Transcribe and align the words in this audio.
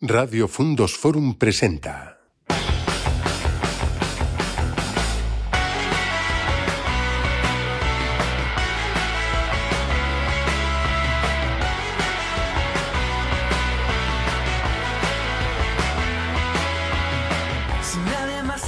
Radio 0.00 0.46
Fundos 0.46 0.96
Forum 0.96 1.34
presenta. 1.34 2.20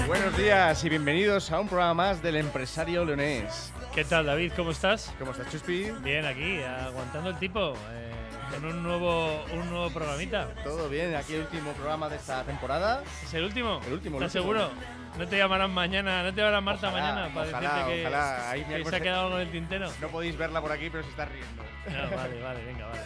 Buenos 0.09 0.37
días 0.37 0.85
y 0.85 0.89
bienvenidos 0.89 1.53
a 1.53 1.61
un 1.61 1.69
programa 1.69 1.95
más 1.95 2.23
del 2.25 2.39
empresario 2.39 3.05
leonés. 3.05 3.73
¿Qué 3.95 4.05
tal, 4.05 4.27
David? 4.27 4.51
¿Cómo 4.57 4.73
estás? 4.73 5.15
¿Cómo 5.21 5.31
estás, 5.31 5.49
Chuspi? 5.53 5.93
Bien, 6.03 6.27
aquí, 6.27 6.59
aguantando 6.61 7.31
el 7.31 7.39
tipo, 7.39 7.75
eh, 7.93 8.20
con 8.51 8.65
un 8.65 8.83
nuevo, 8.83 9.45
un 9.53 9.71
nuevo 9.71 9.91
programita. 9.91 10.49
Todo 10.65 10.89
bien, 10.89 11.15
aquí 11.15 11.35
el 11.35 11.43
último 11.43 11.73
programa 11.73 12.09
de 12.09 12.17
esta 12.17 12.43
temporada. 12.45 13.03
¿Es 13.23 13.33
el 13.35 13.45
último? 13.45 13.81
El 13.87 13.93
último, 13.95 14.19
el 14.19 14.25
¿Estás 14.25 14.43
último. 14.43 14.61
seguro? 14.65 15.01
No 15.19 15.27
te 15.27 15.37
llamarán 15.37 15.73
mañana, 15.73 16.23
no 16.23 16.33
te 16.33 16.41
llamarán 16.41 16.65
Marta 16.65 16.89
Ojalá, 16.89 17.03
mañana 17.03 17.35
para 17.35 17.49
ojalá, 17.49 17.71
decirte 17.75 17.95
que, 17.95 18.01
ojalá. 18.07 18.51
Ahí 18.51 18.65
que 18.65 18.85
se 18.85 18.97
ha 18.97 19.01
quedado 19.01 19.25
algo 19.27 19.39
en 19.39 19.47
el 19.47 19.53
tintero. 19.53 19.91
No 20.01 20.09
podéis 20.09 20.37
verla 20.39 20.61
por 20.61 20.73
aquí, 20.73 20.89
pero 20.91 21.03
se 21.03 21.11
está 21.11 21.25
riendo. 21.25 21.63
No, 21.87 22.17
vale, 22.17 22.43
vale, 22.43 22.65
venga, 22.65 22.87
vale. 22.87 23.01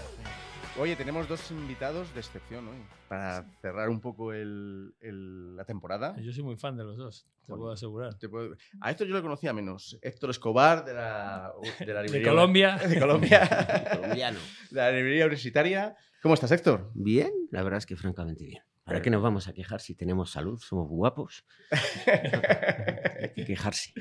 Oye, 0.76 0.96
tenemos 0.96 1.28
dos 1.28 1.50
invitados 1.52 2.12
de 2.14 2.20
excepción 2.20 2.66
hoy. 2.66 2.78
Para 3.08 3.44
cerrar 3.62 3.88
un 3.88 4.00
poco 4.00 4.32
el- 4.32 4.92
el- 5.00 5.54
la 5.56 5.64
temporada. 5.64 6.16
Yo 6.20 6.32
soy 6.32 6.42
muy 6.42 6.56
fan 6.56 6.76
de 6.76 6.82
los 6.82 6.96
dos, 6.96 7.26
te 7.46 7.52
Joder. 7.52 7.60
puedo 7.60 7.72
asegurar. 7.72 8.14
Te 8.18 8.28
puedo- 8.28 8.56
A 8.80 8.90
esto 8.90 9.04
yo 9.04 9.14
lo 9.14 9.22
conocía 9.22 9.52
menos. 9.52 9.96
Héctor 10.02 10.30
Escobar, 10.30 10.84
de 10.84 10.94
la, 10.94 11.52
de 11.78 11.86
la 11.94 12.02
De 12.02 12.08
librería- 12.08 12.28
Colombia. 12.28 12.76
De 12.78 12.98
Colombia. 12.98 13.48
colombiano. 13.92 14.38
de 14.70 14.76
la 14.80 14.90
librería 14.90 15.26
universitaria. 15.26 15.94
¿Cómo 16.22 16.34
estás, 16.34 16.50
Héctor? 16.50 16.90
Bien, 16.94 17.30
la 17.52 17.62
verdad 17.62 17.78
es 17.78 17.86
que 17.86 17.94
francamente 17.96 18.44
bien. 18.44 18.62
¿Para 18.82 19.00
qué 19.00 19.08
nos 19.10 19.22
vamos 19.22 19.46
a 19.48 19.54
quejar 19.54 19.80
si 19.80 19.94
tenemos 19.94 20.30
salud? 20.32 20.58
Somos 20.58 20.88
guapos. 20.88 21.46
Hay 23.22 23.32
que 23.32 23.44
quejarse. 23.46 23.92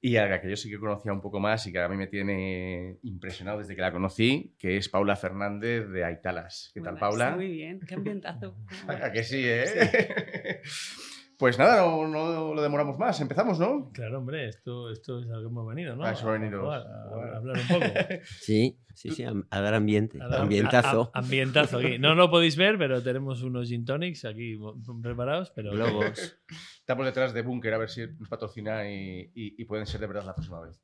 Y 0.00 0.16
a 0.16 0.26
la 0.26 0.40
que 0.40 0.50
yo 0.50 0.56
sí 0.56 0.70
que 0.70 0.78
conocía 0.78 1.12
un 1.12 1.20
poco 1.20 1.40
más 1.40 1.66
y 1.66 1.72
que 1.72 1.80
a 1.80 1.88
mí 1.88 1.96
me 1.96 2.06
tiene 2.06 2.98
impresionado 3.02 3.58
desde 3.58 3.74
que 3.74 3.82
la 3.82 3.92
conocí, 3.92 4.54
que 4.58 4.76
es 4.76 4.88
Paula 4.88 5.16
Fernández 5.16 5.88
de 5.88 6.04
Aitalas. 6.04 6.70
¿Qué 6.74 6.80
tal, 6.80 6.98
Paula? 6.98 7.34
Muy 7.34 7.50
bien, 7.50 7.80
qué 7.80 7.94
ambientazo. 7.94 8.56
¿A 8.86 9.10
que 9.12 9.22
sí, 9.22 9.42
eh? 9.44 10.60
pues 11.38 11.58
nada, 11.58 11.82
no, 11.82 12.06
no 12.08 12.54
lo 12.54 12.62
demoramos 12.62 12.98
más. 12.98 13.20
Empezamos, 13.20 13.58
¿no? 13.58 13.90
Claro, 13.92 14.18
hombre, 14.18 14.48
esto, 14.48 14.90
esto 14.90 15.18
es 15.20 15.26
a 15.26 15.34
lo 15.34 15.40
que 15.40 15.46
hemos 15.46 15.66
venido, 15.66 15.94
¿no? 15.96 16.04
A 16.04 16.12
eso 16.12 16.22
hemos 16.28 16.40
venido. 16.40 16.62
jugar, 16.62 16.80
a- 16.86 17.08
Jugar. 17.10 17.34
a 17.34 17.36
hablar 17.36 17.56
un 17.58 17.68
poco. 17.68 17.84
Sí, 18.40 18.78
sí, 18.94 19.10
sí, 19.10 19.24
a, 19.24 19.32
a 19.50 19.60
dar 19.60 19.74
ambiente. 19.74 20.18
A 20.22 20.28
dar- 20.28 20.40
Ambientazo. 20.42 21.10
a- 21.12 21.18
a- 21.18 21.20
ambientazo 21.22 21.78
aquí. 21.78 21.98
No 21.98 22.14
lo 22.14 22.30
podéis 22.30 22.56
ver, 22.56 22.78
pero 22.78 23.02
tenemos 23.02 23.42
unos 23.42 23.68
gin 23.68 23.84
tonics 23.84 24.24
aquí 24.24 24.58
preparados, 25.02 25.50
pero... 25.54 25.72
Globos. 25.72 26.38
Estamos 26.78 27.04
detrás 27.06 27.34
de 27.34 27.42
Bunker 27.42 27.74
a 27.74 27.78
ver 27.78 27.88
si 27.90 28.06
nos 28.18 28.28
patrocina 28.28 28.88
y, 28.90 29.30
y- 29.34 29.54
y 29.60 29.64
pueden 29.64 29.86
ser 29.86 30.00
de 30.00 30.06
verdad 30.06 30.24
la 30.24 30.34
próxima 30.34 30.60
vez. 30.60 30.80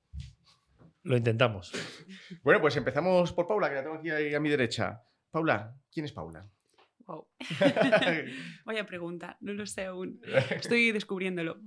Lo 1.04 1.16
intentamos. 1.16 1.72
Bueno, 2.42 2.60
pues 2.60 2.76
empezamos 2.76 3.32
por 3.32 3.46
Paula, 3.46 3.68
que 3.68 3.74
la 3.76 3.82
tengo 3.82 3.96
aquí 3.96 4.34
a 4.34 4.38
mi 4.40 4.48
derecha. 4.48 5.02
Paula, 5.32 5.74
¿quién 5.90 6.04
es 6.06 6.12
Paula? 6.12 6.46
Wow. 7.12 7.28
Vaya 8.64 8.86
pregunta, 8.86 9.36
no 9.40 9.52
lo 9.52 9.66
sé 9.66 9.84
aún. 9.84 10.20
Estoy 10.50 10.92
descubriéndolo. 10.92 11.60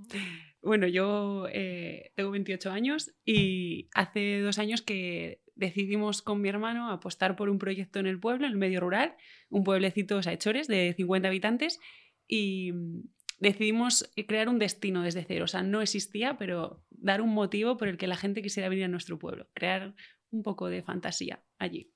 Bueno, 0.62 0.88
yo 0.88 1.46
eh, 1.52 2.12
tengo 2.16 2.32
28 2.32 2.70
años 2.70 3.14
y 3.24 3.88
hace 3.94 4.40
dos 4.40 4.58
años 4.58 4.82
que 4.82 5.40
decidimos 5.54 6.20
con 6.22 6.40
mi 6.40 6.48
hermano 6.48 6.90
apostar 6.90 7.36
por 7.36 7.48
un 7.48 7.58
proyecto 7.58 8.00
en 8.00 8.06
el 8.06 8.18
pueblo, 8.18 8.46
en 8.46 8.52
el 8.52 8.58
medio 8.58 8.80
rural, 8.80 9.14
un 9.48 9.62
pueblecito 9.62 10.22
Saechores 10.22 10.66
de 10.66 10.92
50 10.96 11.28
habitantes 11.28 11.78
y 12.26 12.72
mm, 12.72 13.02
decidimos 13.38 14.10
crear 14.26 14.48
un 14.48 14.58
destino 14.58 15.02
desde 15.02 15.24
cero. 15.24 15.44
O 15.44 15.48
sea, 15.48 15.62
no 15.62 15.80
existía, 15.80 16.36
pero 16.38 16.84
dar 16.90 17.20
un 17.20 17.32
motivo 17.32 17.76
por 17.76 17.86
el 17.86 17.96
que 17.96 18.08
la 18.08 18.16
gente 18.16 18.42
quisiera 18.42 18.68
venir 18.68 18.84
a 18.84 18.88
nuestro 18.88 19.18
pueblo, 19.18 19.48
crear 19.54 19.94
un 20.30 20.42
poco 20.42 20.68
de 20.68 20.82
fantasía 20.82 21.44
allí. 21.58 21.92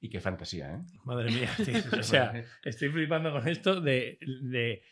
Y 0.00 0.08
qué 0.10 0.20
fantasía, 0.20 0.74
¿eh? 0.74 0.78
Madre 1.04 1.30
mía, 1.30 1.50
tío. 1.64 1.74
o 2.00 2.02
sea, 2.02 2.32
estoy 2.64 2.88
flipando 2.90 3.30
con 3.32 3.46
esto 3.48 3.80
de, 3.80 4.18
de- 4.42 4.82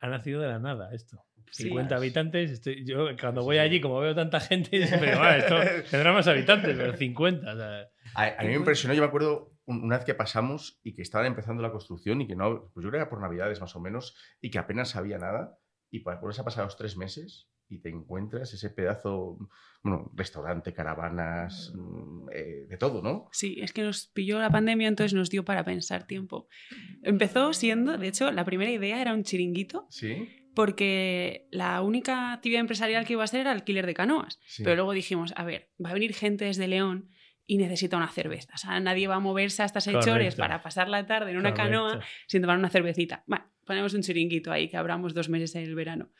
Ha 0.00 0.08
nacido 0.08 0.40
de 0.40 0.48
la 0.48 0.58
nada 0.58 0.92
esto. 0.94 1.24
Sí. 1.52 1.64
50 1.64 1.96
habitantes. 1.96 2.50
Estoy, 2.52 2.84
yo 2.86 3.08
cuando 3.20 3.42
voy 3.42 3.58
allí, 3.58 3.80
como 3.80 3.98
veo 4.00 4.14
tanta 4.14 4.38
gente, 4.38 4.86
siempre 4.86 5.10
digo, 5.10 5.20
"Ah, 5.22 5.36
esto 5.36 5.56
tendrá 5.90 6.12
más 6.12 6.28
habitantes, 6.28 6.76
pero 6.76 6.96
50. 6.96 7.52
o 7.52 7.56
sea, 7.56 7.88
A, 8.14 8.24
a 8.38 8.42
mí 8.42 8.48
me 8.48 8.54
impresionó, 8.54 8.94
yo 8.94 9.00
me 9.02 9.08
acuerdo 9.08 9.52
un- 9.66 9.82
una 9.82 9.96
vez 9.96 10.04
que 10.04 10.14
pasamos 10.14 10.78
y 10.84 10.94
que 10.94 11.02
estaban 11.02 11.26
empezando 11.26 11.60
la 11.62 11.72
construcción 11.72 12.20
y 12.20 12.26
que 12.28 12.36
no, 12.36 12.70
pues 12.72 12.84
yo 12.84 12.90
creo 12.90 12.92
que 12.92 12.96
era 12.98 13.08
por 13.10 13.20
Navidades 13.20 13.60
más 13.60 13.74
o 13.74 13.80
menos, 13.80 14.16
y 14.40 14.50
que 14.50 14.58
apenas 14.58 14.94
había 14.96 15.18
nada, 15.18 15.58
y 15.90 16.00
por 16.00 16.20
por 16.20 16.30
eso 16.30 16.42
ha 16.42 16.44
pasado 16.44 16.66
los 16.66 16.76
tres 16.76 16.96
meses 16.96 17.48
y 17.70 17.78
te 17.78 17.88
encuentras 17.88 18.52
ese 18.52 18.68
pedazo, 18.70 19.38
bueno, 19.82 20.10
restaurante, 20.14 20.72
caravanas, 20.74 21.72
mm, 21.74 22.28
eh, 22.32 22.66
de 22.68 22.76
todo, 22.76 23.00
¿no? 23.00 23.28
Sí, 23.32 23.58
es 23.60 23.72
que 23.72 23.82
nos 23.82 24.08
pilló 24.08 24.38
la 24.40 24.50
pandemia, 24.50 24.88
entonces 24.88 25.14
nos 25.14 25.30
dio 25.30 25.44
para 25.44 25.64
pensar 25.64 26.06
tiempo. 26.06 26.48
Empezó 27.02 27.52
siendo, 27.52 27.96
de 27.96 28.08
hecho, 28.08 28.30
la 28.32 28.44
primera 28.44 28.70
idea 28.70 29.00
era 29.00 29.14
un 29.14 29.22
chiringuito, 29.22 29.86
Sí. 29.88 30.28
porque 30.54 31.46
la 31.50 31.80
única 31.80 32.32
actividad 32.32 32.60
empresarial 32.60 33.06
que 33.06 33.12
iba 33.14 33.24
a 33.24 33.26
ser 33.28 33.40
era 33.40 33.52
alquiler 33.52 33.86
de 33.86 33.94
canoas. 33.94 34.40
sí. 34.44 34.62
Pero 34.64 34.76
luego 34.76 34.92
dijimos, 34.92 35.32
a 35.36 35.44
ver, 35.44 35.70
va 35.84 35.90
a 35.90 35.94
venir 35.94 36.12
gente 36.12 36.44
desde 36.46 36.66
León 36.68 37.08
y 37.46 37.56
necesita 37.58 37.96
una 37.96 38.08
cerveza. 38.08 38.52
O 38.54 38.58
sea, 38.58 38.78
nadie 38.80 39.06
va 39.08 39.16
a 39.16 39.20
moverse 39.20 39.62
hasta 39.62 39.80
Sechores 39.80 40.06
Correcto. 40.06 40.36
para 40.36 40.60
pasar 40.62 40.88
la 40.88 41.06
tarde 41.06 41.30
en 41.32 41.36
una 41.38 41.50
correcto. 41.54 41.70
canoa 41.72 42.00
sin 42.26 42.42
tomar 42.42 42.58
una 42.58 42.68
cervecita. 42.68 43.24
Bueno, 43.26 43.44
ponemos 43.64 43.94
un 43.94 44.02
chiringuito 44.02 44.52
ahí 44.52 44.68
que 44.68 44.76
abramos 44.76 45.14
dos 45.14 45.28
meses 45.28 45.54
en 45.56 45.62
el 45.62 45.74
verano. 45.74 46.10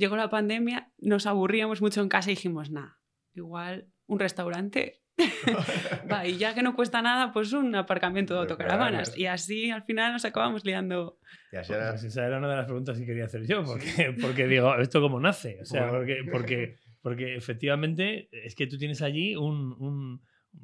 Llegó 0.00 0.16
la 0.16 0.30
pandemia, 0.30 0.90
nos 0.98 1.26
aburríamos 1.26 1.82
mucho 1.82 2.00
en 2.00 2.08
casa 2.08 2.30
y 2.30 2.34
dijimos, 2.34 2.70
nada, 2.70 2.98
igual 3.34 3.86
un 4.06 4.18
restaurante. 4.18 5.02
Va, 6.10 6.26
y 6.26 6.38
ya 6.38 6.54
que 6.54 6.62
no 6.62 6.74
cuesta 6.74 7.02
nada, 7.02 7.32
pues 7.32 7.52
un 7.52 7.74
aparcamiento 7.74 8.32
de 8.32 8.40
autocaravanas. 8.40 8.80
caravanas. 9.10 9.18
Y 9.18 9.26
así 9.26 9.70
al 9.70 9.82
final 9.82 10.12
nos 10.14 10.24
acabamos 10.24 10.64
liando. 10.64 11.18
Y 11.52 11.56
así 11.56 11.72
era- 11.74 11.90
Pues 11.90 12.04
esa 12.04 12.26
era 12.26 12.38
una 12.38 12.48
de 12.48 12.56
las 12.56 12.64
preguntas 12.64 12.98
que 12.98 13.04
quería 13.04 13.26
hacer 13.26 13.46
yo, 13.46 13.62
porque, 13.62 14.16
porque 14.20 14.46
digo, 14.46 14.74
¿esto 14.76 15.02
cómo 15.02 15.20
nace? 15.20 15.58
O 15.60 15.64
sea, 15.66 15.90
porque, 15.90 16.24
porque, 16.32 16.76
porque 17.02 17.36
efectivamente 17.36 18.28
es 18.32 18.54
que 18.54 18.66
tú 18.66 18.78
tienes 18.78 19.02
allí 19.02 19.36
un, 19.36 19.74
un- 19.78 20.22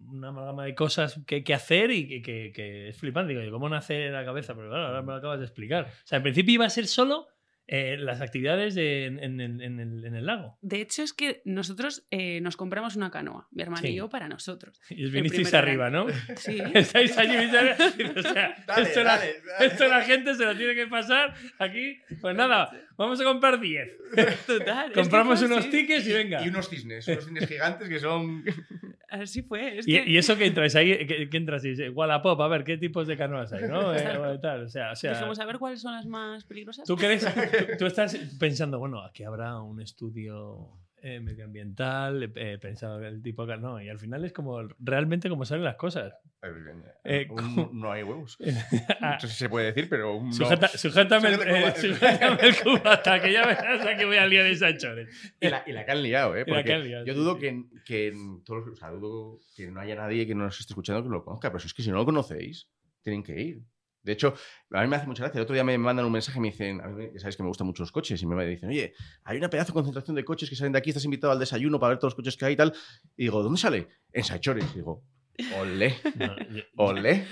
una 0.08 0.28
amalgama 0.28 0.64
de 0.64 0.74
cosas 0.74 1.20
que, 1.26 1.44
que 1.44 1.52
hacer 1.54 1.90
y 1.90 2.08
que, 2.08 2.22
que- 2.22 2.52
que 2.54 2.88
es 2.88 2.96
flipante. 2.98 3.38
Digo, 3.38 3.52
¿cómo 3.52 3.68
nace 3.68 4.08
la 4.08 4.24
cabeza? 4.24 4.54
Pero 4.54 4.68
claro, 4.70 4.86
ahora 4.86 5.02
me 5.02 5.08
lo 5.12 5.18
acabas 5.18 5.38
de 5.38 5.44
explicar. 5.44 5.84
O 5.84 6.06
sea, 6.06 6.16
en 6.16 6.22
principio 6.22 6.54
iba 6.54 6.64
a 6.64 6.70
ser 6.70 6.86
solo 6.86 7.26
eh, 7.68 7.96
las 7.98 8.20
actividades 8.20 8.74
de- 8.76 9.06
en, 9.06 9.40
en- 9.40 9.60
el, 9.80 10.04
en 10.04 10.14
el 10.14 10.24
lago. 10.26 10.56
De 10.62 10.80
hecho, 10.80 11.02
es 11.02 11.12
que 11.12 11.42
nosotros 11.44 12.06
eh, 12.10 12.40
nos 12.40 12.56
compramos 12.56 12.94
una 12.96 13.10
canoa, 13.10 13.48
mi 13.50 13.62
hermano 13.62 13.82
Sí. 13.82 13.88
y 13.88 13.94
yo, 13.96 14.08
para 14.08 14.28
nosotros. 14.28 14.80
Y 14.90 15.04
os 15.04 15.10
vinisteis 15.10 15.52
arriba, 15.54 15.90
¿no? 15.90 16.06
Sí. 16.36 16.58
Estáis 16.74 17.16
allí, 17.18 17.36
o 18.16 18.22
sea, 18.22 18.56
Dale, 18.66 18.82
esto, 18.82 19.02
la, 19.02 19.16
dale, 19.18 19.34
dale. 19.44 19.66
esto 19.66 19.88
la 19.88 20.02
gente 20.02 20.34
se 20.34 20.44
lo 20.44 20.56
tiene 20.56 20.74
que 20.74 20.86
pasar 20.86 21.34
aquí. 21.58 21.98
Pues 22.20 22.36
nada, 22.36 22.70
vamos 22.96 23.20
a 23.20 23.24
comprar 23.24 23.58
10. 23.60 23.88
Total. 24.46 24.86
es 24.86 24.92
que 24.94 25.00
Compramos 25.00 25.42
unos 25.42 25.58
así. 25.58 25.70
tickets 25.70 26.06
y 26.06 26.12
venga. 26.12 26.44
Y 26.44 26.48
unos 26.48 26.68
cisnes, 26.68 27.06
unos 27.08 27.24
cisnes 27.24 27.48
gigantes 27.48 27.88
que 27.88 27.98
son... 27.98 28.44
Así 29.08 29.42
fue. 29.42 29.78
Es 29.78 29.88
Y, 29.88 29.92
que 29.92 30.10
y 30.10 30.16
eso 30.16 30.36
que 30.36 30.46
entráis 30.46 30.74
ahí, 30.76 31.06
que, 31.06 31.28
que 31.28 31.36
entras 31.36 31.64
y 31.64 31.70
dices, 31.70 31.90
Wallapop, 31.94 32.40
a 32.40 32.48
ver 32.48 32.64
qué 32.64 32.76
tipos 32.76 33.06
de 33.06 33.16
canoas 33.16 33.52
hay, 33.52 33.68
¿no? 33.68 33.94
Eh, 33.94 34.18
o 34.18 34.40
tal, 34.40 34.64
o 34.64 34.68
sea, 34.68 34.92
o 34.92 34.96
sea 34.96 35.12
dijimos 35.12 35.38
a 35.38 35.46
ver 35.46 35.58
cuáles 35.58 35.80
son 35.80 35.92
las 35.92 36.06
más 36.06 36.44
peligrosas. 36.44 36.86
tú, 36.86 36.96
crees, 36.96 37.24
tú, 37.24 37.30
tú 37.78 37.86
estás 37.86 38.16
pensando, 38.38 38.78
bueno, 38.78 39.02
aquí 39.02 39.22
habrá 39.24 39.60
un 39.60 39.80
estudio 39.80 40.76
eh, 41.02 41.20
medioambiental, 41.20 42.32
eh, 42.34 42.58
pensado 42.58 43.00
el 43.04 43.22
tipo 43.22 43.46
de 43.46 43.56
no, 43.58 43.80
y 43.80 43.88
al 43.88 43.98
final 43.98 44.24
es 44.24 44.32
como 44.32 44.62
realmente 44.80 45.28
como 45.28 45.44
salen 45.44 45.62
las 45.62 45.76
cosas. 45.76 46.14
Eh, 47.04 47.28
no 47.72 47.92
hay 47.92 48.02
huevos. 48.02 48.36
Ah, 49.00 49.14
No 49.14 49.20
sé 49.20 49.28
si 49.28 49.34
se 49.34 49.48
puede 49.48 49.66
decir, 49.66 49.88
pero 49.88 50.16
un 50.16 50.30
no. 50.30 50.32
sujeta- 50.34 50.68
sujétame, 50.78 51.28
el, 51.28 51.34
Sujeta 51.36 51.56
el 51.56 51.64
eh, 51.64 51.74
sujétame 51.76 52.42
el 52.48 52.56
cubata, 52.62 53.20
que 53.22 53.32
ya 53.32 53.46
verás 53.46 53.86
a 53.86 53.96
que 53.96 54.04
voy 54.04 54.16
a 54.16 54.26
liar 54.26 54.46
esa 54.46 54.76
chores. 54.76 55.08
Y 55.40 55.48
la, 55.48 55.62
y 55.66 55.72
la 55.72 55.84
que 55.84 55.92
han 55.92 56.02
liado, 56.02 56.36
¿eh? 56.36 56.44
Porque 56.46 56.64
que 56.64 56.72
han 56.72 56.84
liado, 56.84 57.04
yo 57.04 57.14
dudo 57.14 57.34
sí. 57.34 57.40
que, 57.40 57.64
que 57.84 58.06
en 58.08 58.42
todos 58.44 58.66
o 58.68 58.74
sea, 58.76 58.90
dudo 58.90 59.40
que 59.54 59.70
no 59.70 59.80
haya 59.80 59.94
nadie 59.94 60.26
que 60.26 60.34
no 60.34 60.44
nos 60.44 60.58
esté 60.58 60.72
escuchando 60.72 61.02
que 61.02 61.08
lo 61.08 61.24
conozca, 61.24 61.50
pero 61.52 61.64
es 61.64 61.72
que 61.74 61.82
si 61.82 61.90
no 61.90 61.96
lo 61.96 62.04
conocéis, 62.04 62.68
tienen 63.02 63.22
que 63.22 63.40
ir. 63.40 63.62
De 64.02 64.12
hecho, 64.12 64.34
a 64.70 64.82
mí 64.82 64.86
me 64.88 64.94
hace 64.94 65.08
mucha 65.08 65.24
gracia. 65.24 65.38
El 65.40 65.42
otro 65.42 65.54
día 65.54 65.64
me 65.64 65.76
mandan 65.78 66.06
un 66.06 66.12
mensaje 66.12 66.38
y 66.38 66.40
me 66.40 66.50
dicen, 66.52 66.80
a 66.80 66.86
mí, 66.86 67.08
ya 67.12 67.18
sabéis 67.18 67.36
que 67.36 67.42
me 67.42 67.48
gustan 67.48 67.66
mucho 67.66 67.82
los 67.82 67.90
coches, 67.90 68.22
y 68.22 68.24
me 68.26 68.46
dicen, 68.46 68.68
oye, 68.68 68.94
hay 69.24 69.36
una 69.36 69.50
pedazo 69.50 69.72
de 69.72 69.74
concentración 69.74 70.14
de 70.14 70.24
coches 70.24 70.48
que 70.48 70.54
salen 70.54 70.72
de 70.72 70.78
aquí, 70.78 70.90
estás 70.90 71.04
invitado 71.04 71.32
al 71.32 71.40
desayuno 71.40 71.80
para 71.80 71.88
ver 71.90 71.98
todos 71.98 72.12
los 72.12 72.14
coches 72.14 72.36
que 72.36 72.44
hay 72.44 72.52
y 72.52 72.56
tal. 72.56 72.72
Y 73.16 73.24
digo, 73.24 73.42
¿dónde 73.42 73.58
sale? 73.58 73.88
En 74.12 74.22
Sachores. 74.22 74.64
Y 74.74 74.76
digo, 74.76 75.02
olé, 75.58 75.94
No, 76.18 76.36
yo- 76.50 76.62
olé. 76.76 77.24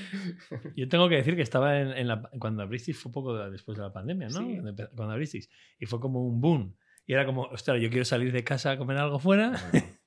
Yo 0.76 0.88
tengo 0.88 1.08
que 1.08 1.16
decir 1.16 1.36
que 1.36 1.42
estaba 1.42 1.80
en, 1.80 1.92
en 1.92 2.08
la, 2.08 2.22
cuando 2.38 2.62
abristeis 2.62 2.98
fue 2.98 3.10
poco 3.12 3.36
de- 3.36 3.50
después 3.50 3.76
de 3.78 3.84
la 3.84 3.92
pandemia, 3.92 4.28
¿no? 4.28 4.40
Sí. 4.40 4.58
Cuando 4.94 5.12
abristeis. 5.14 5.48
Y 5.78 5.86
fue 5.86 6.00
como 6.00 6.26
un 6.26 6.40
boom. 6.40 6.76
Y 7.06 7.12
era 7.12 7.26
como, 7.26 7.42
ostras, 7.42 7.80
yo 7.82 7.90
quiero 7.90 8.04
salir 8.04 8.32
de 8.32 8.42
casa 8.44 8.70
a 8.72 8.78
comer 8.78 8.96
algo 8.98 9.18
fuera. 9.18 9.52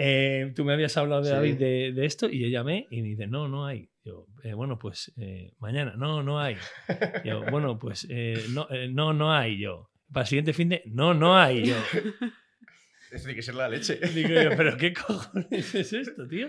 Eh, 0.00 0.52
tú 0.54 0.64
me 0.64 0.74
habías 0.74 0.96
hablado 0.96 1.22
de 1.22 1.30
Sí. 1.30 1.34
David 1.34 1.54
de, 1.56 1.92
de 1.92 2.06
esto 2.06 2.28
y 2.30 2.38
yo 2.38 2.46
llamé 2.46 2.86
y 2.88 3.02
me 3.02 3.08
dice, 3.08 3.26
no, 3.26 3.48
no 3.48 3.66
hay. 3.66 3.90
Yo, 4.04 4.28
"Eh, 4.44 4.52
bueno, 4.54 4.78
pues 4.78 5.12
eh, 5.16 5.54
mañana, 5.58 5.94
no, 5.96 6.22
no 6.22 6.38
hay. 6.38 6.56
Yo, 7.24 7.42
bueno, 7.50 7.80
pues 7.80 8.06
eh, 8.08 8.40
no, 8.50 8.68
eh, 8.70 8.88
no, 8.88 9.12
no 9.12 9.32
hay. 9.32 9.58
Yo, 9.58 9.90
para 10.12 10.22
el 10.22 10.28
siguiente 10.28 10.52
fin 10.52 10.68
de, 10.68 10.82
no, 10.86 11.14
no 11.14 11.36
hay. 11.36 11.66
Yo, 11.66 11.74
tiene 13.10 13.34
que 13.34 13.42
ser 13.42 13.56
la 13.56 13.68
leche. 13.68 13.96
digo 14.14 14.28
yo, 14.28 14.50
pero 14.56 14.76
¿qué 14.76 14.92
cojones 14.92 15.74
es 15.74 15.92
esto, 15.92 16.28
tío? 16.28 16.46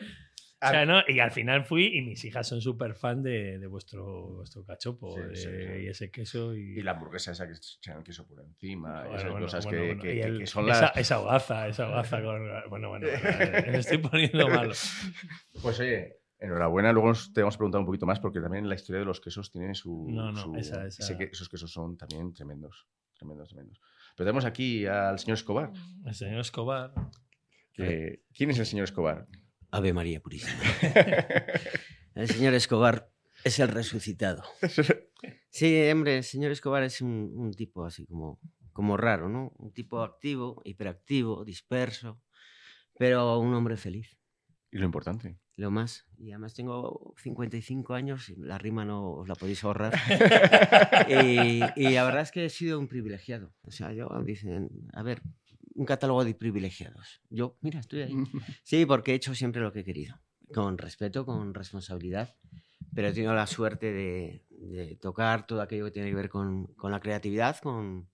O 0.62 0.68
sea, 0.68 0.86
no, 0.86 1.02
y 1.08 1.20
al 1.20 1.32
final 1.32 1.64
fui 1.64 1.86
y 1.98 2.02
mis 2.02 2.24
hijas 2.26 2.46
son 2.48 2.60
súper 2.60 2.94
fan 2.94 3.24
de, 3.24 3.60
de 3.60 3.68
vuestro, 3.68 4.28
vuestro 4.36 4.66
cachopo 4.66 5.16
Sí, 5.16 5.22
de- 5.22 5.36
sí, 5.38 5.44
sí. 5.48 5.84
y 5.84 5.88
ese 5.88 6.12
queso. 6.12 6.54
Y, 6.54 6.80
Y 6.80 6.82
la 6.82 6.92
hamburguesa 6.92 7.32
esa 7.32 7.48
que 7.48 7.54
echan 7.54 8.04
queso 8.04 8.28
por 8.28 8.42
encima, 8.42 9.04
Bueno, 9.04 9.16
esas 9.18 9.32
bueno, 9.32 9.46
cosas 9.46 9.66
bueno, 9.66 10.02
que, 10.02 10.08
que- 10.10 10.22
el- 10.22 10.48
son 10.48 10.70
esa, 10.70 10.82
las... 10.82 10.98
esa 10.98 11.20
hogaza, 11.22 11.68
esa 11.70 11.88
hogaza 11.88 12.22
con. 12.24 12.46
Bueno, 12.70 12.90
bueno, 12.90 13.08
me 13.72 13.78
estoy 13.78 14.00
poniendo 14.00 14.50
malo. 14.50 14.74
Pues 15.62 15.80
oye, 15.80 16.18
enhorabuena. 16.40 16.92
Luego 16.92 17.08
nos 17.10 17.32
te 17.32 17.42
vamos 17.42 17.56
a 17.56 17.58
preguntar 17.58 17.80
un 17.80 17.86
poquito 17.86 18.06
más 18.06 18.20
porque 18.20 18.42
también 18.42 18.68
la 18.68 18.76
historia 18.76 19.00
de 19.00 19.06
los 19.06 19.22
quesos 19.22 19.52
tiene 19.52 19.74
su... 19.76 20.08
No, 20.10 20.32
no, 20.34 20.42
su- 20.42 20.56
esa- 20.56 20.86
esa- 20.88 21.04
sé 21.04 21.18
que 21.18 21.26
esos 21.32 21.48
quesos 21.48 21.72
son 21.72 21.96
también 21.98 22.34
tremendos, 22.34 22.86
tremendos, 23.14 23.48
tremendos. 23.48 23.80
Pero 24.16 24.26
tenemos 24.26 24.44
aquí 24.44 24.86
al 24.86 25.20
señor 25.20 25.36
Escobar. 25.36 25.72
El 26.06 26.14
señor 26.16 26.42
Escobar. 26.42 26.94
que- 27.74 28.24
¿Quién 28.34 28.50
es 28.52 28.60
el 28.60 28.66
señor 28.66 28.84
Escobar? 28.84 29.26
Ave 29.72 29.94
María 29.94 30.20
Purísima. 30.22 30.52
El 32.16 32.28
señor 32.28 32.54
Escobar 32.54 33.12
es 33.44 33.60
el 33.60 33.70
resucitado. 33.70 34.44
Sí, 35.52 35.90
hombre, 35.90 36.18
el 36.18 36.24
señor 36.24 36.52
Escobar 36.52 36.84
es 36.84 37.02
un, 37.02 37.34
un 37.36 37.52
tipo 37.54 37.84
así 37.84 38.06
como, 38.06 38.40
como 38.72 38.96
raro, 38.98 39.28
¿no? 39.30 39.52
Un 39.58 39.74
tipo 39.74 40.04
activo, 40.04 40.62
hiperactivo, 40.64 41.44
disperso, 41.44 42.22
pero 42.98 43.40
un 43.40 43.54
hombre 43.56 43.76
feliz. 43.76 44.16
y 44.72 44.78
lo 44.78 44.86
importante. 44.86 45.40
Lo 45.56 45.72
más. 45.72 46.06
Y 46.20 46.32
además 46.32 46.54
tengo 46.54 47.16
55 47.18 47.96
años, 47.96 48.30
y 48.30 48.36
la 48.36 48.60
rima 48.60 48.86
no 48.86 49.12
os 49.12 49.28
la 49.28 49.34
podéis 49.36 49.64
ahorrar. 49.64 49.94
y, 51.10 51.62
y 51.76 51.90
la 51.90 52.04
verdad 52.06 52.22
es 52.22 52.32
que 52.32 52.46
he 52.46 52.50
sido 52.50 52.80
un 52.80 52.88
privilegiado. 52.88 53.52
O 53.64 53.72
sea, 53.72 53.92
yo, 53.92 54.08
dicen, 54.24 54.70
a 54.94 55.02
ver, 55.02 55.22
un 55.76 55.86
catálogo 55.86 56.24
de 56.26 56.34
privilegiados. 56.34 57.22
Yo, 57.30 57.58
mira, 57.62 57.80
estoy 57.80 58.02
ahí. 58.02 58.14
Sí, 58.64 58.86
porque 58.86 59.12
he 59.12 59.16
hecho 59.16 59.36
siempre 59.36 59.62
lo 59.62 59.72
que 59.72 59.82
he 59.82 59.86
querido, 59.86 60.20
con 60.54 60.78
respeto, 60.78 61.26
con 61.26 61.54
responsabilidad, 61.54 62.36
pero 62.94 63.08
he 63.08 63.14
tenido 63.14 63.34
la 63.34 63.48
suerte 63.48 63.92
de, 63.92 64.46
de 64.50 64.96
tocar 64.98 65.46
todo 65.46 65.62
aquello 65.62 65.86
que 65.86 65.92
tiene 65.92 66.10
que 66.10 66.16
ver 66.16 66.30
con, 66.30 66.68
con 66.76 66.92
la 66.92 67.00
creatividad, 67.00 67.58
con, 67.58 68.10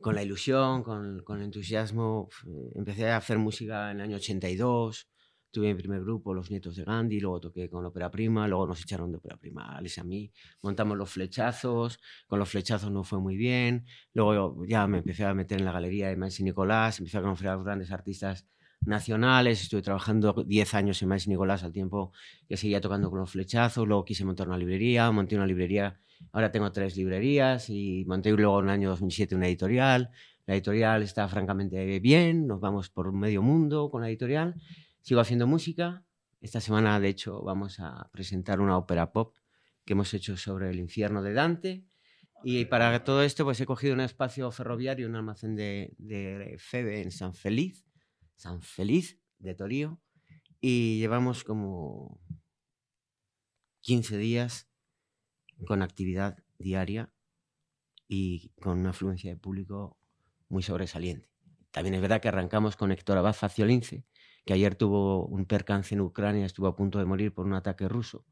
con 0.00 0.14
la 0.14 0.22
ilusión, 0.22 0.82
con, 0.82 1.22
con 1.22 1.38
el 1.38 1.44
entusiasmo. 1.44 2.28
Empecé 2.74 3.10
a 3.10 3.16
hacer 3.18 3.38
música 3.38 3.90
en 3.90 3.98
el 3.98 4.04
año 4.04 4.16
82, 4.16 5.08
tuve 5.50 5.74
mi 5.74 5.80
primer 5.80 6.00
grupo, 6.02 6.32
Los 6.32 6.50
Nietos 6.50 6.76
de 6.76 6.84
Gandhi, 6.84 7.20
luego 7.20 7.40
toqué 7.40 7.68
con 7.68 7.84
Ópera 7.84 8.10
Prima, 8.10 8.46
luego 8.46 8.66
nos 8.66 8.82
echaron 8.82 9.10
de 9.10 9.18
Ópera 9.18 9.36
Prima 9.36 9.76
Alex 9.76 9.98
y 9.98 10.00
a 10.00 10.04
mí, 10.04 10.32
montamos 10.62 10.96
Los 10.96 11.10
Flechazos, 11.10 12.00
con 12.26 12.38
Los 12.38 12.50
Flechazos 12.50 12.90
no 12.90 13.04
fue 13.04 13.20
muy 13.20 13.36
bien, 13.36 13.86
luego 14.14 14.64
ya 14.66 14.86
me 14.86 14.98
empecé 14.98 15.24
a 15.24 15.34
meter 15.34 15.58
en 15.58 15.64
la 15.64 15.72
galería 15.72 16.08
de 16.08 16.16
Maestro 16.16 16.44
Nicolás, 16.44 16.98
empecé 16.98 17.18
a 17.18 17.22
conocer 17.22 17.48
a 17.48 17.56
grandes 17.56 17.90
artistas 17.90 18.46
nacionales, 18.82 19.60
estuve 19.60 19.82
trabajando 19.82 20.32
10 20.32 20.74
años 20.74 21.02
en 21.02 21.08
Maestro 21.08 21.30
Nicolás 21.30 21.64
al 21.64 21.72
tiempo 21.72 22.12
que 22.48 22.56
seguía 22.56 22.80
tocando 22.80 23.10
con 23.10 23.18
Los 23.18 23.30
Flechazos, 23.30 23.86
luego 23.86 24.04
quise 24.04 24.24
montar 24.24 24.48
una 24.48 24.56
librería, 24.56 25.10
monté 25.10 25.36
una 25.36 25.46
librería, 25.46 26.00
ahora 26.32 26.50
tengo 26.50 26.70
tres 26.72 26.96
librerías 26.96 27.68
y 27.70 28.04
monté 28.06 28.30
luego 28.32 28.60
en 28.60 28.66
el 28.66 28.70
año 28.70 28.90
2007 28.90 29.34
una 29.34 29.48
editorial, 29.48 30.10
la 30.46 30.54
editorial 30.54 31.02
está 31.02 31.28
francamente 31.28 32.00
bien, 32.00 32.46
nos 32.46 32.60
vamos 32.60 32.88
por 32.88 33.12
medio 33.12 33.42
mundo 33.42 33.90
con 33.90 34.02
la 34.02 34.08
editorial, 34.08 34.54
sigo 35.02 35.20
haciendo 35.20 35.46
música, 35.46 36.04
esta 36.40 36.60
semana 36.60 36.98
de 37.00 37.08
hecho 37.08 37.42
vamos 37.42 37.80
a 37.80 38.08
presentar 38.12 38.60
una 38.60 38.78
ópera 38.78 39.12
pop 39.12 39.36
que 39.84 39.92
hemos 39.92 40.14
hecho 40.14 40.36
sobre 40.36 40.70
el 40.70 40.78
infierno 40.78 41.22
de 41.22 41.34
Dante. 41.34 41.84
Y 42.42 42.64
para 42.64 43.04
todo 43.04 43.22
esto, 43.22 43.44
pues 43.44 43.60
he 43.60 43.66
cogido 43.66 43.92
un 43.92 44.00
espacio 44.00 44.50
ferroviario, 44.50 45.06
un 45.06 45.16
almacén 45.16 45.56
de, 45.56 45.94
de 45.98 46.56
Febe 46.58 47.02
en 47.02 47.10
San 47.10 47.34
Feliz, 47.34 47.84
San 48.36 48.62
Feliz 48.62 49.20
de 49.38 49.54
Torío, 49.54 50.00
y 50.58 50.98
llevamos 50.98 51.44
como 51.44 52.18
15 53.82 54.16
días 54.16 54.70
con 55.66 55.82
actividad 55.82 56.42
diaria 56.58 57.12
y 58.08 58.50
con 58.60 58.78
una 58.78 58.90
afluencia 58.90 59.30
de 59.30 59.36
público 59.36 59.98
muy 60.48 60.62
sobresaliente. 60.62 61.28
También 61.70 61.94
es 61.94 62.00
verdad 62.00 62.20
que 62.20 62.28
arrancamos 62.28 62.76
con 62.76 62.90
Héctor 62.90 63.18
Abad 63.18 63.34
Faciolince, 63.34 64.04
que 64.44 64.52
ayer 64.54 64.74
tuvo 64.74 65.26
un 65.26 65.44
percance 65.46 65.94
en 65.94 66.00
Ucrania, 66.00 66.46
estuvo 66.46 66.66
a 66.66 66.76
punto 66.76 66.98
de 66.98 67.04
morir 67.04 67.32
por 67.32 67.46
un 67.46 67.54
ataque 67.54 67.88
ruso. 67.88 68.24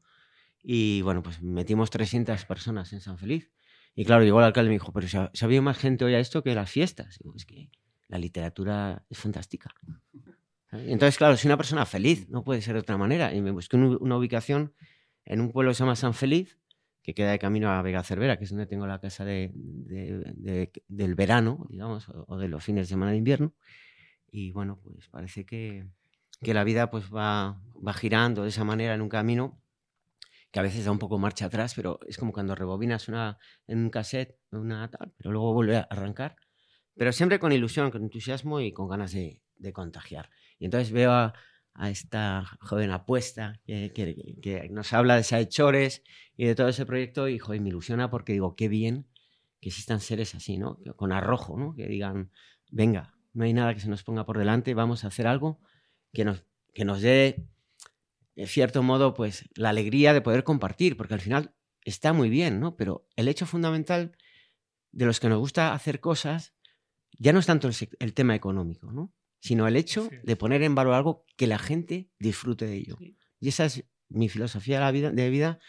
Y 0.61 1.01
bueno, 1.03 1.23
pues 1.23 1.41
metimos 1.41 1.89
300 1.89 2.45
personas 2.45 2.91
en 2.93 3.01
San 3.01 3.17
Feliz. 3.17 3.51
Y 3.95 4.05
claro, 4.05 4.23
llegó 4.23 4.39
el 4.39 4.45
alcalde 4.45 4.67
y 4.67 4.71
me 4.71 4.75
dijo, 4.75 4.91
pero 4.91 5.07
si 5.07 5.17
ha, 5.17 5.31
habido 5.41 5.61
más 5.61 5.77
gente 5.77 6.05
hoy 6.05 6.13
a 6.15 6.19
esto 6.19 6.43
que 6.43 6.51
a 6.51 6.55
las 6.55 6.69
fiestas. 6.69 7.19
Es 7.35 7.45
que 7.45 7.69
la 8.07 8.17
literatura 8.17 9.05
es 9.09 9.17
fantástica. 9.17 9.69
entonces, 10.71 11.17
claro, 11.17 11.35
soy 11.37 11.47
una 11.49 11.57
persona 11.57 11.85
feliz, 11.85 12.29
no 12.29 12.43
puede 12.43 12.61
ser 12.61 12.73
de 12.73 12.81
otra 12.81 12.97
manera. 12.97 13.33
Y 13.33 13.41
me 13.41 13.51
busqué 13.51 13.75
un- 13.77 13.97
una 14.01 14.17
ubicación 14.17 14.73
en 15.25 15.41
un 15.41 15.51
pueblo 15.51 15.71
que 15.71 15.75
se 15.75 15.79
llama 15.83 15.95
San 15.95 16.13
Feliz, 16.13 16.59
que 17.01 17.13
queda 17.13 17.31
de 17.31 17.39
camino 17.39 17.69
a 17.71 17.81
Vega 17.81 18.03
Cervera, 18.03 18.37
que 18.37 18.43
es 18.43 18.49
donde 18.51 18.67
tengo 18.67 18.85
la 18.85 18.99
casa 18.99 19.25
de, 19.25 19.51
de- 19.53 20.33
de- 20.35 20.71
del 20.87 21.15
verano, 21.15 21.65
digamos, 21.69 22.07
o 22.27 22.37
de 22.37 22.47
los 22.49 22.63
fines 22.63 22.87
de 22.87 22.89
semana 22.93 23.11
de 23.11 23.17
invierno. 23.17 23.53
Y 24.31 24.51
bueno, 24.51 24.79
pues 24.83 25.07
parece 25.09 25.45
que, 25.45 25.87
que 26.41 26.53
la 26.53 26.63
vida 26.63 26.89
pues 26.91 27.05
va, 27.13 27.61
va 27.85 27.93
girando 27.93 28.43
de 28.43 28.49
esa 28.49 28.63
manera 28.63 28.93
en 28.93 29.01
un 29.01 29.09
camino 29.09 29.61
que 30.51 30.59
a 30.59 30.63
veces 30.63 30.85
da 30.85 30.91
un 30.91 30.99
poco 30.99 31.19
marcha 31.19 31.45
atrás, 31.45 31.73
pero 31.75 31.99
es 32.07 32.17
como 32.17 32.31
cuando 32.33 32.55
rebobinas 32.55 33.07
una, 33.07 33.37
en 33.67 33.79
un 33.79 33.89
cassette, 33.89 34.37
una 34.51 34.89
tal, 34.89 35.13
pero 35.17 35.31
luego 35.31 35.53
vuelve 35.53 35.77
a 35.77 35.81
arrancar. 35.89 36.35
Pero 36.95 37.11
siempre 37.11 37.39
con 37.39 37.51
ilusión, 37.51 37.91
con 37.91 38.03
entusiasmo 38.03 38.59
y 38.59 38.73
con 38.73 38.89
ganas 38.89 39.11
de, 39.13 39.41
de 39.55 39.73
contagiar. 39.73 40.29
Y 40.57 40.65
entonces 40.65 40.91
veo 40.91 41.11
a, 41.11 41.33
esta 41.89 42.43
joven 42.59 42.91
apuesta 42.91 43.61
que, 43.65 43.93
que- 43.93 44.67
nos 44.69 44.91
habla 44.91 45.15
de 45.15 45.23
Saechores 45.23 46.03
y 46.35 46.45
de 46.45 46.55
todo 46.55 46.67
ese 46.67 46.85
proyecto 46.85 47.29
y 47.29 47.39
joder, 47.39 47.61
me 47.61 47.69
ilusiona 47.69 48.09
porque 48.09 48.33
digo, 48.33 48.55
qué 48.55 48.67
bien 48.67 49.07
que 49.61 49.69
existan 49.69 50.01
seres 50.01 50.35
así, 50.35 50.57
¿no? 50.57 50.77
Con 50.97 51.11
arrojo, 51.13 51.57
¿no? 51.57 51.73
Que 51.75 51.87
digan, 51.87 52.31
venga, 52.69 53.15
no 53.33 53.45
hay 53.45 53.53
nada 53.53 53.73
que 53.73 53.79
se 53.79 53.89
nos 53.89 54.03
ponga 54.03 54.25
por 54.25 54.37
delante, 54.37 54.73
vamos 54.73 55.03
a 55.05 55.07
hacer 55.07 55.27
algo 55.27 55.61
que 56.13 56.25
nos, 56.25 56.43
que 56.73 56.85
nos 56.85 57.01
dé, 57.01 57.47
en 58.35 58.47
cierto 58.47 58.83
modo, 58.83 59.13
pues 59.13 59.49
la 59.55 59.69
alegría 59.69 60.13
de 60.13 60.21
poder 60.21 60.43
compartir, 60.43 60.97
porque 60.97 61.13
al 61.13 61.21
final 61.21 61.53
está 61.83 62.13
muy 62.13 62.29
bien, 62.29 62.59
¿no? 62.59 62.75
Pero 62.75 63.07
el 63.15 63.27
hecho 63.27 63.45
fundamental 63.45 64.15
de 64.91 65.05
los 65.05 65.19
que 65.19 65.29
nos 65.29 65.39
gusta 65.39 65.73
hacer 65.73 65.99
cosas 65.99 66.53
ya 67.17 67.33
no 67.33 67.39
es 67.39 67.45
tanto 67.45 67.69
el, 67.99 68.13
tema 68.13 68.35
económico, 68.35 68.91
¿no? 68.91 69.13
Sino 69.41 69.67
el 69.67 69.75
hecho 69.75 70.07
Sí. 70.09 70.17
de 70.23 70.35
poner 70.35 70.63
en 70.63 70.75
valor 70.75 70.93
algo 70.93 71.25
que 71.37 71.47
la 71.47 71.59
gente 71.59 72.09
disfrute 72.19 72.65
de 72.65 72.75
ello. 72.75 72.95
Sí. 72.97 73.17
Y 73.39 73.49
esa 73.49 73.65
es 73.65 73.83
mi 74.09 74.29
filosofía 74.29 74.75
de, 74.79 74.85
la 74.85 74.91
vida, 74.91 75.11
de 75.11 75.29
vida 75.29 75.59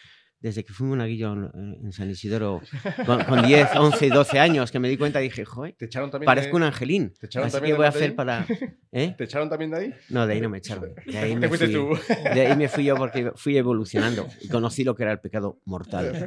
desde 0.40 0.64
que 0.64 0.72
fui 0.72 0.86
monaguillo 0.86 1.32
en, 1.34 1.78
en 1.84 1.92
San 1.92 2.08
Isidoro 2.10 2.62
con, 3.04 3.22
con 3.24 3.42
10, 3.46 3.76
11 3.76 4.06
y 4.06 4.08
12 4.08 4.38
años, 4.38 4.70
que 4.72 4.78
me 4.78 4.88
di 4.88 4.96
cuenta 4.96 5.20
y 5.20 5.24
dije, 5.24 5.44
joder, 5.44 5.74
¿Te 5.78 5.84
echaron 5.84 6.10
también 6.10 6.26
parezco 6.26 6.56
un 6.56 6.62
angelín. 6.62 7.12
¿Te 7.20 7.26
echaron 7.26 7.46
Así 7.48 7.56
también 7.56 7.74
que 7.74 7.76
voy 7.76 7.86
a 7.86 7.90
hacer 7.90 8.14
para... 8.16 8.46
¿Eh? 8.90 9.14
¿Te 9.18 9.24
echaron 9.24 9.48
también 9.50 9.70
de 9.70 9.76
ahí? 9.76 9.94
No, 10.08 10.26
de 10.26 10.32
ahí 10.34 10.40
no 10.40 10.48
me 10.48 10.58
echaron. 10.58 10.94
De 11.06 11.18
ahí 11.18 11.36
me 11.36 11.46
fuiste 11.48 11.66
fui, 11.66 11.74
tú. 11.74 11.90
de 12.34 12.46
ahí 12.46 12.56
me 12.56 12.68
fui 12.68 12.84
yo 12.84 12.96
porque 12.96 13.32
fui 13.36 13.56
evolucionando 13.58 14.26
y 14.40 14.48
conocí 14.48 14.82
lo 14.82 14.94
que 14.94 15.02
era 15.02 15.12
el 15.12 15.20
pecado 15.20 15.60
mortal. 15.66 16.26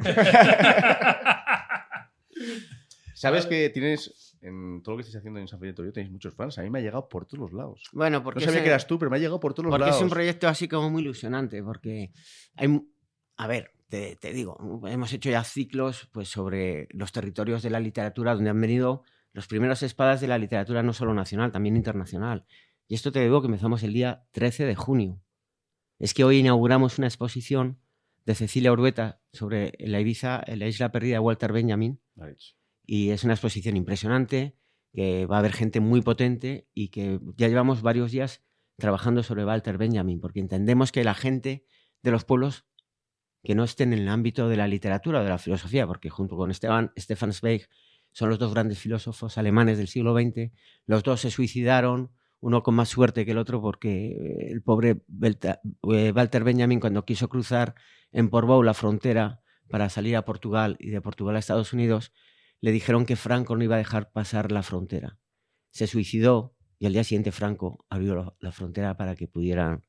Sabes 3.14 3.46
que 3.46 3.70
tienes, 3.70 4.36
en 4.42 4.82
todo 4.82 4.92
lo 4.94 4.96
que 4.98 5.02
estáis 5.02 5.16
haciendo 5.16 5.40
en 5.40 5.48
San 5.48 5.58
Felipe 5.58 5.76
Torío, 5.76 5.92
tenéis 5.92 6.12
muchos 6.12 6.34
fans. 6.34 6.58
A 6.58 6.62
mí 6.62 6.70
me 6.70 6.80
ha 6.80 6.82
llegado 6.82 7.08
por 7.08 7.26
todos 7.26 7.38
los 7.38 7.52
lados. 7.52 7.88
Bueno, 7.92 8.18
No 8.18 8.24
porque, 8.24 8.40
sabía 8.40 8.56
ese- 8.56 8.64
que 8.64 8.68
eras 8.70 8.86
tú, 8.86 8.98
pero 8.98 9.10
me 9.10 9.16
ha 9.16 9.20
llegado 9.20 9.40
por 9.40 9.54
todos 9.54 9.66
los 9.66 9.72
porque 9.72 9.80
lados. 9.86 9.96
es 9.96 10.02
un 10.02 10.10
proyecto 10.10 10.48
así 10.48 10.68
como 10.68 10.90
muy 10.90 11.02
ilusionante, 11.02 11.62
porque 11.62 12.10
hay... 12.56 12.80
A 13.36 13.46
ver, 13.46 13.72
te, 13.88 14.16
te 14.16 14.32
digo, 14.32 14.58
hemos 14.86 15.12
hecho 15.12 15.30
ya 15.30 15.44
ciclos 15.44 16.08
pues, 16.12 16.28
sobre 16.28 16.88
los 16.90 17.12
territorios 17.12 17.62
de 17.62 17.70
la 17.70 17.80
literatura 17.80 18.34
donde 18.34 18.50
han 18.50 18.60
venido 18.60 19.02
los 19.32 19.46
primeros 19.46 19.82
espadas 19.82 20.20
de 20.20 20.28
la 20.28 20.38
literatura 20.38 20.82
no 20.82 20.92
solo 20.92 21.12
nacional, 21.12 21.52
también 21.52 21.76
internacional. 21.76 22.46
Y 22.86 22.94
esto 22.94 23.12
te 23.12 23.20
digo 23.20 23.40
que 23.40 23.46
empezamos 23.46 23.82
el 23.82 23.92
día 23.92 24.26
13 24.32 24.64
de 24.64 24.74
junio. 24.74 25.20
Es 25.98 26.14
que 26.14 26.24
hoy 26.24 26.38
inauguramos 26.38 26.98
una 26.98 27.08
exposición 27.08 27.80
de 28.24 28.34
Cecilia 28.34 28.72
Urueta 28.72 29.20
sobre 29.32 29.72
la 29.78 30.00
Ibiza, 30.00 30.42
la 30.46 30.66
isla 30.66 30.92
perdida 30.92 31.16
de 31.16 31.20
Walter 31.20 31.52
Benjamin, 31.52 32.00
y 32.86 33.10
es 33.10 33.24
una 33.24 33.34
exposición 33.34 33.76
impresionante, 33.76 34.56
que 34.92 35.26
va 35.26 35.36
a 35.36 35.38
haber 35.40 35.52
gente 35.52 35.80
muy 35.80 36.02
potente 36.02 36.68
y 36.72 36.88
que 36.88 37.18
ya 37.36 37.48
llevamos 37.48 37.82
varios 37.82 38.12
días 38.12 38.42
trabajando 38.76 39.22
sobre 39.22 39.44
Walter 39.44 39.78
Benjamin, 39.78 40.20
porque 40.20 40.40
entendemos 40.40 40.92
que 40.92 41.04
la 41.04 41.14
gente 41.14 41.66
de 42.02 42.10
los 42.10 42.24
pueblos 42.24 42.66
que 43.44 43.54
no 43.54 43.62
estén 43.64 43.92
en 43.92 44.00
el 44.00 44.08
ámbito 44.08 44.48
de 44.48 44.56
la 44.56 44.66
literatura 44.66 45.20
o 45.20 45.22
de 45.22 45.28
la 45.28 45.38
filosofía, 45.38 45.86
porque 45.86 46.08
junto 46.08 46.36
con 46.36 46.50
Esteban, 46.50 46.92
Stefan 46.98 47.32
Zweig 47.32 47.68
son 48.10 48.30
los 48.30 48.38
dos 48.38 48.54
grandes 48.54 48.78
filósofos 48.78 49.36
alemanes 49.36 49.76
del 49.76 49.88
siglo 49.88 50.14
XX, 50.14 50.50
los 50.86 51.02
dos 51.02 51.20
se 51.20 51.30
suicidaron, 51.30 52.10
uno 52.40 52.62
con 52.62 52.74
más 52.74 52.88
suerte 52.88 53.24
que 53.24 53.32
el 53.32 53.38
otro 53.38 53.60
porque 53.60 54.48
el 54.50 54.62
pobre 54.62 55.02
eh, 55.22 56.12
Walter 56.14 56.44
Benjamin 56.44 56.80
cuando 56.80 57.04
quiso 57.04 57.28
cruzar 57.28 57.74
en 58.12 58.28
Portbou 58.30 58.62
la 58.62 58.74
frontera 58.74 59.40
para 59.68 59.88
salir 59.88 60.16
a 60.16 60.24
Portugal 60.24 60.76
y 60.78 60.90
de 60.90 61.00
Portugal 61.00 61.36
a 61.36 61.38
Estados 61.38 61.72
Unidos, 61.72 62.12
le 62.60 62.72
dijeron 62.72 63.06
que 63.06 63.16
Franco 63.16 63.56
no 63.56 63.64
iba 63.64 63.74
a 63.74 63.78
dejar 63.78 64.10
pasar 64.12 64.52
la 64.52 64.62
frontera. 64.62 65.18
Se 65.70 65.86
suicidó 65.86 66.54
y 66.78 66.86
al 66.86 66.92
día 66.92 67.04
siguiente 67.04 67.32
Franco 67.32 67.84
abrió 67.90 68.36
la 68.40 68.52
frontera 68.52 68.96
para 68.96 69.16
que 69.16 69.28
pudieran... 69.28 69.84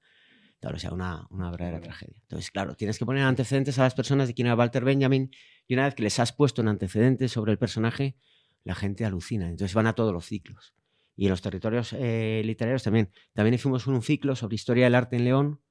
Claro, 0.65 0.77
o 0.77 0.79
sea, 0.79 0.91
una, 0.93 1.27
una 1.29 1.51
verdadera 1.51 1.79
tragedia. 1.79 2.15
Entonces, 2.23 2.49
claro, 2.49 2.73
tienes 2.75 2.97
que 2.97 3.05
poner 3.05 3.21
antecedentes 3.23 3.77
a 3.77 3.83
las 3.83 3.93
personas 3.93 4.27
de 4.27 4.33
quién 4.33 4.47
era 4.47 4.55
Walter 4.55 4.83
Benjamin 4.83 5.29
y 5.67 5.75
una 5.75 5.83
vez 5.85 5.93
que 5.93 6.01
les 6.01 6.17
has 6.19 6.31
puesto 6.33 6.61
en 6.61 6.69
antecedentes 6.69 7.31
sobre 7.31 7.51
el 7.51 7.59
personaje, 7.59 8.15
la 8.63 8.73
gente 8.73 9.05
alucina. 9.05 9.47
Entonces 9.47 9.75
van 9.75 9.85
a 9.85 9.93
todos 9.93 10.11
los 10.11 10.25
ciclos. 10.25 10.73
Y 11.15 11.25
en 11.25 11.29
los 11.29 11.43
territorios 11.43 11.93
eh, 11.93 12.41
literarios 12.43 12.81
también. 12.81 13.11
También 13.33 13.53
hicimos 13.53 13.85
un 13.85 14.01
ciclo 14.01 14.35
sobre 14.35 14.55
historia 14.55 14.85
del 14.85 14.95
arte 14.95 15.17
en 15.17 15.25
León, 15.25 15.61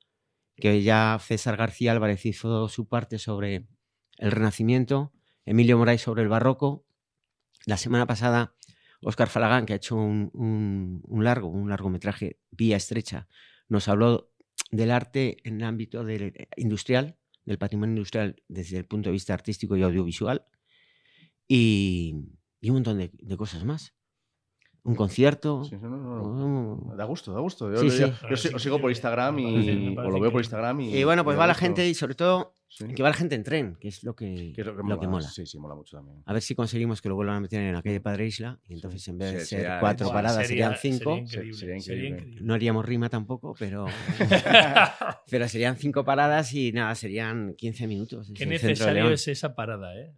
que 0.56 0.82
ya 0.82 1.18
César 1.20 1.56
García 1.56 1.92
Álvarez 1.92 2.24
hizo 2.26 2.68
su 2.68 2.88
parte 2.88 3.18
sobre 3.18 3.66
el 4.18 4.30
Renacimiento, 4.30 5.12
Emilio 5.44 5.76
Moraes 5.76 6.02
sobre 6.02 6.22
el 6.22 6.28
Barroco. 6.28 6.86
La 7.66 7.76
semana 7.78 8.06
pasada, 8.06 8.54
Óscar 9.00 9.28
Falagán, 9.28 9.66
que 9.66 9.72
ha 9.72 9.76
hecho 9.76 9.96
un, 9.96 10.30
un- 10.34 11.02
un 11.04 11.24
largo, 11.24 11.48
un 11.48 11.68
largometraje 11.68 12.38
vía 12.50 12.76
estrecha, 12.76 13.26
nos 13.68 13.88
habló 13.88 14.30
del 14.76 14.90
arte 14.90 15.36
en 15.44 15.56
el 15.60 15.64
ámbito 15.64 16.04
del- 16.04 16.48
industrial, 16.56 17.16
del 17.44 17.58
patrimonio 17.58 17.92
industrial 17.96 18.36
desde 18.48 18.78
el 18.78 18.84
punto 18.86 19.08
de 19.08 19.12
vista 19.12 19.34
artístico 19.34 19.76
y 19.76 19.82
audiovisual, 19.82 20.44
y, 21.48 22.14
y 22.60 22.70
un 22.70 22.76
montón 22.76 22.98
de, 22.98 23.10
de 23.12 23.36
cosas 23.36 23.64
más. 23.64 23.94
Un 24.82 24.94
concierto. 24.96 25.64
Sí, 25.64 25.76
no, 25.80 25.88
no, 25.88 26.76
no. 26.86 26.94
Da 26.96 27.04
gusto, 27.04 27.32
da 27.32 27.40
gusto. 27.40 27.72
Yo, 27.72 27.78
Sí, 27.78 27.90
sí. 28.36 28.48
yo 28.50 28.58
sigo 28.58 28.78
por 28.80 28.90
Instagram 28.90 29.38
y, 29.38 29.96
o 29.96 30.10
lo 30.10 30.20
veo 30.20 30.30
por. 30.30 30.42
Instagram 30.42 30.80
y. 30.82 30.94
Y 30.98 31.04
bueno, 31.04 31.24
pues 31.24 31.36
y 31.36 31.38
va 31.38 31.46
la 31.46 31.54
gente 31.54 31.88
y 31.88 31.94
sobre 31.94 32.14
todo 32.14 32.54
Sí. 32.76 32.86
que 32.92 33.02
va 33.04 33.10
la 33.10 33.14
gente 33.14 33.36
en 33.36 33.44
tren, 33.44 33.76
que 33.80 33.86
es 33.86 34.02
lo 34.02 34.16
que, 34.16 34.52
Que 34.52 34.60
es 34.62 34.66
lo 34.66 34.76
que, 34.76 34.82
lo 34.82 34.98
que 34.98 35.06
mola. 35.06 35.28
Sí, 35.28 35.46
sí, 35.46 35.58
mola 35.58 35.76
mucho 35.76 35.96
también. 35.96 36.22
A 36.26 36.32
ver 36.32 36.42
si 36.42 36.56
conseguimos 36.56 37.00
que 37.00 37.08
lo 37.08 37.14
vuelvan 37.14 37.36
a 37.36 37.40
meter 37.40 37.60
en 37.60 37.72
la 37.72 37.82
calle 37.82 38.00
Padre 38.00 38.26
Isla 38.26 38.58
y 38.68 38.74
entonces 38.74 39.06
en 39.06 39.18
vez 39.18 39.32
de 39.32 39.40
Sí, 39.40 39.46
ser 39.46 39.58
sería- 39.60 39.78
cuatro 39.78 40.08
paradas 40.10 40.46
sería- 40.48 40.74
serían 40.76 40.98
cinco. 40.98 41.14
Sería 41.14 41.22
increíble. 41.22 41.54
Sería 41.56 41.80
sería 41.80 41.94
increíble. 42.00 42.18
increíble. 42.18 42.40
No 42.46 42.54
haríamos 42.54 42.84
rima 42.84 43.08
tampoco, 43.08 43.54
pero, 43.58 43.86
pero 45.30 45.48
serían 45.48 45.76
cinco 45.76 46.04
paradas 46.04 46.52
y 46.52 46.72
nada, 46.72 46.94
serían 46.96 47.54
15 47.54 47.86
minutos. 47.86 48.32
Qué 48.34 48.46
necesario 48.46 49.08
es 49.10 49.28
esa 49.28 49.54
parada, 49.54 49.96
¿eh? 49.96 50.12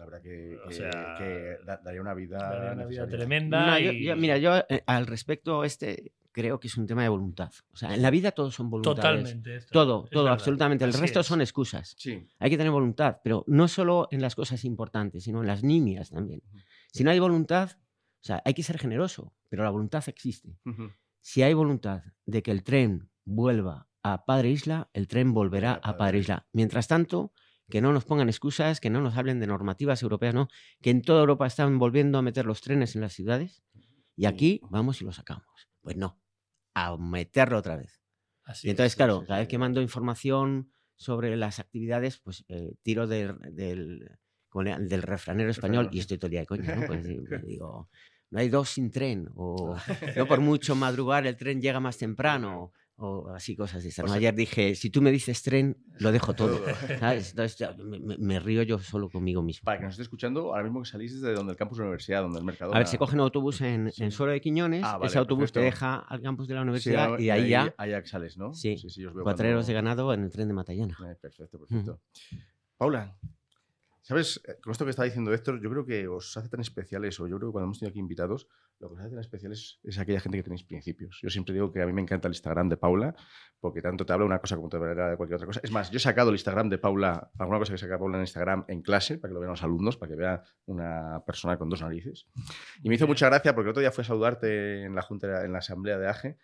La 0.00 0.06
verdad 0.06 0.22
que, 0.22 0.58
O 0.64 0.68
que- 0.68 0.74
sea, 0.74 1.14
que 1.18 1.56
da- 1.66 1.76
daría 1.84 2.00
una 2.00 2.14
vida. 2.14 2.38
Daría 2.38 2.72
una 2.72 2.86
vida 2.86 3.02
necesaria. 3.02 3.16
tremenda. 3.18 3.66
No, 3.66 3.78
y- 3.78 4.02
yo- 4.02 4.16
mira, 4.16 4.38
yo 4.38 4.56
eh, 4.68 4.82
al 4.86 5.06
respecto 5.06 5.62
este 5.62 6.12
creo 6.32 6.58
que 6.58 6.68
es 6.68 6.76
un 6.78 6.86
tema 6.86 7.02
de 7.02 7.10
voluntad. 7.10 7.50
O 7.72 7.76
sea, 7.76 7.92
en 7.94 8.00
la 8.00 8.08
vida 8.10 8.30
todos 8.32 8.54
son 8.54 8.70
voluntades. 8.70 8.96
Totalmente. 8.96 9.56
esto, 9.56 9.72
Todo, 9.72 10.08
todo, 10.10 10.22
verdad. 10.24 10.32
absolutamente. 10.32 10.84
El 10.84 10.90
Así 10.90 11.00
resto 11.02 11.20
es. 11.20 11.26
son 11.26 11.40
excusas. 11.42 11.94
Sí. 11.98 12.26
Hay 12.38 12.48
que 12.48 12.56
tener 12.56 12.70
voluntad, 12.72 13.18
pero 13.22 13.44
no 13.46 13.68
solo 13.68 14.08
en 14.10 14.22
las 14.22 14.34
cosas 14.34 14.64
importantes, 14.64 15.24
sino 15.24 15.42
en 15.42 15.46
las 15.48 15.62
nimias 15.62 16.08
también. 16.10 16.40
Si 16.92 17.04
no 17.04 17.10
hay 17.10 17.18
voluntad, 17.18 17.72
o 17.72 18.22
sea, 18.24 18.40
hay 18.46 18.54
que 18.54 18.62
ser 18.62 18.78
generoso, 18.78 19.34
pero 19.50 19.64
la 19.64 19.70
voluntad 19.70 20.02
existe. 20.06 20.56
Si 21.20 21.42
hay 21.42 21.52
voluntad 21.52 22.02
de 22.24 22.42
que 22.42 22.52
el 22.52 22.62
tren 22.62 23.10
vuelva 23.26 23.88
a 24.02 24.24
Padre 24.24 24.48
Isla, 24.48 24.88
el 24.94 25.08
tren 25.08 25.34
volverá 25.34 25.78
a 25.82 25.98
Padre 25.98 26.18
Isla. 26.20 26.46
Mientras 26.54 26.88
tanto, 26.88 27.34
que 27.70 27.80
no 27.80 27.92
nos 27.92 28.04
pongan 28.04 28.28
excusas, 28.28 28.80
que 28.80 28.90
no 28.90 29.00
nos 29.00 29.16
hablen 29.16 29.40
de 29.40 29.46
normativas 29.46 30.02
europeas, 30.02 30.34
no, 30.34 30.48
que 30.82 30.90
en 30.90 31.02
toda 31.02 31.20
Europa 31.20 31.46
están 31.46 31.78
volviendo 31.78 32.18
a 32.18 32.22
meter 32.22 32.44
los 32.44 32.60
trenes 32.60 32.94
en 32.94 33.00
las 33.00 33.12
ciudades 33.12 33.62
y 34.16 34.26
aquí 34.26 34.60
vamos 34.68 35.00
y 35.00 35.04
lo 35.04 35.12
sacamos. 35.12 35.46
Pues 35.80 35.96
no, 35.96 36.20
a 36.74 36.96
meterlo 36.98 37.58
otra 37.58 37.76
vez. 37.76 38.02
Así 38.44 38.66
Y 38.66 38.70
es. 38.70 38.72
entonces, 38.72 38.96
claro, 38.96 39.20
sí, 39.20 39.26
cada 39.26 39.40
vez 39.40 39.48
que 39.48 39.58
mando 39.58 39.80
información 39.80 40.72
sobre 40.96 41.34
las 41.36 41.58
actividades, 41.58 42.18
pues 42.18 42.44
eh, 42.48 42.74
tiro 42.82 43.06
del, 43.06 43.38
del, 43.52 45.02
refranero 45.02 45.50
español 45.50 45.88
y 45.92 46.00
estoy 46.00 46.18
todo 46.18 46.26
el 46.26 46.32
día 46.32 46.40
de 46.40 46.46
coña, 46.46 46.74
¿no? 46.74 46.86
Pues, 46.86 47.06
eh, 47.06 47.18
pues 47.26 47.46
digo, 47.46 47.88
no 48.30 48.38
hay 48.38 48.50
dos 48.50 48.68
sin 48.68 48.90
tren, 48.90 49.30
o 49.34 49.76
yo 50.14 50.26
por 50.26 50.40
mucho 50.40 50.74
madrugar 50.74 51.26
el 51.26 51.36
tren 51.36 51.62
llega 51.62 51.80
más 51.80 51.96
temprano, 51.96 52.72
o 53.02 53.28
así 53.34 53.56
cosas 53.56 53.82
de 53.82 53.88
esas. 53.88 54.02
O 54.04 54.06
¿no? 54.06 54.12
sea- 54.12 54.18
Ayer 54.18 54.34
dije, 54.34 54.74
si 54.74 54.90
tú 54.90 55.00
me 55.02 55.10
dices 55.10 55.42
tren, 55.42 55.76
lo 55.98 56.12
dejo 56.12 56.34
todo. 56.34 56.60
Entonces 57.34 57.56
ya 57.56 57.74
me, 58.18 58.38
río 58.40 58.62
yo 58.62 58.78
solo 58.78 59.08
conmigo 59.08 59.42
mismo. 59.42 59.64
Para 59.64 59.78
que 59.78 59.84
nos 59.84 59.94
esté 59.94 60.02
escuchando, 60.02 60.52
ahora 60.52 60.64
mismo 60.64 60.82
que 60.82 60.88
salís 60.88 61.14
desde 61.20 61.34
donde 61.34 61.52
el 61.52 61.56
campus 61.58 61.78
de 61.78 61.84
la 61.84 61.88
universidad, 61.88 62.22
donde 62.22 62.38
el 62.38 62.44
mercado. 62.44 62.74
A 62.74 62.78
ver, 62.78 62.86
se 62.86 62.98
coge 62.98 63.14
un 63.14 63.20
autobús 63.20 63.60
en, 63.62 63.90
Sí. 63.90 64.04
en 64.04 64.10
Suelo 64.12 64.32
de 64.32 64.40
Quiñones, 64.40 64.82
Ah, 64.84 64.98
vale, 64.98 65.06
ese 65.08 65.18
autobús 65.18 65.50
te 65.52 65.60
deja 65.60 65.96
al 65.96 66.20
campus 66.20 66.46
de 66.48 66.54
la 66.54 66.62
universidad 66.62 67.18
y 67.18 67.24
de 67.24 67.32
ahí 67.32 67.48
ya, 67.48 67.74
Ahí 67.78 67.92
sales, 68.04 68.36
¿no? 68.36 68.52
sí, 68.54 68.76
sí, 68.76 68.90
sí 68.90 69.04
os 69.04 69.14
veo 69.14 69.24
cuatreros 69.24 69.60
cuando- 69.64 69.66
de 69.68 69.72
ganado 69.74 70.14
en 70.14 70.24
el 70.24 70.30
tren 70.30 70.48
de 70.48 70.54
Matallana. 70.54 70.96
Eh, 71.10 71.16
perfecto, 71.20 71.58
perfecto. 71.58 72.00
Paula, 72.76 73.16
¿sabes? 74.02 74.40
Eh, 74.46 74.56
Con 74.62 74.72
esto 74.72 74.84
que 74.84 74.90
está 74.90 75.04
diciendo 75.04 75.32
Héctor, 75.32 75.60
yo 75.62 75.70
creo 75.70 75.84
que 75.84 76.08
os 76.08 76.36
hace 76.36 76.48
tan 76.48 76.60
especiales, 76.60 77.18
o 77.20 77.26
yo 77.28 77.36
creo 77.38 77.48
que 77.50 77.52
cuando 77.52 77.66
hemos 77.66 77.78
tenido 77.78 77.90
aquí 77.90 77.98
invitados, 78.00 78.48
lo 78.78 78.88
que 78.88 78.94
os 78.94 79.00
hace 79.00 79.10
tan 79.10 79.18
especiales 79.20 79.78
es 79.82 79.98
aquella 79.98 80.20
gente 80.20 80.38
que 80.38 80.42
tenéis 80.42 80.64
principios. 80.64 81.18
Yo 81.22 81.28
siempre 81.30 81.52
digo 81.54 81.70
que 81.72 81.82
a 81.82 81.86
mí 81.86 81.92
me 81.92 82.00
encanta 82.00 82.28
el 82.28 82.32
Instagram 82.32 82.68
de 82.70 82.76
Paula, 82.78 83.14
porque 83.60 83.82
tanto 83.82 84.06
te 84.06 84.12
habla 84.12 84.24
una 84.24 84.38
cosa 84.38 84.56
como 84.56 84.68
te 84.70 84.76
hablará 84.78 85.10
de 85.10 85.16
cualquier 85.16 85.36
otra 85.36 85.46
cosa. 85.46 85.60
Es 85.62 85.70
más, 85.70 85.90
yo 85.90 85.98
he 85.98 86.00
sacado 86.00 86.30
el 86.30 86.36
Instagram 86.36 86.68
de 86.70 86.78
Paula, 86.78 87.30
alguna 87.38 87.58
cosa 87.58 87.72
que 87.72 87.78
saca 87.78 87.98
Paula 87.98 88.16
en 88.16 88.22
Instagram 88.22 88.64
en 88.68 88.80
clase, 88.82 89.18
para 89.18 89.30
que 89.30 89.34
lo 89.34 89.40
vean 89.40 89.50
los 89.50 89.62
alumnos, 89.62 89.96
para 89.98 90.10
que 90.10 90.16
vea 90.16 90.42
una 90.66 91.22
persona 91.26 91.58
con 91.58 91.68
dos 91.68 91.82
narices. 91.82 92.26
Y 92.82 92.88
me 92.88 92.94
hizo 92.94 93.06
mucha 93.06 93.26
gracia 93.28 93.54
porque 93.54 93.66
el 93.68 93.70
otro 93.72 93.80
día 93.82 93.92
fui 93.92 94.02
a 94.02 94.06
saludarte 94.06 94.84
en 94.84 94.94
la 94.94 95.02
junta, 95.02 95.44
en 95.44 95.52
la 95.52 95.58
asamblea 95.58 95.98
de 95.98 96.08
AGE, 96.08 96.38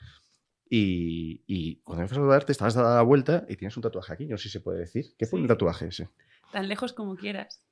y, 0.69 1.45
y 1.47 1.77
cuando 1.83 2.03
me 2.03 2.09
fui 2.09 2.17
a 2.17 2.21
saludarte 2.21 2.51
estabas 2.53 2.75
dada 2.75 2.97
la 2.97 3.03
vuelta 3.03 3.47
y 3.49 3.57
tienes 3.57 3.77
un 3.77 3.83
tatuaje 3.85 4.13
aquí, 4.13 4.27
no 4.27 4.37
sé 4.37 4.45
si 4.45 4.49
se 4.51 4.61
puede 4.61 4.81
decir. 4.81 5.15
¿Qué 5.17 5.25
el 5.25 5.31
Sí. 5.31 5.47
tatuaje 5.47 5.87
ese? 5.87 6.09
Tan 6.53 6.69
lejos 6.69 6.93
como 6.93 7.17
quieras. 7.17 7.63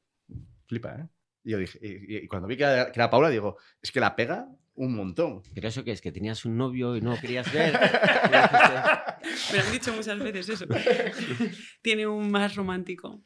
Flipa, 0.67 0.95
¿eh? 0.95 1.09
Y 1.45 1.51
yo 1.51 1.59
dije, 1.59 1.79
y, 1.83 2.17
y 2.17 2.27
cuando 2.27 2.49
vi 2.49 2.57
que 2.57 2.65
era, 2.65 2.91
que 2.91 2.99
era 2.99 3.11
Paula, 3.11 3.29
digo, 3.29 3.59
es 3.83 3.93
que 3.93 4.01
la 4.01 4.17
pega 4.17 4.49
un 4.75 4.95
montón. 4.95 5.43
¿Pero 5.55 5.69
eso 5.69 5.85
qué 5.85 5.93
es? 5.93 6.01
¿Que 6.01 6.13
tenías 6.13 6.45
un 6.45 6.57
novio 6.57 6.97
y 6.97 7.01
no 7.01 7.15
lo 7.15 7.21
querías 7.21 7.53
ver? 7.53 7.73
Me 9.53 9.59
han 9.59 9.73
dicho 9.73 9.93
muchas 9.93 10.19
veces 10.19 10.49
eso. 10.49 10.67
Tiene 11.83 12.07
un 12.07 12.31
más 12.31 12.57
romántico. 12.57 13.23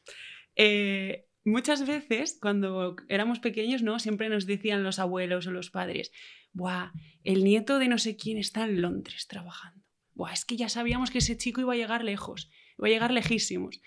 Eh, 0.57 1.27
muchas 1.45 1.87
veces, 1.87 2.39
cuando 2.41 2.97
éramos 3.09 3.41
pequeños, 3.41 3.83
¿no? 3.83 3.99
Siempre 3.99 4.29
nos 4.29 4.47
decían 4.47 4.83
los 4.83 4.99
abuelos 4.99 5.47
o 5.47 5.51
los 5.51 5.71
padres, 5.71 6.11
Buah, 6.53 6.93
el 7.25 7.45
nieto 7.45 7.79
de 7.79 7.89
no 7.89 7.99
sé 7.99 8.17
quién 8.17 8.39
está 8.39 8.65
en 8.65 8.83
Londres 8.83 9.27
trabajando. 9.27 9.85
Buah, 10.15 10.33
es 10.33 10.45
que 10.45 10.57
ya 10.57 10.69
sabíamos 10.69 11.11
que 11.11 11.19
ese 11.19 11.37
chico 11.37 11.61
iba 11.61 11.73
a 11.73 11.77
llegar 11.77 12.05
lejos, 12.05 12.51
iba 12.77 12.89
a 12.89 12.91
llegar 12.91 13.13
lejísimos. 13.13 13.81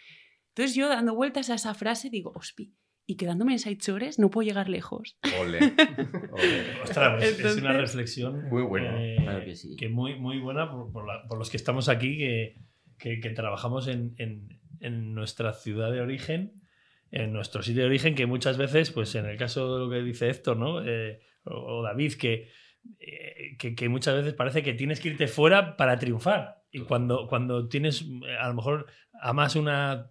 Entonces 0.56 0.76
yo, 0.76 0.90
dando 0.90 1.16
vueltas 1.16 1.50
a 1.50 1.56
esa 1.56 1.74
frase, 1.74 2.10
digo, 2.10 2.32
hospi, 2.36 2.74
y 3.08 3.16
quedándome 3.16 3.54
en 3.54 3.60
Saichores 3.60 4.20
no 4.20 4.30
puedo 4.30 4.48
llegar 4.48 4.70
lejos. 4.70 5.18
Ole. 5.40 5.60
Ole. 6.32 6.82
Ostras, 6.84 7.16
pues, 7.18 7.40
es 7.40 7.40
una 7.40 7.72
Entonces- 7.72 7.78
reflexión 7.78 8.50
Muy 8.50 8.64
buena. 8.64 9.02
eh, 9.04 9.18
Claro 9.22 9.46
que 9.46 9.56
sí. 9.56 9.76
que 9.78 9.90
muy, 9.90 10.16
muy 10.20 10.40
buena 10.40 10.70
por, 10.72 10.92
por 10.92 11.08
la- 11.08 11.26
por 11.28 11.38
los 11.38 11.50
que 11.50 11.58
estamos 11.58 11.90
aquí, 11.90 12.18
que, 12.18 12.56
que- 13.00 13.20
que 13.20 13.30
trabajamos 13.32 13.88
en, 13.88 14.14
en- 14.18 14.60
en 14.82 15.14
nuestra 15.14 15.54
ciudad 15.54 15.92
de 15.92 16.02
origen, 16.02 16.54
en 17.12 17.34
nuestro 17.34 17.62
sitio 17.62 17.82
de 17.84 17.88
origen, 17.88 18.16
que 18.16 18.26
muchas 18.26 18.58
veces, 18.58 18.92
pues 18.92 19.14
en 19.16 19.26
el 19.26 19.38
caso 19.38 19.74
de 19.74 19.86
lo 19.86 19.90
que 19.92 20.02
dice 20.02 20.30
Héctor, 20.30 20.58
¿no? 20.58 20.84
Eh, 20.86 21.20
o, 21.44 21.80
o 21.80 21.84
David, 21.84 22.14
que, 22.14 22.50
eh, 23.00 23.58
que, 23.60 23.76
que 23.76 23.90
muchas 23.90 24.16
veces 24.16 24.34
parece 24.34 24.64
que 24.64 24.74
tienes 24.74 25.00
que 25.00 25.10
irte 25.10 25.28
fuera 25.28 25.76
para 25.78 25.98
triunfar. 26.00 26.61
Y 26.72 26.80
cuando, 26.82 27.28
cuando 27.28 27.68
tienes, 27.68 28.06
a 28.40 28.48
lo 28.48 28.54
mejor, 28.54 28.88
amas 29.22 29.56
una, 29.56 30.10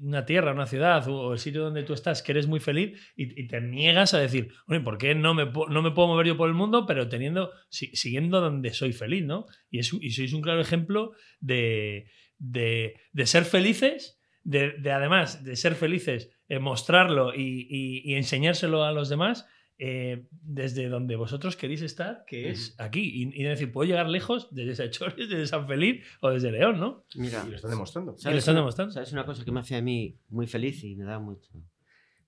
una 0.00 0.24
tierra, 0.24 0.52
una 0.52 0.66
ciudad 0.66 1.06
o, 1.08 1.34
el 1.34 1.38
sitio 1.38 1.62
donde 1.62 1.82
tú 1.82 1.92
estás, 1.92 2.22
que 2.22 2.32
eres 2.32 2.46
muy 2.46 2.58
feliz 2.58 2.98
y, 3.14 3.46
te 3.46 3.60
niegas 3.60 4.14
a 4.14 4.18
decir, 4.18 4.52
oye, 4.66 4.80
¿por 4.80 4.96
qué 4.96 5.14
no 5.14 5.34
me, 5.34 5.44
no 5.44 5.82
me 5.82 5.90
puedo 5.90 6.08
mover 6.08 6.26
yo 6.26 6.36
por 6.36 6.48
el 6.48 6.54
mundo, 6.54 6.86
pero 6.86 7.08
teniendo, 7.08 7.52
si- 7.68 7.94
siguiendo 7.94 8.40
donde 8.40 8.72
soy 8.72 8.92
feliz, 8.92 9.24
¿no? 9.24 9.46
Y, 9.70 9.78
es, 9.80 9.88
sois 9.88 10.32
un 10.32 10.40
claro 10.40 10.60
ejemplo 10.62 11.12
de, 11.38 12.10
de, 12.38 12.96
de 13.12 13.26
ser 13.26 13.44
felices, 13.44 14.20
de, 14.42 14.72
de 14.78 14.92
además 14.92 15.44
de 15.44 15.54
ser 15.54 15.74
felices, 15.74 16.30
eh, 16.48 16.58
mostrarlo 16.58 17.34
y 17.34 18.14
enseñárselo 18.14 18.84
a 18.84 18.92
los 18.92 19.10
demás. 19.10 19.46
Eh, 19.82 20.26
desde 20.30 20.88
donde 20.88 21.16
vosotros 21.16 21.56
queréis 21.56 21.80
estar, 21.82 22.24
que 22.26 22.50
es 22.50 22.74
aquí. 22.78 23.00
Y, 23.00 23.40
y 23.40 23.44
decir, 23.44 23.72
puedo 23.72 23.88
llegar 23.88 24.08
lejos 24.08 24.48
desde 24.50 24.74
Sachores, 24.76 25.28
desde 25.28 25.46
San 25.46 25.66
Feliz 25.66 26.04
o 26.20 26.28
desde 26.30 26.52
León, 26.52 26.78
¿no? 26.78 27.04
Mira, 27.16 27.42
Y 27.46 27.50
lo 27.50 27.56
están 27.56 27.70
demostrando. 27.70 28.14
Y 28.18 28.24
lo 28.24 28.30
están 28.36 28.54
una- 28.54 28.60
demostrando. 28.60 28.92
¿Sabes 28.92 29.12
una 29.12 29.24
cosa 29.24 29.44
que 29.44 29.50
me 29.52 29.60
hace 29.60 29.76
a 29.76 29.82
mí 29.82 30.18
muy 30.28 30.46
feliz 30.46 30.84
y 30.84 30.94
me 30.96 31.04
da 31.04 31.18
mucho? 31.18 31.50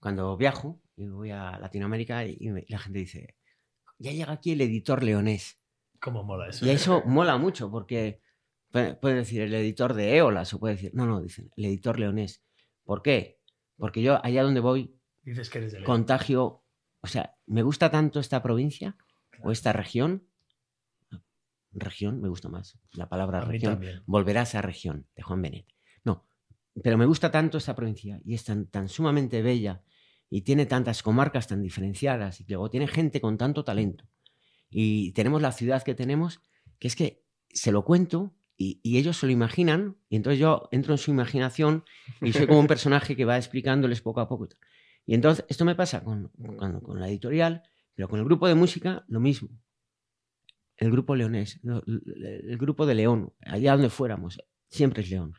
Cuando 0.00 0.36
viajo 0.36 0.80
y 0.96 1.06
voy 1.06 1.30
a 1.30 1.58
Latinoamérica 1.58 2.24
y 2.26 2.48
me- 2.50 2.64
la 2.68 2.78
gente 2.78 2.98
dice, 3.00 3.36
ya 3.98 4.12
llega 4.12 4.32
aquí 4.32 4.52
el 4.52 4.60
editor 4.62 5.02
leonés. 5.02 5.60
¿Cómo 6.00 6.24
mola 6.24 6.48
eso? 6.48 6.66
Y 6.66 6.70
eso 6.70 7.02
mola 7.06 7.36
mucho 7.36 7.70
porque 7.70 8.20
puede, 8.70 9.14
decir 9.14 9.42
el 9.42 9.54
editor 9.54 9.94
de 9.94 10.16
Éolas 10.16 10.52
o 10.54 10.58
puede 10.58 10.74
decir, 10.76 10.90
no, 10.94 11.06
no, 11.06 11.20
dicen 11.20 11.50
el 11.56 11.66
editor 11.66 11.98
leonés. 12.00 12.42
¿Por 12.84 13.02
qué? 13.02 13.38
Porque 13.76 14.02
yo 14.02 14.18
allá 14.24 14.42
donde 14.42 14.60
voy 14.60 14.96
Dices 15.22 15.50
que 15.50 15.58
eres 15.58 15.72
de 15.72 15.78
León. 15.80 15.86
contagio, 15.86 16.61
o 17.02 17.06
sea, 17.06 17.36
me 17.46 17.62
gusta 17.62 17.90
tanto 17.90 18.20
esta 18.20 18.42
provincia 18.42 18.96
o 19.42 19.52
esta 19.52 19.72
región 19.72 20.26
región, 21.74 22.20
me 22.20 22.28
gusta 22.28 22.48
más 22.48 22.78
la 22.92 23.08
palabra 23.08 23.38
A 23.38 23.44
región. 23.44 23.80
Volverás 24.06 24.54
a 24.54 24.62
región, 24.62 25.06
de 25.16 25.22
Juan 25.22 25.42
Benet. 25.42 25.66
No, 26.04 26.26
pero 26.82 26.98
me 26.98 27.06
gusta 27.06 27.30
tanto 27.30 27.58
esta 27.58 27.74
provincia 27.74 28.20
y 28.24 28.34
es 28.34 28.44
tan, 28.44 28.66
tan 28.66 28.88
sumamente 28.88 29.42
bella 29.42 29.82
y 30.30 30.42
tiene 30.42 30.66
tantas 30.66 31.02
comarcas 31.02 31.46
tan 31.46 31.62
diferenciadas 31.62 32.40
y 32.40 32.44
luego 32.48 32.70
tiene 32.70 32.88
gente 32.88 33.20
con 33.20 33.38
tanto 33.38 33.64
talento. 33.64 34.04
Y 34.70 35.12
tenemos 35.12 35.42
la 35.42 35.52
ciudad 35.52 35.82
que 35.82 35.94
tenemos, 35.94 36.40
que 36.78 36.88
es 36.88 36.96
que 36.96 37.24
se 37.50 37.72
lo 37.72 37.84
cuento 37.84 38.34
y, 38.56 38.80
y 38.82 38.98
ellos 38.98 39.18
se 39.18 39.26
lo 39.26 39.32
imaginan 39.32 39.96
y 40.08 40.16
entonces 40.16 40.40
yo 40.40 40.68
entro 40.72 40.94
en 40.94 40.98
su 40.98 41.10
imaginación 41.10 41.84
y 42.20 42.32
soy 42.32 42.46
como 42.46 42.60
un 42.60 42.66
personaje 42.68 43.16
que 43.16 43.24
va 43.24 43.36
explicándoles 43.36 44.00
poco 44.00 44.20
a 44.20 44.28
poco. 44.28 44.48
Y 45.06 45.14
entonces 45.14 45.44
esto 45.48 45.64
me 45.64 45.74
pasa 45.74 46.02
con, 46.04 46.28
con- 46.58 46.80
con 46.80 47.00
la 47.00 47.08
editorial, 47.08 47.62
pero 47.94 48.08
con 48.08 48.18
el 48.18 48.24
grupo 48.24 48.46
de 48.48 48.54
música 48.54 49.04
lo 49.08 49.20
mismo. 49.20 49.48
El 50.76 50.90
grupo 50.90 51.14
leonés, 51.14 51.60
lo- 51.62 51.82
el, 51.86 52.44
el 52.50 52.58
grupo 52.58 52.86
de 52.86 52.94
León, 52.94 53.32
allá 53.44 53.72
donde 53.72 53.90
fuéramos, 53.90 54.38
siempre 54.68 55.02
es 55.02 55.10
León. 55.10 55.34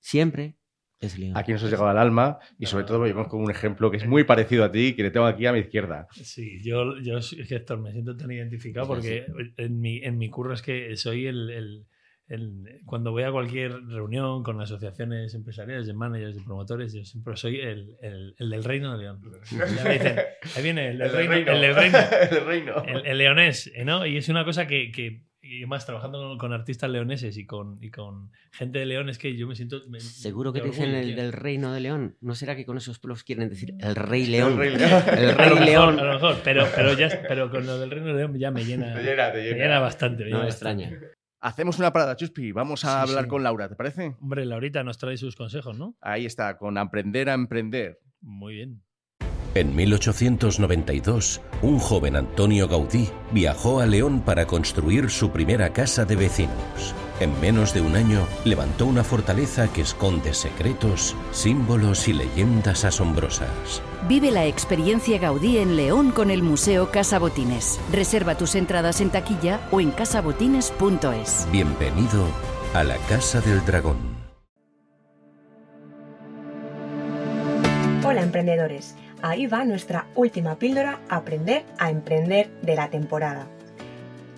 Siempre 0.00 0.56
es 1.00 1.18
León. 1.18 1.36
Aquí 1.36 1.52
nos 1.52 1.62
has 1.62 1.70
llegado 1.70 1.88
al 1.88 1.98
alma 1.98 2.38
y 2.58 2.66
sobre 2.66 2.84
todo 2.84 3.06
yo 3.06 3.12
conozco 3.14 3.36
un 3.36 3.50
ejemplo 3.50 3.90
que 3.90 3.98
es 3.98 4.06
muy 4.06 4.24
parecido 4.24 4.64
a 4.64 4.70
ti, 4.70 4.94
que 4.94 5.02
le 5.02 5.10
tengo 5.10 5.26
aquí 5.26 5.46
a 5.46 5.52
mi 5.52 5.58
izquierda. 5.60 6.06
Sí, 6.12 6.60
yo, 6.62 6.98
yo 7.00 7.18
es 7.18 7.36
que 7.48 7.56
Héctor, 7.56 7.80
me 7.80 7.92
siento 7.92 8.16
tan 8.16 8.30
identificado 8.30 8.86
Sí, 8.86 8.92
porque 8.92 9.26
en 9.56 9.80
mi, 9.80 9.98
en 9.98 10.16
mi 10.18 10.30
curro 10.30 10.54
es 10.54 10.62
que 10.62 10.96
soy 10.96 11.26
el, 11.26 11.50
el- 11.50 11.86
el- 12.28 12.80
Cuando 12.84 13.10
voy 13.10 13.22
a 13.22 13.30
cualquier 13.32 13.72
reunión 13.86 14.42
con 14.42 14.60
asociaciones 14.60 15.34
empresariales, 15.34 15.86
de 15.86 15.94
managers, 15.94 16.36
de 16.36 16.42
promotores, 16.42 16.92
yo 16.92 17.04
siempre 17.04 17.36
soy 17.36 17.60
el, 17.60 17.96
el- 18.02 18.34
el 18.38 18.50
del 18.50 18.64
Reino 18.64 18.92
de 18.96 19.04
León. 19.04 19.20
Ya 19.50 19.84
me 19.84 19.92
dicen, 19.94 20.16
ahí 20.56 20.62
viene 20.62 20.90
el 20.90 20.98
del 20.98 21.12
Reino. 21.12 21.34
El 21.34 21.44
del 21.60 21.74
Reino. 21.74 21.98
El 22.22 22.30
del 22.30 22.44
reino. 22.46 22.82
El, 22.86 23.06
el 23.06 23.18
leonés, 23.18 23.70
¿eh, 23.74 23.84
¿no? 23.84 24.06
Y 24.06 24.16
es 24.16 24.28
una 24.28 24.44
cosa 24.44 24.66
que, 24.66 24.90
que 24.92 25.22
y 25.40 25.64
más 25.66 25.86
trabajando 25.86 26.18
con, 26.18 26.36
con 26.36 26.52
artistas 26.52 26.90
leoneses 26.90 27.38
y 27.38 27.46
con, 27.46 27.78
y 27.80 27.90
con 27.90 28.30
gente 28.52 28.80
de 28.80 28.86
León, 28.86 29.08
es 29.08 29.16
que 29.18 29.34
yo 29.36 29.46
me 29.46 29.54
siento. 29.54 29.80
me- 29.88 30.00
Seguro 30.00 30.52
que 30.52 30.60
te 30.60 30.66
dicen 30.66 30.90
el 30.94 31.14
del 31.16 31.32
reino 31.32 31.72
de 31.72 31.80
León. 31.80 32.16
¿No 32.20 32.34
será 32.34 32.54
que 32.56 32.66
con 32.66 32.76
esos 32.76 32.98
pelos 32.98 33.24
quieren 33.24 33.48
decir 33.48 33.72
el 33.78 33.94
rey 33.96 34.26
león? 34.26 34.58
Rey 34.58 34.76
León. 34.76 35.02
El 35.16 35.30
A 35.30 35.32
lo 35.32 35.36
rey 35.36 35.48
mejor, 35.50 35.64
león. 35.64 36.00
A 36.00 36.04
lo 36.04 36.12
mejor, 36.14 36.36
pero, 36.44 36.66
pero, 36.74 36.92
ya, 36.98 37.22
pero 37.26 37.50
con 37.50 37.64
lo 37.64 37.78
del 37.78 37.90
Reino 37.90 38.08
de 38.08 38.14
León 38.14 38.38
ya 38.38 38.50
me 38.50 38.64
llena, 38.64 38.92
Te 38.94 39.02
llena, 39.02 39.32
te 39.32 39.38
me 39.38 39.44
llena. 39.44 39.56
llena 39.56 39.80
bastante. 39.80 40.24
me 40.24 40.30
No 40.30 40.36
llena 40.36 40.40
me 40.40 40.46
bastante. 40.46 40.84
extraña. 40.84 41.12
Hacemos 41.40 41.78
una 41.78 41.92
parada, 41.92 42.16
Chuspi. 42.16 42.52
Vamos 42.52 42.84
a 42.84 43.04
Sí, 43.04 43.10
hablar 43.10 43.24
sí. 43.24 43.30
con 43.30 43.42
Laura, 43.42 43.68
¿te 43.68 43.76
parece? 43.76 44.16
Hombre, 44.20 44.44
Laurita 44.44 44.82
nos 44.82 44.98
trae 44.98 45.16
sus 45.16 45.36
consejos, 45.36 45.78
¿no? 45.78 45.96
Ahí 46.00 46.26
está, 46.26 46.58
con 46.58 46.76
aprender 46.78 47.28
a 47.30 47.34
emprender. 47.34 48.00
Muy 48.20 48.54
bien. 48.54 48.82
En 49.54 49.74
1892, 49.74 51.40
un 51.62 51.78
joven 51.78 52.16
Antonio 52.16 52.68
Gaudí 52.68 53.08
viajó 53.32 53.80
a 53.80 53.86
León 53.86 54.20
para 54.20 54.46
construir 54.46 55.10
su 55.10 55.30
primera 55.30 55.72
casa 55.72 56.04
de 56.04 56.16
vecinos. 56.16 56.94
En 57.20 57.40
menos 57.40 57.72
de 57.74 57.80
un 57.80 57.96
año, 57.96 58.26
levantó 58.44 58.86
una 58.86 59.02
fortaleza 59.02 59.72
que 59.72 59.80
esconde 59.80 60.34
secretos, 60.34 61.16
símbolos 61.32 62.06
y 62.08 62.12
leyendas 62.12 62.84
asombrosas. 62.84 63.82
Vive 64.06 64.30
la 64.30 64.46
experiencia 64.46 65.18
Gaudí 65.18 65.58
en 65.58 65.76
León 65.76 66.12
con 66.12 66.30
el 66.30 66.42
Museo 66.42 66.92
Casa 66.92 67.18
Botines. 67.18 67.80
Reserva 67.90 68.36
tus 68.36 68.54
entradas 68.54 69.00
en 69.00 69.10
taquilla 69.10 69.60
o 69.72 69.80
en 69.80 69.90
casabotines.es. 69.90 71.48
Bienvenido 71.50 72.24
a 72.74 72.84
la 72.84 72.96
Casa 73.08 73.40
del 73.40 73.64
Dragón. 73.64 73.96
Hola 78.06 78.22
emprendedores, 78.22 78.94
ahí 79.20 79.48
va 79.48 79.64
nuestra 79.64 80.06
última 80.14 80.54
píldora 80.60 81.00
Aprender 81.08 81.64
a 81.78 81.90
emprender 81.90 82.50
de 82.62 82.76
la 82.76 82.90
temporada. 82.90 83.48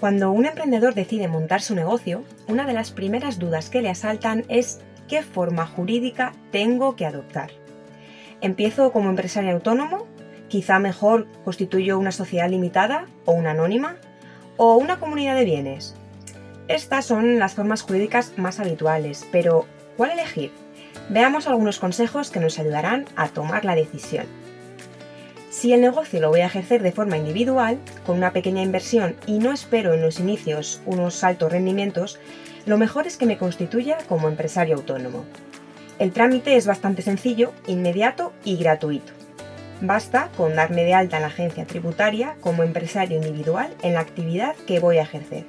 Cuando 0.01 0.33
un 0.33 0.47
emprendedor 0.47 0.95
decide 0.95 1.29
montar 1.29 1.61
su 1.61 1.75
negocio, 1.75 2.25
una 2.49 2.67
de 2.67 2.73
las 2.73 2.93
primeras 2.93 3.39
dudas 3.39 3.69
que 3.69 3.83
le 3.83 3.91
asaltan 3.91 4.47
es 4.49 4.81
¿qué 5.07 5.23
forma 5.23 5.67
jurídica 5.67 6.33
tengo 6.51 6.97
que 6.97 7.05
adoptar? 7.05 7.60
¿Empiezo 8.43 8.91
como 8.91 9.11
empresario 9.11 9.53
autónomo? 9.53 10.07
¿Quizá 10.49 10.79
mejor 10.79 11.27
constituyo 11.45 11.99
una 11.99 12.11
sociedad 12.11 12.49
limitada 12.49 13.05
o 13.27 13.33
una 13.33 13.51
anónima? 13.51 13.97
¿O 14.57 14.77
una 14.77 14.99
comunidad 14.99 15.37
de 15.37 15.45
bienes? 15.45 15.95
Estas 16.67 17.05
son 17.05 17.39
las 17.39 17.55
formas 17.55 17.83
jurídicas 17.83 18.33
más 18.39 18.59
habituales, 18.59 19.27
pero 19.31 19.67
¿cuál 19.99 20.13
elegir? 20.13 20.53
Veamos 21.11 21.49
algunos 21.49 21.79
consejos 21.79 22.31
que 22.31 22.41
nos 22.41 22.59
ayudarán 22.59 23.05
a 23.15 23.29
tomar 23.29 23.67
la 23.67 23.75
decisión. 23.75 24.25
Si 25.51 25.75
el 25.75 25.83
negocio 25.83 26.21
lo 26.21 26.31
voy 26.31 26.41
a 26.41 26.47
ejercer 26.47 26.83
de 26.83 26.93
forma 26.93 27.19
individual, 27.19 27.79
con 28.07 28.17
una 28.17 28.33
pequeña 28.33 28.63
inversión 28.63 29.17
y 29.27 29.39
no 29.39 29.53
espero 29.53 29.93
en 29.93 30.01
los 30.01 30.19
inicios 30.19 30.81
unos 30.87 31.25
altos 31.25 31.53
rendimientos, 31.53 32.19
lo 32.65 32.79
mejor 32.79 33.07
es 33.07 33.19
que 33.19 33.27
me 33.27 33.37
constituya 33.37 33.99
como 34.09 34.29
empresario 34.29 34.77
autónomo. 34.77 35.25
El 36.01 36.13
trámite 36.13 36.57
es 36.57 36.67
bastante 36.67 37.03
sencillo, 37.03 37.53
inmediato 37.67 38.33
y 38.43 38.57
gratuito. 38.57 39.13
Basta 39.83 40.31
con 40.35 40.57
darme 40.57 40.83
de 40.83 40.95
alta 40.95 41.17
en 41.19 41.23
la 41.23 41.29
agencia 41.29 41.67
tributaria 41.67 42.37
como 42.41 42.63
empresario 42.63 43.19
individual 43.19 43.75
en 43.83 43.93
la 43.93 44.01
actividad 44.01 44.55
que 44.67 44.81
voy 44.81 44.97
a 44.97 45.03
ejercer, 45.03 45.45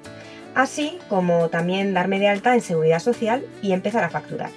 así 0.54 1.00
como 1.08 1.48
también 1.48 1.94
darme 1.94 2.20
de 2.20 2.28
alta 2.28 2.54
en 2.54 2.60
seguridad 2.60 3.00
social 3.00 3.46
y 3.62 3.72
empezar 3.72 4.04
a 4.04 4.10
facturar. 4.10 4.50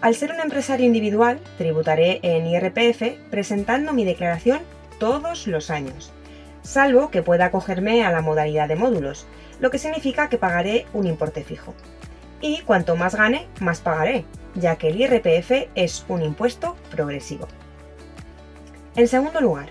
Al 0.00 0.14
ser 0.14 0.32
un 0.32 0.40
empresario 0.40 0.86
individual, 0.86 1.40
tributaré 1.58 2.20
en 2.22 2.46
IRPF 2.46 3.02
presentando 3.30 3.92
mi 3.92 4.06
declaración 4.06 4.60
todos 4.98 5.46
los 5.46 5.68
años, 5.70 6.10
salvo 6.62 7.10
que 7.10 7.22
pueda 7.22 7.44
acogerme 7.44 8.02
a 8.02 8.10
la 8.10 8.22
modalidad 8.22 8.66
de 8.66 8.76
módulos, 8.76 9.26
lo 9.60 9.70
que 9.70 9.78
significa 9.78 10.30
que 10.30 10.38
pagaré 10.38 10.86
un 10.94 11.06
importe 11.06 11.44
fijo. 11.44 11.74
Y 12.40 12.62
cuanto 12.62 12.96
más 12.96 13.14
gane, 13.14 13.46
más 13.60 13.80
pagaré, 13.80 14.24
ya 14.54 14.76
que 14.76 14.88
el 14.88 15.00
IRPF 15.00 15.68
es 15.74 16.04
un 16.08 16.22
impuesto 16.22 16.76
progresivo. 16.90 17.48
En 18.96 19.08
segundo 19.08 19.40
lugar, 19.40 19.68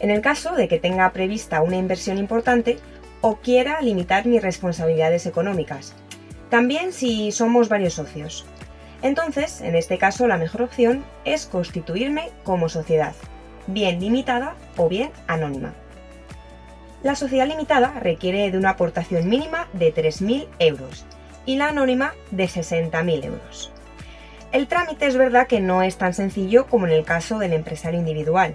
en 0.00 0.10
el 0.10 0.20
caso 0.20 0.54
de 0.54 0.68
que 0.68 0.78
tenga 0.78 1.12
prevista 1.12 1.62
una 1.62 1.76
inversión 1.76 2.18
importante 2.18 2.78
o 3.20 3.36
quiera 3.36 3.80
limitar 3.80 4.26
mis 4.26 4.42
responsabilidades 4.42 5.26
económicas, 5.26 5.94
también 6.48 6.92
si 6.92 7.32
somos 7.32 7.68
varios 7.68 7.94
socios. 7.94 8.46
Entonces, 9.02 9.60
en 9.60 9.74
este 9.74 9.98
caso, 9.98 10.26
la 10.26 10.38
mejor 10.38 10.62
opción 10.62 11.04
es 11.24 11.46
constituirme 11.46 12.30
como 12.44 12.68
sociedad, 12.68 13.14
bien 13.66 14.00
limitada 14.00 14.54
o 14.76 14.88
bien 14.88 15.10
anónima. 15.26 15.74
La 17.02 17.14
sociedad 17.14 17.46
limitada 17.46 17.98
requiere 18.00 18.50
de 18.50 18.58
una 18.58 18.70
aportación 18.70 19.28
mínima 19.28 19.68
de 19.72 19.94
3.000 19.94 20.48
euros 20.58 21.04
y 21.46 21.56
la 21.56 21.68
anónima 21.68 22.12
de 22.30 22.44
60.000 22.44 23.24
euros. 23.24 23.72
El 24.52 24.68
trámite 24.68 25.06
es 25.06 25.16
verdad 25.16 25.46
que 25.46 25.60
no 25.60 25.82
es 25.82 25.96
tan 25.96 26.14
sencillo 26.14 26.66
como 26.66 26.86
en 26.86 26.92
el 26.92 27.04
caso 27.04 27.38
del 27.38 27.52
empresario 27.52 27.98
individual. 27.98 28.54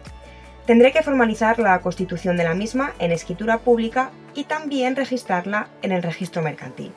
Tendré 0.65 0.91
que 0.91 1.03
formalizar 1.03 1.59
la 1.59 1.79
constitución 1.81 2.37
de 2.37 2.43
la 2.43 2.53
misma 2.53 2.93
en 2.99 3.11
escritura 3.11 3.59
pública 3.59 4.11
y 4.33 4.43
también 4.45 4.95
registrarla 4.95 5.67
en 5.81 5.91
el 5.91 6.03
registro 6.03 6.41
mercantil. 6.41 6.91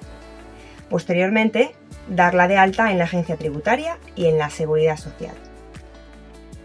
Posteriormente, 0.90 1.74
darla 2.08 2.46
de 2.46 2.58
alta 2.58 2.90
en 2.90 2.98
la 2.98 3.04
agencia 3.04 3.36
tributaria 3.36 3.98
y 4.14 4.26
en 4.26 4.38
la 4.38 4.50
seguridad 4.50 4.96
social. 4.96 5.34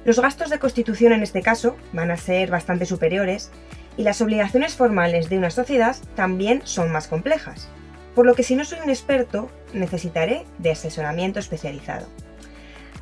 Los 0.05 0.19
gastos 0.19 0.49
de 0.49 0.59
constitución 0.59 1.13
en 1.13 1.23
este 1.23 1.41
caso 1.41 1.75
van 1.93 2.11
a 2.11 2.17
ser 2.17 2.49
bastante 2.49 2.85
superiores 2.85 3.51
y 3.97 4.03
las 4.03 4.21
obligaciones 4.21 4.75
formales 4.75 5.29
de 5.29 5.37
una 5.37 5.49
sociedad 5.49 5.95
también 6.15 6.61
son 6.63 6.91
más 6.91 7.07
complejas, 7.07 7.69
por 8.15 8.25
lo 8.25 8.35
que 8.35 8.43
si 8.43 8.55
no 8.55 8.65
soy 8.65 8.79
un 8.79 8.89
experto 8.89 9.49
necesitaré 9.73 10.45
de 10.57 10.71
asesoramiento 10.71 11.39
especializado. 11.39 12.07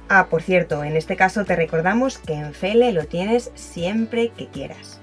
Ah, 0.10 0.28
por 0.30 0.42
cierto, 0.42 0.84
en 0.84 0.96
este 0.96 1.16
caso 1.16 1.44
te 1.44 1.56
recordamos 1.56 2.18
que 2.18 2.34
en 2.34 2.54
FELE 2.54 2.94
lo 2.94 3.06
tienes 3.06 3.52
siempre 3.56 4.30
que 4.30 4.48
quieras. 4.48 5.00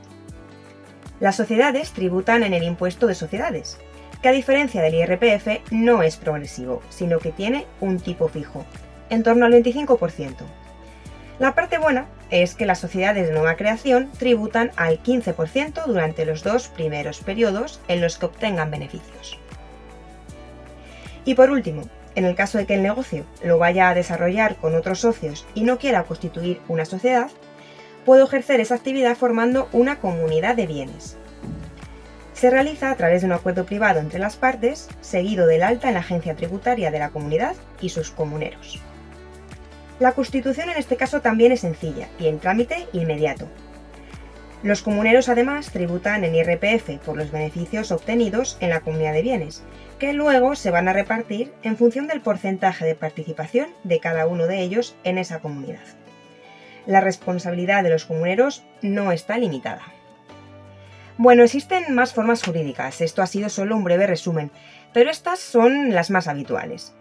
Las 1.20 1.36
sociedades 1.36 1.92
tributan 1.92 2.42
en 2.42 2.54
el 2.54 2.62
impuesto 2.62 3.06
de 3.06 3.14
sociedades, 3.14 3.78
que 4.22 4.28
a 4.28 4.32
diferencia 4.32 4.80
del 4.80 4.94
IRPF 4.94 5.70
no 5.70 6.02
es 6.02 6.16
progresivo, 6.16 6.82
sino 6.88 7.18
que 7.18 7.32
tiene 7.32 7.66
un 7.80 8.00
tipo 8.00 8.28
fijo, 8.28 8.64
en 9.10 9.22
torno 9.22 9.44
al 9.44 9.52
25%. 9.52 10.34
La 11.38 11.54
parte 11.54 11.78
buena 11.78 12.06
es 12.30 12.54
que 12.54 12.64
las 12.64 12.78
sociedades 12.78 13.28
de 13.28 13.34
nueva 13.34 13.56
creación 13.56 14.10
tributan 14.18 14.70
al 14.76 15.02
15% 15.02 15.84
durante 15.86 16.24
los 16.24 16.42
dos 16.42 16.68
primeros 16.68 17.20
periodos 17.20 17.80
en 17.88 18.00
los 18.00 18.18
que 18.18 18.26
obtengan 18.26 18.70
beneficios. 18.70 19.38
Y 21.24 21.34
por 21.34 21.50
último, 21.50 21.82
en 22.14 22.24
el 22.24 22.34
caso 22.34 22.58
de 22.58 22.66
que 22.66 22.74
el 22.74 22.82
negocio 22.82 23.24
lo 23.42 23.58
vaya 23.58 23.88
a 23.88 23.94
desarrollar 23.94 24.56
con 24.56 24.74
otros 24.74 25.00
socios 25.00 25.46
y 25.54 25.62
no 25.62 25.78
quiera 25.78 26.04
constituir 26.04 26.60
una 26.68 26.84
sociedad, 26.84 27.30
puedo 28.04 28.24
ejercer 28.24 28.60
esa 28.60 28.74
actividad 28.74 29.16
formando 29.16 29.68
una 29.72 29.98
comunidad 29.98 30.54
de 30.54 30.66
bienes. 30.66 31.16
Se 32.34 32.50
realiza 32.50 32.90
a 32.90 32.96
través 32.96 33.22
de 33.22 33.26
un 33.26 33.32
acuerdo 33.32 33.64
privado 33.64 34.00
entre 34.00 34.18
las 34.18 34.36
partes, 34.36 34.88
seguido 35.00 35.46
del 35.46 35.62
alta 35.62 35.88
en 35.88 35.94
la 35.94 36.00
agencia 36.00 36.34
tributaria 36.34 36.90
de 36.90 36.98
la 36.98 37.10
comunidad 37.10 37.54
y 37.80 37.88
sus 37.88 38.10
comuneros. 38.10 38.80
La 40.00 40.12
constitución 40.12 40.68
en 40.70 40.76
este 40.76 40.96
caso 40.96 41.20
también 41.20 41.52
es 41.52 41.60
sencilla 41.60 42.08
y 42.18 42.26
el 42.26 42.40
trámite 42.40 42.88
inmediato. 42.92 43.46
Los 44.64 44.82
comuneros 44.82 45.28
además 45.28 45.70
tributan 45.70 46.24
en 46.24 46.34
IRPF 46.34 46.98
por 47.04 47.16
los 47.16 47.30
beneficios 47.30 47.92
obtenidos 47.92 48.56
en 48.60 48.70
la 48.70 48.80
comunidad 48.80 49.12
de 49.12 49.22
bienes, 49.22 49.62
que 49.98 50.12
luego 50.12 50.56
se 50.56 50.70
van 50.70 50.88
a 50.88 50.92
repartir 50.92 51.52
en 51.62 51.76
función 51.76 52.06
del 52.06 52.20
porcentaje 52.20 52.84
de 52.84 52.94
participación 52.94 53.68
de 53.84 54.00
cada 54.00 54.26
uno 54.26 54.46
de 54.46 54.60
ellos 54.60 54.94
en 55.04 55.18
esa 55.18 55.40
comunidad. 55.40 55.84
La 56.86 57.00
responsabilidad 57.00 57.82
de 57.82 57.90
los 57.90 58.04
comuneros 58.04 58.64
no 58.82 59.12
está 59.12 59.38
limitada. 59.38 59.82
Bueno, 61.16 61.44
existen 61.44 61.94
más 61.94 62.12
formas 62.12 62.42
jurídicas, 62.42 63.00
esto 63.00 63.22
ha 63.22 63.26
sido 63.26 63.48
solo 63.48 63.76
un 63.76 63.84
breve 63.84 64.06
resumen, 64.06 64.50
pero 64.92 65.10
estas 65.10 65.38
son 65.38 65.94
las 65.94 66.10
más 66.10 66.26
habituales. 66.26 66.94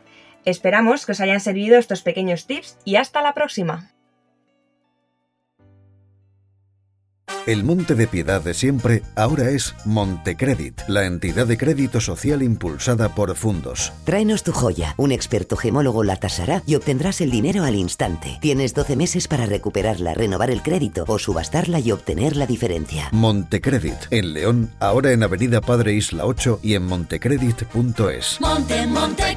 Esperamos 0.46 1.06
que 1.06 1.14
os 1.14 1.22
hayan 1.22 1.40
servido 1.40 1.78
estos 1.78 2.04
pequeños 2.04 2.46
tips 2.46 2.78
y 2.86 2.98
hasta 2.98 3.22
la 3.22 3.34
próxima. 3.34 3.90
El 7.46 7.66
Monte 7.66 7.96
de 7.96 8.08
Piedad 8.08 8.42
de 8.42 8.54
siempre 8.54 9.04
ahora 9.16 9.50
es 9.50 9.76
Montecredit, 9.84 10.80
la 10.88 11.06
entidad 11.06 11.46
de 11.46 11.58
crédito 11.58 12.00
social 12.00 12.42
impulsada 12.42 13.10
por 13.10 13.36
Fundos. 13.36 13.92
Tráenos 14.06 14.44
tu 14.44 14.54
joya, 14.54 14.94
un 14.96 15.12
experto 15.12 15.58
gemólogo 15.58 16.06
la 16.06 16.16
tasará 16.16 16.64
y 16.66 16.76
obtendrás 16.76 17.20
el 17.20 17.32
dinero 17.32 17.66
al 17.66 17.76
instante. 17.76 18.38
Tienes 18.40 18.74
12 18.74 18.96
meses 18.96 19.28
para 19.28 19.46
recuperarla, 19.46 20.14
renovar 20.14 20.52
el 20.52 20.62
crédito 20.62 21.04
o 21.06 21.20
subastarla 21.20 21.82
y 21.82 21.92
obtener 21.92 22.38
la 22.38 22.48
diferencia. 22.48 23.10
Montecredit, 23.12 23.98
en 24.12 24.32
León, 24.32 24.72
ahora 24.80 25.12
en 25.12 25.24
Avenida 25.24 25.60
Padre 25.60 25.96
Isla 25.96 26.26
8 26.26 26.62
y 26.64 26.76
en 26.76 26.84
montecredit.es. 26.84 28.40
Monte, 28.40 28.88
Montecredit, 28.88 29.33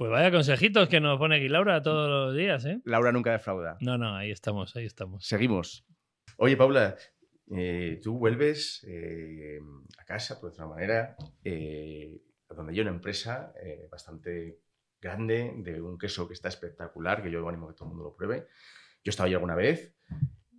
Pues 0.00 0.10
vaya 0.10 0.30
consejitos 0.30 0.88
que 0.88 0.98
nos 0.98 1.18
pone 1.18 1.36
aquí 1.36 1.48
Laura 1.50 1.82
todos 1.82 2.08
los 2.08 2.34
días, 2.34 2.64
¿eh? 2.64 2.80
Laura 2.86 3.12
nunca 3.12 3.32
defrauda. 3.32 3.76
No, 3.82 3.98
no, 3.98 4.16
ahí 4.16 4.30
estamos, 4.30 4.74
ahí 4.74 4.86
estamos. 4.86 5.26
Seguimos. 5.26 5.84
Oye, 6.38 6.56
Paula, 6.56 6.96
eh, 7.50 8.00
tú 8.02 8.16
vuelves 8.16 8.82
eh, 8.88 9.58
a 9.98 10.04
casa, 10.06 10.40
por 10.40 10.52
otra 10.52 10.66
manera, 10.66 11.16
eh, 11.44 12.18
donde 12.48 12.72
hay 12.72 12.80
una 12.80 12.92
empresa 12.92 13.52
eh, 13.62 13.88
bastante 13.92 14.60
grande 15.02 15.52
de 15.58 15.82
un 15.82 15.98
queso 15.98 16.26
que 16.26 16.32
está 16.32 16.48
espectacular, 16.48 17.22
que 17.22 17.30
yo 17.30 17.46
animo 17.46 17.66
a 17.66 17.72
que 17.72 17.76
todo 17.76 17.90
el 17.90 17.94
mundo 17.94 18.04
lo 18.04 18.16
pruebe. 18.16 18.46
Yo 19.04 19.08
he 19.08 19.10
estado 19.10 19.26
ahí 19.26 19.34
alguna 19.34 19.54
vez. 19.54 19.94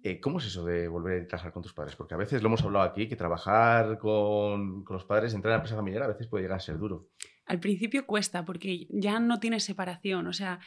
Eh, 0.04 0.19
¿Cómo 0.19 0.38
es 0.38 0.45
eso 0.45 0.63
de 0.65 0.88
volver 0.88 1.23
a 1.23 1.27
trabajar 1.27 1.51
con 1.51 1.63
tus 1.63 1.73
padres? 1.73 1.95
Porque 1.95 2.13
a 2.13 2.17
veces 2.17 2.43
lo 2.43 2.47
hemos 2.47 2.62
hablado 2.62 2.86
aquí, 2.86 3.08
que 3.08 3.15
trabajar 3.15 3.97
con, 3.97 4.84
con 4.84 4.93
los 4.95 5.06
padres, 5.06 5.34
entrar 5.34 5.49
en 5.49 5.54
la 5.54 5.58
empresa 5.62 5.75
familiar, 5.77 6.04
a 6.04 6.08
veces 6.10 6.27
puede 6.27 6.43
llegar 6.43 6.58
a 6.58 6.60
ser 6.60 6.77
duro. 6.77 7.08
Al 7.52 7.60
principio 7.60 8.06
cuesta 8.06 8.46
porque 8.46 8.88
ya 8.90 9.20
no 9.20 9.40
tienes 9.40 9.64
separación. 9.64 10.26
O 10.28 10.34
sea, 10.34 10.60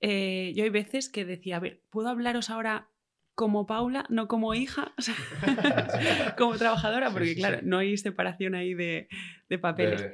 eh, 0.00 0.52
yo 0.54 0.64
hay 0.64 0.70
veces 0.70 1.08
que 1.08 1.24
decía, 1.24 1.56
a 1.56 1.60
ver, 1.60 1.82
¿puedo 1.90 2.08
hablaros 2.08 2.48
ahora 2.48 2.90
como 3.34 3.66
Paula, 3.66 4.06
no 4.08 4.28
como 4.28 4.54
hija? 4.54 4.94
O 4.98 5.02
sea, 5.02 5.14
como 6.38 6.56
trabajadora, 6.56 7.10
porque 7.10 7.28
Sí, 7.28 7.34
sí, 7.34 7.40
claro, 7.40 7.58
sí. 7.58 7.66
no 7.66 7.78
hay 7.78 7.96
separación 7.96 8.54
ahí 8.54 8.74
de, 8.74 9.08
de 9.48 9.58
papeles. 9.58 10.04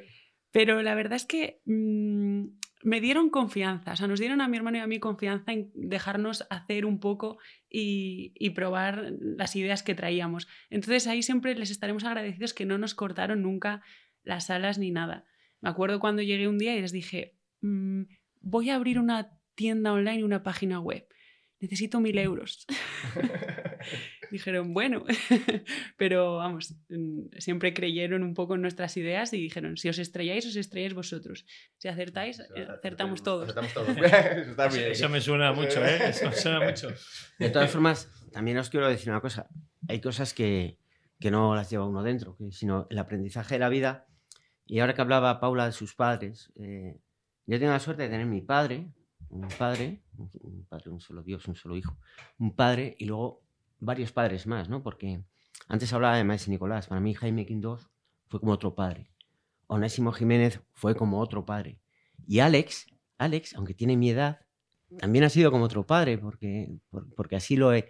Pero 0.51 0.81
la 0.81 0.95
verdad 0.95 1.17
es 1.17 1.25
que 1.25 1.61
mm, 1.65 2.45
me 2.83 3.01
dieron 3.01 3.29
confianza, 3.29 3.93
o 3.93 3.95
sea, 3.95 4.07
nos 4.07 4.19
dieron 4.19 4.41
a 4.41 4.47
mi 4.47 4.57
hermano 4.57 4.77
y 4.77 4.81
a 4.81 4.87
mí 4.87 4.99
confianza 4.99 5.51
en 5.51 5.71
dejarnos 5.75 6.47
hacer 6.49 6.85
un 6.85 6.99
poco 6.99 7.37
y, 7.69 8.33
y 8.35 8.51
probar 8.51 9.13
las 9.19 9.55
ideas 9.55 9.83
que 9.83 9.95
traíamos. 9.95 10.47
Entonces 10.69 11.05
ahí 11.07 11.21
siempre 11.21 11.55
les 11.55 11.71
estaremos 11.71 12.03
agradecidos 12.03 12.53
que 12.53 12.65
no 12.65 12.77
nos 12.77 12.95
cortaron 12.95 13.41
nunca 13.43 13.81
las 14.23 14.49
alas 14.49 14.79
ni 14.79 14.91
nada. 14.91 15.25
Me 15.61 15.69
acuerdo 15.69 15.99
cuando 15.99 16.21
llegué 16.21 16.47
un 16.47 16.57
día 16.57 16.75
y 16.75 16.81
les 16.81 16.91
dije, 16.91 17.35
"Mm, 17.61 18.03
voy 18.41 18.69
a 18.69 18.75
abrir 18.75 18.99
una 18.99 19.31
tienda 19.55 19.93
online 19.93 20.19
y 20.19 20.23
una 20.23 20.43
página 20.43 20.79
web. 20.79 21.07
Necesito 21.59 21.99
mil 21.99 22.17
euros. 22.17 22.65
dijeron, 24.31 24.73
bueno, 24.73 25.05
pero 25.97 26.37
vamos, 26.37 26.75
mm, 26.89 27.27
siempre 27.37 27.73
creyeron 27.73 28.23
un 28.23 28.33
poco 28.33 28.55
en 28.55 28.61
nuestras 28.61 28.97
ideas 28.97 29.31
y 29.33 29.37
dijeron, 29.37 29.77
si 29.77 29.87
os 29.89 29.97
estrelláis, 29.97 30.45
os 30.45 30.55
estrelláis 30.55 30.93
vosotros. 30.93 31.45
Si 31.77 31.87
acertáis, 31.87 32.39
eh, 32.39 32.67
acertamos 32.69 33.23
todos. 33.23 33.43
Acertamos 33.49 33.73
todos. 33.73 33.87
Eso 33.97 34.51
está 34.51 34.65
Eso, 34.67 34.77
bien. 34.77 34.91
eso 34.91 35.09
me 35.09 35.21
suena 35.21 35.53
mucho, 35.53 35.83
¿eh? 35.85 36.09
Eso 36.09 36.29
me 36.29 36.35
suena 36.35 36.59
mucho. 36.59 36.89
De 37.39 37.49
todas 37.49 37.71
formas, 37.71 38.09
también 38.31 38.57
os 38.57 38.69
quiero 38.69 38.87
decir 38.89 39.09
una 39.09 39.21
cosa. 39.21 39.47
Hay 39.87 40.01
cosas 40.01 40.33
que, 40.33 40.79
que 41.19 41.31
no 41.31 41.55
las 41.55 41.69
lleva 41.69 41.87
uno 41.87 42.03
dentro, 42.03 42.37
sino 42.51 42.87
el 42.89 42.97
aprendizaje 42.97 43.55
de 43.55 43.59
la 43.59 43.69
vida. 43.69 44.07
Y 44.65 44.79
ahora 44.79 44.93
que 44.93 45.01
hablaba 45.01 45.39
Paula 45.39 45.65
de 45.65 45.71
sus 45.71 45.93
padres, 45.95 46.51
eh, 46.55 46.97
yo 47.45 47.59
tengo 47.59 47.71
la 47.71 47.79
suerte 47.79 48.03
de 48.03 48.09
tener 48.09 48.25
mi 48.25 48.41
padre, 48.41 48.91
un 49.29 49.47
padre, 49.59 50.01
un- 50.17 50.65
padre, 50.67 50.89
un 50.89 50.99
solo 50.99 51.21
Dios, 51.23 51.47
un 51.47 51.55
solo 51.55 51.75
hijo, 51.75 51.97
un 52.39 52.55
padre 52.55 52.95
y 52.99 53.05
luego 53.05 53.43
varios 53.79 54.11
padres 54.11 54.47
más, 54.47 54.69
¿no? 54.69 54.81
Porque 54.81 55.23
antes 55.67 55.91
hablaba 55.93 56.17
de 56.17 56.23
Maese 56.23 56.49
Nicolás. 56.49 56.87
Para 56.87 57.01
mí 57.01 57.13
Jaime 57.13 57.45
Quindós 57.45 57.89
fue 58.27 58.39
como 58.39 58.53
otro 58.53 58.73
padre. 58.75 59.11
Onésimo 59.67 60.11
Jiménez 60.11 60.61
fue 60.73 60.95
como 60.95 61.19
otro 61.19 61.45
padre. 61.45 61.79
Y 62.27 62.39
Alex, 62.39 62.87
Alex, 63.17 63.55
aunque 63.55 63.73
tiene 63.73 63.97
mi 63.97 64.09
edad, 64.09 64.41
también 64.99 65.23
ha 65.25 65.29
sido 65.29 65.51
como 65.51 65.65
otro 65.65 65.85
padre, 65.85 66.17
porque, 66.17 66.77
por- 66.89 67.13
porque 67.15 67.35
así 67.35 67.55
lo 67.57 67.73
he. 67.73 67.89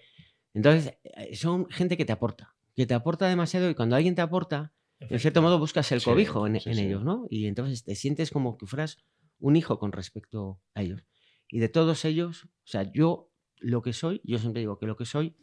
Entonces, 0.53 0.97
eh, 1.03 1.35
son 1.35 1.69
gente 1.69 1.97
que 1.97 2.05
te 2.05 2.13
aporta, 2.13 2.55
que 2.75 2.85
te 2.85 2.93
aporta 2.93 3.27
demasiado 3.27 3.69
y 3.69 3.75
cuando 3.75 3.95
alguien 3.95 4.15
te 4.15 4.21
aporta, 4.21 4.73
en 5.09 5.19
cierto 5.19 5.41
modo 5.41 5.59
buscas 5.59 5.91
el 5.91 5.99
Sí, 6.01 6.05
cobijo 6.05 6.47
en, 6.47 6.59
sí, 6.59 6.69
en 6.69 6.75
sí. 6.75 6.81
ellos, 6.81 7.03
¿no? 7.03 7.25
Y 7.29 7.47
entonces 7.47 7.83
te 7.83 7.95
sientes 7.95 8.31
como 8.31 8.57
que 8.57 8.65
fueras 8.65 8.97
un 9.39 9.55
hijo 9.55 9.79
con 9.79 9.91
respecto 9.91 10.61
a 10.73 10.81
ellos. 10.81 11.03
Y 11.49 11.59
de 11.59 11.69
todos 11.69 12.05
ellos, 12.05 12.45
o 12.45 12.49
sea, 12.67 12.83
yo 12.91 13.31
lo 13.57 13.81
que 13.81 13.93
soy, 13.93 14.21
yo 14.23 14.37
siempre 14.39 14.61
digo 14.61 14.77
que 14.79 14.85
lo 14.85 14.95
que 14.97 15.05
soy, 15.05 15.35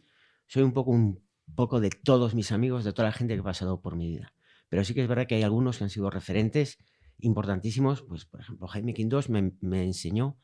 soy 0.46 0.62
un 0.62 0.72
poco 0.72 0.90
un 0.90 1.24
poco 1.54 1.80
de 1.80 1.90
todos 1.90 2.34
mis 2.34 2.52
amigos, 2.52 2.84
de 2.84 2.92
toda 2.92 3.08
la 3.08 3.12
gente 3.12 3.34
que 3.34 3.40
ha 3.40 3.44
pasado 3.44 3.80
por 3.80 3.96
mi 3.96 4.08
vida. 4.08 4.34
Pero 4.68 4.84
sí 4.84 4.94
que 4.94 5.02
es 5.02 5.08
verdad 5.08 5.26
que 5.26 5.34
hay 5.36 5.42
algunos 5.42 5.78
que 5.78 5.84
han 5.84 5.90
sido 5.90 6.10
referentes 6.10 6.78
importantísimos, 7.18 8.02
pues 8.02 8.24
por 8.24 8.40
ejemplo 8.40 8.66
Jaime 8.68 8.94
Quindós 8.94 9.28
me, 9.28 9.52
me 9.60 9.84
enseñó 9.84 10.38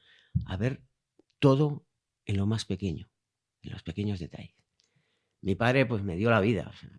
a 0.46 0.56
ver 0.56 0.82
todo 1.38 1.86
en 2.26 2.36
lo 2.36 2.46
más 2.46 2.64
pequeño, 2.64 3.10
en 3.62 3.72
los 3.72 3.82
pequeños 3.82 4.20
detalles. 4.20 4.54
Mi 5.40 5.54
padre 5.54 5.86
pues 5.86 6.02
me 6.02 6.16
dio 6.16 6.30
la 6.30 6.40
vida, 6.40 6.70
o 6.72 6.76
sea, 6.76 6.90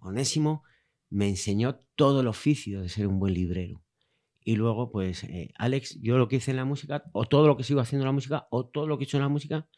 Onésimo 0.00 0.64
me 1.14 1.28
enseñó 1.28 1.76
todo 1.94 2.22
el 2.22 2.26
oficio 2.26 2.82
de 2.82 2.88
ser 2.88 3.06
un 3.06 3.20
buen 3.20 3.34
librero. 3.34 3.80
Y 4.42 4.56
luego, 4.56 4.90
pues, 4.90 5.22
eh, 5.24 5.52
Alex, 5.56 6.00
yo 6.02 6.18
lo 6.18 6.26
que 6.26 6.36
hice 6.36 6.50
en 6.50 6.56
la 6.56 6.64
música, 6.64 7.04
o 7.12 7.24
todo 7.24 7.46
lo 7.46 7.56
que 7.56 7.62
sigo 7.62 7.80
haciendo 7.80 8.02
en 8.02 8.08
la 8.08 8.12
música, 8.12 8.48
o 8.50 8.66
todo 8.66 8.88
lo 8.88 8.98
que 8.98 9.04
he 9.04 9.06
hecho 9.06 9.16
en 9.16 9.22
la 9.22 9.28
música, 9.28 9.68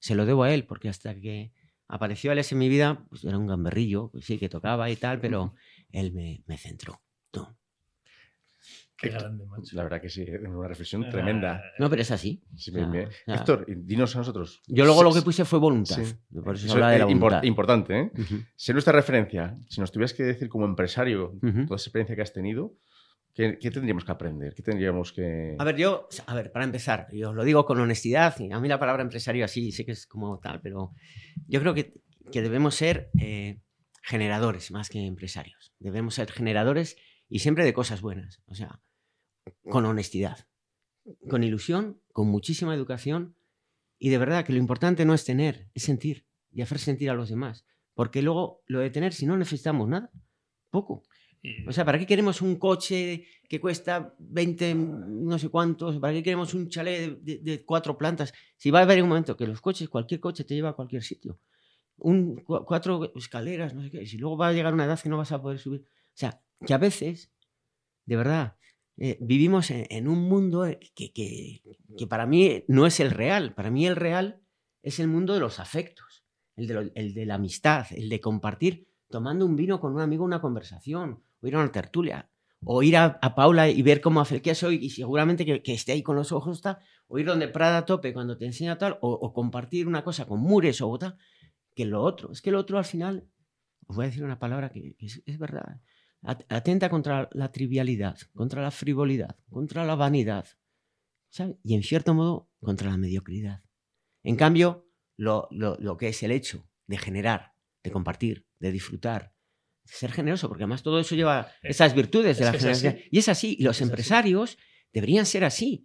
se 0.00 0.16
lo 0.16 0.26
debo 0.26 0.42
a 0.42 0.52
él, 0.52 0.66
porque 0.66 0.88
hasta 0.88 1.14
que 1.14 1.52
apareció 1.86 2.32
Alex 2.32 2.50
en 2.52 2.58
mi 2.58 2.68
vida, 2.68 3.06
pues 3.08 3.24
era 3.24 3.38
un 3.38 3.46
gamberrillo, 3.46 4.10
pues 4.10 4.24
sí, 4.24 4.36
que 4.36 4.48
tocaba 4.48 4.90
y 4.90 4.96
tal, 4.96 5.20
pero 5.20 5.54
él 5.90 6.12
me, 6.12 6.42
me 6.46 6.58
centró. 6.58 7.00
No. 7.32 7.56
Qué 9.00 9.08
Héctor, 9.08 9.22
grande, 9.22 9.46
macho. 9.46 9.76
La 9.76 9.82
verdad 9.84 10.00
que 10.00 10.10
sí, 10.10 10.22
es 10.22 10.40
una 10.42 10.68
reflexión 10.68 11.04
Ah, 11.04 11.08
tremenda. 11.10 11.62
No, 11.78 11.88
pero 11.88 12.02
es 12.02 12.10
así. 12.10 12.42
Sí, 12.56 12.70
bien, 12.70 13.08
Héctor, 13.26 13.64
dinos 13.68 14.14
a 14.14 14.18
nosotros. 14.18 14.60
Yo 14.66 14.84
luego 14.84 15.02
lo 15.02 15.12
que 15.12 15.22
puse 15.22 15.44
fue 15.44 15.58
voluntad. 15.58 15.96
sí. 15.96 16.14
Por 16.44 16.54
eso 16.54 16.62
se 16.62 16.66
Eso 16.66 16.74
habla 16.74 16.90
de 16.90 16.96
es 16.96 17.00
la 17.00 17.06
impor- 17.06 17.18
voluntad. 17.20 17.42
importante, 17.44 17.98
¿eh? 18.00 18.10
Ujú. 18.18 18.34
Ser 18.56 18.74
nuestra 18.74 18.92
referencia, 18.92 19.54
si 19.68 19.80
nos 19.80 19.90
tuvieras 19.90 20.12
que 20.12 20.22
decir 20.24 20.48
como 20.48 20.66
empresario 20.66 21.32
toda 21.40 21.76
esa 21.76 21.86
experiencia 21.88 22.14
que 22.14 22.22
has 22.22 22.32
tenido, 22.32 22.74
¿qué, 23.34 23.58
qué 23.58 23.70
tendríamos 23.70 24.04
que 24.04 24.12
aprender? 24.12 24.54
¿Qué 24.54 24.62
tendríamos 24.62 25.12
que...? 25.12 25.56
A 25.58 25.64
ver, 25.64 25.76
yo, 25.76 26.06
a 26.26 26.34
ver, 26.34 26.52
para 26.52 26.64
empezar, 26.66 27.06
yo 27.12 27.30
os 27.30 27.34
lo 27.36 27.44
digo 27.44 27.64
con 27.64 27.80
honestidad, 27.80 28.38
y 28.38 28.52
a 28.52 28.60
mí 28.60 28.68
la 28.68 28.78
palabra 28.78 29.02
empresario 29.02 29.44
así 29.46 29.72
sé 29.72 29.86
que 29.86 29.92
es 29.92 30.06
como 30.06 30.38
tal, 30.40 30.60
pero 30.60 30.92
yo 31.48 31.60
creo 31.60 31.72
que, 31.72 31.94
que 32.30 32.42
debemos 32.42 32.74
ser 32.74 33.10
eh, 33.18 33.60
generadores 34.02 34.70
más 34.70 34.88
que 34.90 35.06
empresarios. 35.06 35.72
Debemos 35.78 36.14
ser 36.14 36.30
generadores 36.30 36.96
y 37.28 37.38
siempre 37.38 37.64
de 37.64 37.72
cosas 37.72 38.00
buenas, 38.00 38.42
o 38.46 38.54
sea, 38.54 38.80
con 39.70 39.84
honestidad, 39.86 40.46
con 41.28 41.42
ilusión, 41.44 42.00
con 42.12 42.28
muchísima 42.28 42.74
educación 42.74 43.36
y 43.98 44.08
de 44.10 44.18
verdad 44.18 44.44
que 44.44 44.52
lo 44.52 44.58
importante 44.58 45.04
no 45.04 45.14
es 45.14 45.24
tener, 45.24 45.68
es 45.74 45.82
sentir 45.84 46.26
y 46.52 46.62
hacer 46.62 46.78
sentir 46.78 47.10
a 47.10 47.14
los 47.14 47.28
demás, 47.28 47.64
porque 47.94 48.22
luego 48.22 48.62
lo 48.66 48.80
de 48.80 48.90
tener, 48.90 49.12
si 49.12 49.26
no 49.26 49.36
necesitamos 49.36 49.88
nada, 49.88 50.10
poco. 50.70 51.02
Y- 51.42 51.66
O 51.66 51.72
sea, 51.72 51.84
¿para 51.84 51.98
qué 51.98 52.06
queremos 52.06 52.42
un 52.42 52.56
coche 52.56 53.24
que 53.48 53.60
cuesta 53.60 54.14
20 54.18 54.74
no 54.74 55.38
sé 55.38 55.48
cuántos? 55.48 55.98
¿Para 55.98 56.12
qué 56.12 56.22
queremos 56.22 56.52
un 56.54 56.68
chalet 56.68 57.18
de, 57.22 57.36
de- 57.38 57.38
de 57.42 57.64
cuatro 57.64 57.96
plantas? 57.96 58.32
Si 58.56 58.70
va 58.70 58.80
a 58.80 58.82
haber 58.82 59.02
un 59.02 59.08
momento 59.08 59.36
que 59.36 59.46
los 59.46 59.60
coches, 59.60 59.88
cualquier 59.88 60.20
coche 60.20 60.44
te 60.44 60.54
lleva 60.54 60.70
a 60.70 60.74
cualquier 60.74 61.02
sitio. 61.02 61.40
Un, 61.98 62.36
cu- 62.36 62.64
cuatro 62.66 63.12
escaleras, 63.16 63.74
no 63.74 63.82
sé 63.82 63.90
qué. 63.90 64.06
Si 64.06 64.16
luego 64.18 64.36
va 64.36 64.48
a 64.48 64.52
llegar 64.52 64.72
una 64.74 64.84
edad 64.84 65.00
que 65.00 65.08
no 65.08 65.16
vas 65.18 65.32
a 65.32 65.40
poder 65.40 65.58
subir. 65.58 65.80
O 65.82 66.12
sea, 66.14 66.42
que 66.66 66.74
a 66.74 66.78
veces, 66.78 67.30
de 68.06 68.16
verdad, 68.16 68.56
eh, 69.00 69.18
vivimos 69.20 69.70
en, 69.70 70.06
un 70.08 70.20
mundo 70.28 70.64
que, 70.94 71.12
que- 71.12 71.62
que 71.98 72.06
para 72.06 72.26
mí 72.26 72.64
no 72.68 72.86
es 72.86 73.00
el 73.00 73.10
real. 73.10 73.54
Para 73.54 73.70
mí 73.70 73.86
el 73.86 73.96
real 73.96 74.40
es 74.82 75.00
el 75.00 75.08
mundo 75.08 75.34
de 75.34 75.40
los 75.40 75.58
afectos, 75.58 76.24
el 76.56 76.66
de, 76.68 76.92
el 76.94 77.14
de 77.14 77.26
la 77.26 77.34
amistad, 77.34 77.86
el 77.90 78.08
de 78.08 78.20
compartir 78.20 78.86
tomando 79.08 79.44
un 79.44 79.56
vino 79.56 79.80
con 79.80 79.92
un 79.94 80.00
amigo 80.00 80.24
una 80.24 80.40
conversación, 80.40 81.22
o 81.42 81.46
ir 81.46 81.56
a 81.56 81.58
una 81.58 81.72
tertulia, 81.72 82.30
o 82.64 82.82
ir 82.82 82.96
a, 82.96 83.18
a 83.20 83.34
Paula 83.34 83.68
y 83.68 83.82
ver 83.82 84.00
cómo 84.00 84.22
el 84.30 84.42
queso 84.42 84.70
y, 84.70 84.88
seguramente 84.90 85.44
que, 85.44 85.62
que 85.62 85.74
esté 85.74 85.92
ahí 85.92 86.02
con 86.02 86.14
los 86.16 86.30
ojos 86.30 86.62
o 87.08 87.18
ir 87.18 87.26
donde 87.26 87.48
Prada 87.48 87.84
tope 87.86 88.12
cuando 88.12 88.36
te 88.38 88.46
enseña 88.46 88.78
tal, 88.78 88.98
o, 89.00 89.10
o 89.12 89.32
compartir 89.32 89.88
una 89.88 90.04
cosa 90.04 90.26
con 90.26 90.40
Mures 90.40 90.80
o 90.80 90.96
tal, 90.98 91.16
que 91.74 91.84
lo 91.86 92.02
otro. 92.02 92.30
Es 92.32 92.40
que 92.40 92.50
lo 92.52 92.60
otro 92.60 92.78
al 92.78 92.84
final, 92.84 93.26
os 93.86 93.96
voy 93.96 94.04
a 94.04 94.08
decir 94.08 94.24
una 94.24 94.38
palabra 94.38 94.70
que, 94.70 94.94
es, 94.98 95.38
verdad, 95.38 95.80
atenta 96.22 96.90
contra 96.90 97.28
la 97.32 97.50
trivialidad, 97.52 98.18
contra 98.34 98.62
la 98.62 98.70
frivolidad, 98.70 99.38
contra 99.48 99.84
la 99.84 99.94
vanidad, 99.94 100.46
¿sabes? 101.30 101.56
Y 101.64 101.74
en 101.74 101.82
cierto 101.82 102.14
modo, 102.14 102.50
contra 102.60 102.90
la 102.90 102.96
mediocridad. 102.98 103.62
En 104.22 104.36
cambio, 104.36 104.86
lo, 105.16 105.48
lo- 105.50 105.76
lo 105.78 105.96
que 105.96 106.08
es 106.08 106.22
el 106.22 106.30
hecho 106.30 106.68
de 106.86 106.98
generar, 106.98 107.54
de 107.82 107.90
compartir, 107.90 108.46
de 108.58 108.70
disfrutar, 108.72 109.34
de 109.84 109.92
ser 109.92 110.12
generoso, 110.12 110.48
porque 110.48 110.64
además 110.64 110.82
todo 110.82 111.00
eso 111.00 111.14
lleva 111.14 111.50
Es- 111.62 111.76
esas 111.76 111.94
virtudes 111.94 112.36
de 112.38 112.44
es 112.44 112.52
la 112.52 112.58
que 112.58 112.70
es. 112.88 112.96
Y 113.10 113.18
es 113.18 113.28
así, 113.28 113.56
y 113.58 113.62
los 113.62 113.76
Es 113.76 113.82
así. 113.82 113.90
empresarios 113.90 114.58
deberían 114.92 115.24
ser 115.26 115.44
así. 115.44 115.82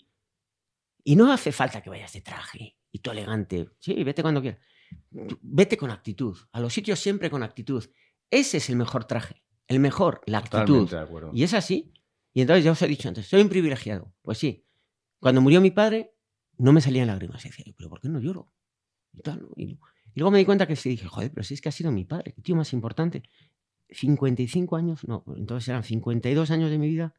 Y 1.04 1.15
no 1.15 1.32
hace 1.32 1.52
falta 1.52 1.82
que 1.82 1.89
vayas 1.89 2.12
de 2.13 2.21
traje 2.21 2.78
y 2.91 3.00
tú 3.00 3.12
elegante. 3.12 3.69
Sí, 3.80 4.04
vete 4.04 4.21
cuando 4.21 4.41
quieras. 4.41 4.60
Vete 5.12 5.78
con 5.78 5.91
actitud. 5.91 6.36
A 6.52 6.60
los 6.60 6.74
sitios 6.74 7.00
siempre 7.00 7.30
con 7.30 7.43
actitud. 7.43 7.86
Ese 8.30 8.58
es 8.58 8.69
el 8.69 8.76
mejor 8.76 9.06
traje. 9.06 9.44
El 9.67 9.80
mejor, 9.80 10.21
la 10.25 10.39
actitud. 10.39 10.89
De. 10.89 11.30
Y 11.34 11.43
es 11.43 11.54
así. 11.54 11.91
Y 12.34 12.41
entonces 12.41 12.63
ya 12.63 12.71
os 12.71 12.82
he 12.82 12.88
dicho 12.88 13.08
antes, 13.08 13.28
soy 13.28 13.41
un 13.41 13.49
privilegiado. 13.49 14.13
Pues 14.21 14.38
sí. 14.38 14.65
Cuando 15.19 15.41
murió 15.41 15.62
mi 15.62 15.71
padre, 15.71 16.13
no 16.58 16.73
me 16.73 16.82
salían 16.82 17.08
lágrimas. 17.08 17.43
Y 17.45 17.49
decía, 17.49 17.65
pero 17.78 17.89
¿por 17.89 18.01
qué 18.01 18.10
no 18.10 18.19
lloro? 18.19 18.51
Y, 19.13 19.21
tal, 19.21 19.47
y, 19.56 19.80
luego 20.15 20.32
me 20.32 20.39
di 20.39 20.45
cuenta 20.45 20.67
que 20.67 20.75
sí, 20.75 20.89
dije, 20.89 21.08
joder, 21.08 21.32
pero 21.32 21.43
si 21.43 21.54
es 21.54 21.62
que 21.62 21.69
ha 21.69 21.71
sido 21.71 21.91
mi 21.91 22.04
padre, 22.04 22.34
qué 22.34 22.41
tío 22.41 22.56
más 22.56 22.73
importante. 22.73 23.23
55 23.89 24.75
años, 24.75 25.08
no, 25.08 25.23
entonces 25.38 25.69
eran 25.69 25.84
52 25.84 26.51
años 26.51 26.69
de 26.69 26.78
mi 26.78 26.88
vida 26.88 27.13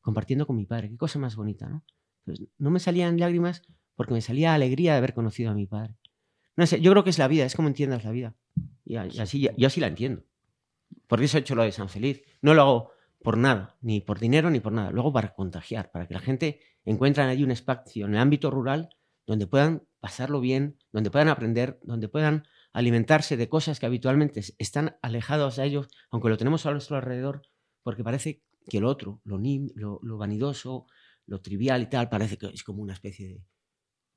compartiendo 0.00 0.46
con 0.46 0.56
mi 0.56 0.64
padre. 0.64 0.88
Qué 0.90 0.96
cosa 0.96 1.18
más 1.18 1.36
bonita, 1.36 1.68
¿no? 1.68 1.84
Entonces, 2.24 2.48
no 2.58 2.70
me 2.70 2.80
salían 2.80 3.18
lágrimas 3.18 3.62
porque 3.94 4.14
me 4.14 4.20
salía 4.20 4.54
alegría 4.54 4.92
de 4.92 4.98
haber 4.98 5.14
conocido 5.14 5.50
a 5.50 5.54
mi 5.54 5.66
padre. 5.66 5.96
No 6.56 6.66
sé, 6.66 6.80
yo 6.80 6.90
creo 6.92 7.04
que 7.04 7.10
es 7.10 7.18
la 7.18 7.28
vida, 7.28 7.44
es 7.44 7.54
como 7.54 7.68
entiendas 7.68 8.04
la 8.04 8.10
vida. 8.10 8.36
Y 8.84 8.96
así, 8.96 9.48
yo 9.56 9.66
así 9.66 9.80
la 9.80 9.88
entiendo. 9.88 10.24
Por 11.06 11.22
eso 11.22 11.36
he 11.36 11.40
hecho 11.40 11.54
lo 11.54 11.62
de 11.62 11.72
San 11.72 11.88
Feliz. 11.88 12.22
No 12.42 12.54
lo 12.54 12.62
hago 12.62 12.90
por 13.22 13.36
nada, 13.38 13.76
ni 13.80 14.00
por 14.00 14.18
dinero, 14.18 14.50
ni 14.50 14.60
por 14.60 14.72
nada. 14.72 14.90
Lo 14.90 15.00
hago 15.02 15.12
para 15.12 15.34
contagiar, 15.34 15.90
para 15.90 16.06
que 16.06 16.14
la 16.14 16.20
gente 16.20 16.60
encuentre 16.84 17.22
allí 17.24 17.42
un 17.44 17.50
espacio 17.50 18.06
en 18.06 18.14
el 18.14 18.20
ámbito 18.20 18.50
rural 18.50 18.90
donde 19.26 19.46
puedan 19.46 19.86
pasarlo 20.00 20.40
bien, 20.40 20.78
donde 20.92 21.10
puedan 21.10 21.28
aprender, 21.28 21.80
donde 21.82 22.08
puedan 22.08 22.44
alimentarse 22.74 23.36
de 23.38 23.48
cosas 23.48 23.80
que 23.80 23.86
habitualmente 23.86 24.40
es- 24.40 24.54
están 24.58 24.96
alejados 25.00 25.58
a 25.58 25.64
ellos, 25.64 25.88
aunque 26.10 26.28
lo 26.28 26.36
tenemos 26.36 26.66
a 26.66 26.72
nuestro 26.72 26.96
alrededor, 26.96 27.42
porque 27.82 28.04
parece 28.04 28.42
que 28.68 28.80
lo 28.80 28.88
otro, 28.90 29.20
lo, 29.24 29.38
nim- 29.38 29.72
lo, 29.76 30.00
lo 30.02 30.18
vanidoso, 30.18 30.86
lo 31.26 31.40
trivial 31.40 31.80
y 31.82 31.86
tal, 31.86 32.10
parece 32.10 32.36
que 32.36 32.46
es 32.48 32.62
como 32.64 32.82
una 32.82 32.92
especie 32.92 33.28
de 33.28 33.42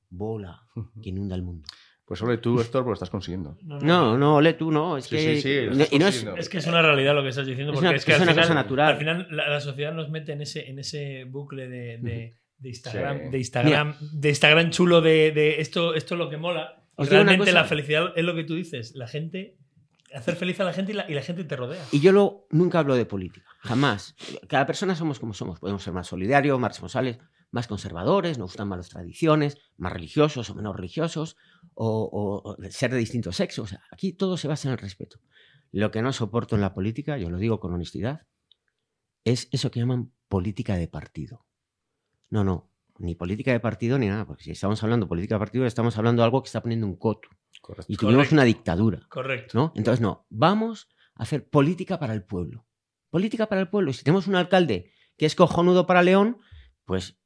bola 0.10 0.68
que 1.02 1.10
inunda 1.10 1.36
el 1.36 1.44
mundo. 1.44 1.68
Pues 2.08 2.22
ole 2.22 2.38
tú, 2.38 2.60
Héctor, 2.62 2.84
pues 2.84 2.92
lo 2.92 2.94
estás 2.94 3.10
consiguiendo. 3.10 3.58
No, 3.64 4.18
no, 4.18 4.36
ole 4.38 4.54
tú, 4.54 4.72
no. 4.72 4.98
Es 4.98 5.06
Sí, 5.06 5.18
que. 5.18 5.36
sí, 5.36 5.42
sí, 5.42 5.66
lo 5.66 5.74
y 5.74 5.76
no- 5.78 5.84
estás 5.84 5.94
y 5.94 6.00
no 6.00 6.08
es, 6.08 6.14
consiguiendo. 6.16 6.40
Es 6.42 6.50
que 6.50 6.58
es 6.60 6.68
una 6.68 6.82
realidad 6.82 7.14
lo 7.14 7.22
que 7.24 7.30
estás 7.30 7.46
diciendo, 7.46 7.74
Es 7.74 7.76
porque 7.76 7.88
una- 7.90 7.98
es 7.98 8.06
que 8.06 8.12
es 8.14 8.18
al 8.18 8.24
una 8.24 8.32
final, 8.32 8.46
cosa 8.46 8.54
natural. 8.56 8.92
al 8.94 8.98
final 8.98 9.28
la, 9.30 9.50
la 9.50 9.60
sociedad 9.60 9.94
nos 9.94 10.10
mete 10.10 10.32
en 10.32 10.42
ese, 10.42 10.70
en 10.70 10.80
ese 10.80 11.26
bucle 11.26 11.68
de, 11.68 11.98
de- 11.98 12.38
de 12.60 12.70
Instagram, 12.70 13.18
Sí. 13.26 13.30
de 13.30 13.38
Instagram, 13.38 13.96
de 14.14 14.30
Instagram 14.30 14.70
chulo 14.72 15.02
de, 15.02 15.32
de 15.32 15.60
esto, 15.62 15.94
esto 15.96 16.16
es 16.16 16.20
lo 16.20 16.30
que 16.30 16.38
mola. 16.38 16.82
Os 16.96 17.08
una 17.08 17.18
realmente 17.18 17.40
cosa. 17.52 17.52
la 17.52 17.66
felicidad 17.66 18.14
es 18.16 18.24
lo 18.24 18.34
que 18.36 18.44
tú 18.46 18.56
dices, 18.56 18.96
la 18.96 19.08
gente, 19.08 19.58
hacer 20.14 20.36
feliz 20.38 20.60
a 20.62 20.64
la 20.64 20.72
gente 20.74 20.94
y 20.94 20.96
la, 20.96 21.06
y 21.12 21.14
la 21.14 21.22
gente 21.22 21.44
te 21.44 21.56
rodea. 21.58 21.84
Y 21.92 22.00
yo 22.00 22.12
lo, 22.14 22.48
nunca 22.50 22.80
hablo 22.80 22.96
de 22.96 23.06
política, 23.06 23.46
jamás. 23.60 24.16
Cada 24.48 24.66
persona 24.66 24.96
somos 24.96 25.20
como 25.20 25.34
somos. 25.34 25.60
Podemos 25.60 25.84
ser 25.84 25.94
más 25.94 26.08
solidarios, 26.08 26.58
más 26.60 26.72
responsables, 26.72 27.20
más 27.52 27.68
conservadores, 27.68 28.38
nos 28.38 28.48
gustan 28.52 28.68
más 28.68 28.78
las 28.78 28.90
tradiciones, 28.90 29.58
más 29.78 29.94
religiosos 29.94 30.50
o 30.50 30.56
menos 30.56 30.76
religiosos, 30.76 31.38
o, 31.74 31.88
o- 32.12 32.52
o 32.52 32.58
ser 32.70 32.92
de 32.92 32.98
distinto 32.98 33.32
sexo. 33.32 33.64
O 33.64 33.68
sea, 33.68 33.82
aquí 33.92 34.14
todo 34.14 34.38
se 34.38 34.48
basa 34.48 34.68
en 34.68 34.74
el 34.74 34.78
respeto. 34.78 35.20
Lo 35.72 35.92
que 35.92 36.02
no 36.02 36.12
soporto 36.14 36.56
en 36.56 36.62
la 36.62 36.74
política, 36.74 37.18
yo 37.18 37.30
lo 37.30 37.38
digo 37.38 37.60
con 37.60 37.74
honestidad, 37.74 38.26
es 39.24 39.50
eso 39.52 39.72
que 39.72 39.80
llaman 39.80 40.12
política 40.28 40.76
de 40.76 40.88
partido. 40.88 41.46
No, 42.30 42.44
no, 42.44 42.70
ni 43.00 43.16
política 43.16 43.52
de 43.52 43.60
partido 43.60 43.98
ni 43.98 44.08
nada, 44.08 44.26
porque 44.26 44.44
si 44.44 44.52
estamos 44.52 44.82
hablando 44.84 45.06
de 45.06 45.10
política 45.10 45.36
de 45.36 45.40
partido, 45.40 45.66
estamos 45.66 45.98
hablando 45.98 46.22
de 46.22 46.26
algo 46.26 46.42
que 46.44 46.48
está 46.48 46.62
poniendo 46.62 46.88
un 46.88 46.96
coto. 46.98 47.30
Correcto. 47.62 47.92
Y 47.92 47.96
tuvimos 47.98 48.18
Correcto. 48.20 48.36
una 48.36 48.44
dictadura. 48.44 49.00
Correcto. 49.10 49.58
¿no? 49.58 49.74
Entonces, 49.76 50.02
no, 50.02 50.26
vamos 50.30 50.88
a 51.16 51.24
hacer 51.24 51.50
política 51.50 52.00
para 52.00 52.14
el 52.14 52.24
pueblo. 52.24 52.66
Política 53.10 53.48
para 53.48 53.62
el 53.62 53.70
pueblo. 53.70 53.92
Y 53.92 53.94
si 53.94 54.04
tenemos 54.04 54.28
un 54.28 54.36
alcalde 54.36 54.92
que 55.18 55.26
es 55.26 55.36
cojonudo 55.36 55.86
para 55.88 56.04
León, 56.04 56.38
pues 56.86 57.18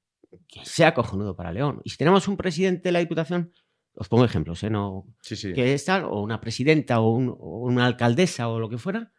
que 0.47 0.65
sea 0.65 0.93
cojonudo 0.93 1.35
para 1.35 1.51
León. 1.51 1.81
Y 1.83 1.89
si 1.89 1.97
tenemos 1.97 2.27
un 2.27 2.37
presidente 2.37 2.83
de 2.89 2.91
la 2.93 2.99
Diputación, 2.99 3.51
os 3.93 4.07
pongo 4.09 4.23
ejemplos, 4.25 4.63
¿eh? 4.63 4.69
No, 4.69 5.05
Sí, 5.21 5.35
sí. 5.35 5.53
que 5.53 5.73
es 5.73 5.83
tal, 5.85 6.05
o 6.05 6.21
una 6.21 6.39
presidenta 6.39 6.99
o, 7.01 7.11
un- 7.11 7.29
o 7.37 7.59
una 7.59 7.85
alcaldesa 7.85 8.47
o 8.49 8.59
lo 8.59 8.69
que 8.69 8.77
fuera, 8.77 9.11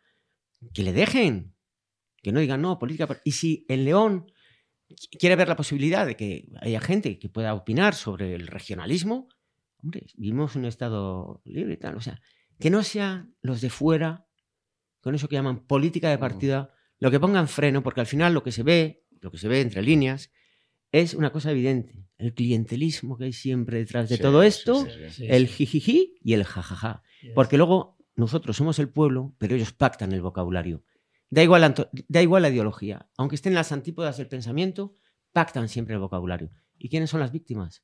que 0.72 0.83
le 0.83 0.92
dejen. 0.92 1.55
Que 2.22 2.33
no 2.33 2.40
digan, 2.40 2.62
no, 2.62 2.79
política. 2.79 3.07
para-". 3.07 3.20
Y 3.25 3.33
si 3.33 3.66
en 3.68 3.85
León 3.85 4.27
qu- 4.88 5.18
quiere 5.18 5.37
ver 5.37 5.48
la 5.48 5.57
posibilidad 5.57 6.07
de 6.07 6.16
que 6.16 6.48
haya 6.61 6.81
gente 6.81 7.18
que 7.18 7.29
pueda 7.29 7.53
opinar 7.55 7.94
sobre 7.94 8.35
el 8.35 8.46
regionalismo, 8.46 9.29
hombre, 9.83 10.07
vivimos 10.16 10.55
un 10.57 10.64
estado 10.64 11.42
libre 11.44 11.75
y 11.75 11.77
tal. 11.79 11.96
O 11.96 12.01
sea, 12.01 12.20
que 12.59 12.70
no 12.70 12.83
sean 12.85 13.35
los 13.42 13.61
de 13.61 13.68
fuera, 13.70 14.25
con 15.01 15.14
eso 15.16 15.29
que 15.29 15.35
llaman 15.35 15.66
política 15.66 16.09
de 16.11 16.18
partida, 16.18 16.70
lo 17.01 17.11
que 17.11 17.18
pongan 17.20 17.48
freno, 17.48 17.83
porque 17.83 18.01
al 18.01 18.07
final 18.07 18.33
lo 18.33 18.44
que 18.44 18.53
se 18.53 18.62
ve, 18.62 19.03
lo 19.20 19.31
que 19.33 19.38
se 19.38 19.48
ve 19.48 19.61
entre 19.61 19.83
líneas, 19.83 20.31
es 20.92 21.14
una 21.14 21.33
cosa 21.33 21.50
evidente. 21.50 22.05
El 22.18 22.35
clientelismo 22.35 23.18
que 23.18 23.24
hay 23.24 23.33
siempre 23.33 23.78
detrás 23.78 24.09
de 24.09 24.16
Sí, 24.16 24.22
todo 24.22 24.42
esto, 24.42 24.85
sí, 24.85 24.90
sí. 24.92 25.11
Sí, 25.11 25.26
el 25.28 25.48
jijiji 25.48 26.14
y 26.22 26.35
el 26.35 26.44
jajaja. 26.44 27.02
Yes. 27.22 27.33
Porque 27.35 27.57
luego 27.57 27.96
nosotros 28.14 28.57
somos 28.57 28.78
el 28.78 28.88
pueblo, 28.88 29.35
pero 29.38 29.57
ellos 29.57 29.72
pactan 29.72 30.12
el 30.12 30.22
vocabulario. 30.22 30.85
Da 31.31 31.42
igual, 31.42 31.62
la 31.62 31.74
da 32.09 32.22
igual 32.22 32.42
la 32.42 32.50
ideología. 32.50 33.09
Aunque 33.16 33.37
estén 33.37 33.52
en 33.52 33.57
las 33.57 33.72
antípodas 33.72 34.18
del 34.18 34.28
pensamiento, 34.28 34.94
pactan 35.33 35.68
siempre 35.68 35.94
el 35.94 36.00
vocabulario. 36.00 36.50
¿Y 36.78 36.88
quiénes 36.90 37.11
son 37.11 37.20
las 37.20 37.33
víctimas? 37.33 37.83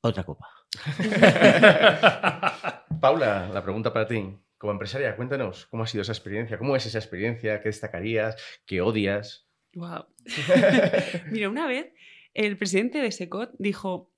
Otra 0.00 0.24
copa. 0.24 0.48
Paula, 3.00 3.48
la 3.52 3.62
pregunta 3.62 3.92
para 3.92 4.06
ti. 4.06 4.36
Como 4.58 4.72
empresaria, 4.72 5.14
cuéntanos 5.14 5.66
cómo 5.66 5.84
ha 5.84 5.86
sido 5.86 6.02
esa 6.02 6.12
experiencia, 6.12 6.58
cómo 6.58 6.74
es 6.74 6.84
esa 6.84 6.98
experiencia, 6.98 7.60
qué 7.60 7.68
destacarías, 7.68 8.36
qué 8.66 8.80
odias. 8.80 9.47
Wow. 9.74 10.06
Mira, 11.30 11.48
una 11.48 11.66
vez 11.66 11.92
el 12.34 12.56
presidente 12.56 12.98
de 12.98 13.10
Secot 13.12 13.52
dijo, 13.58 14.12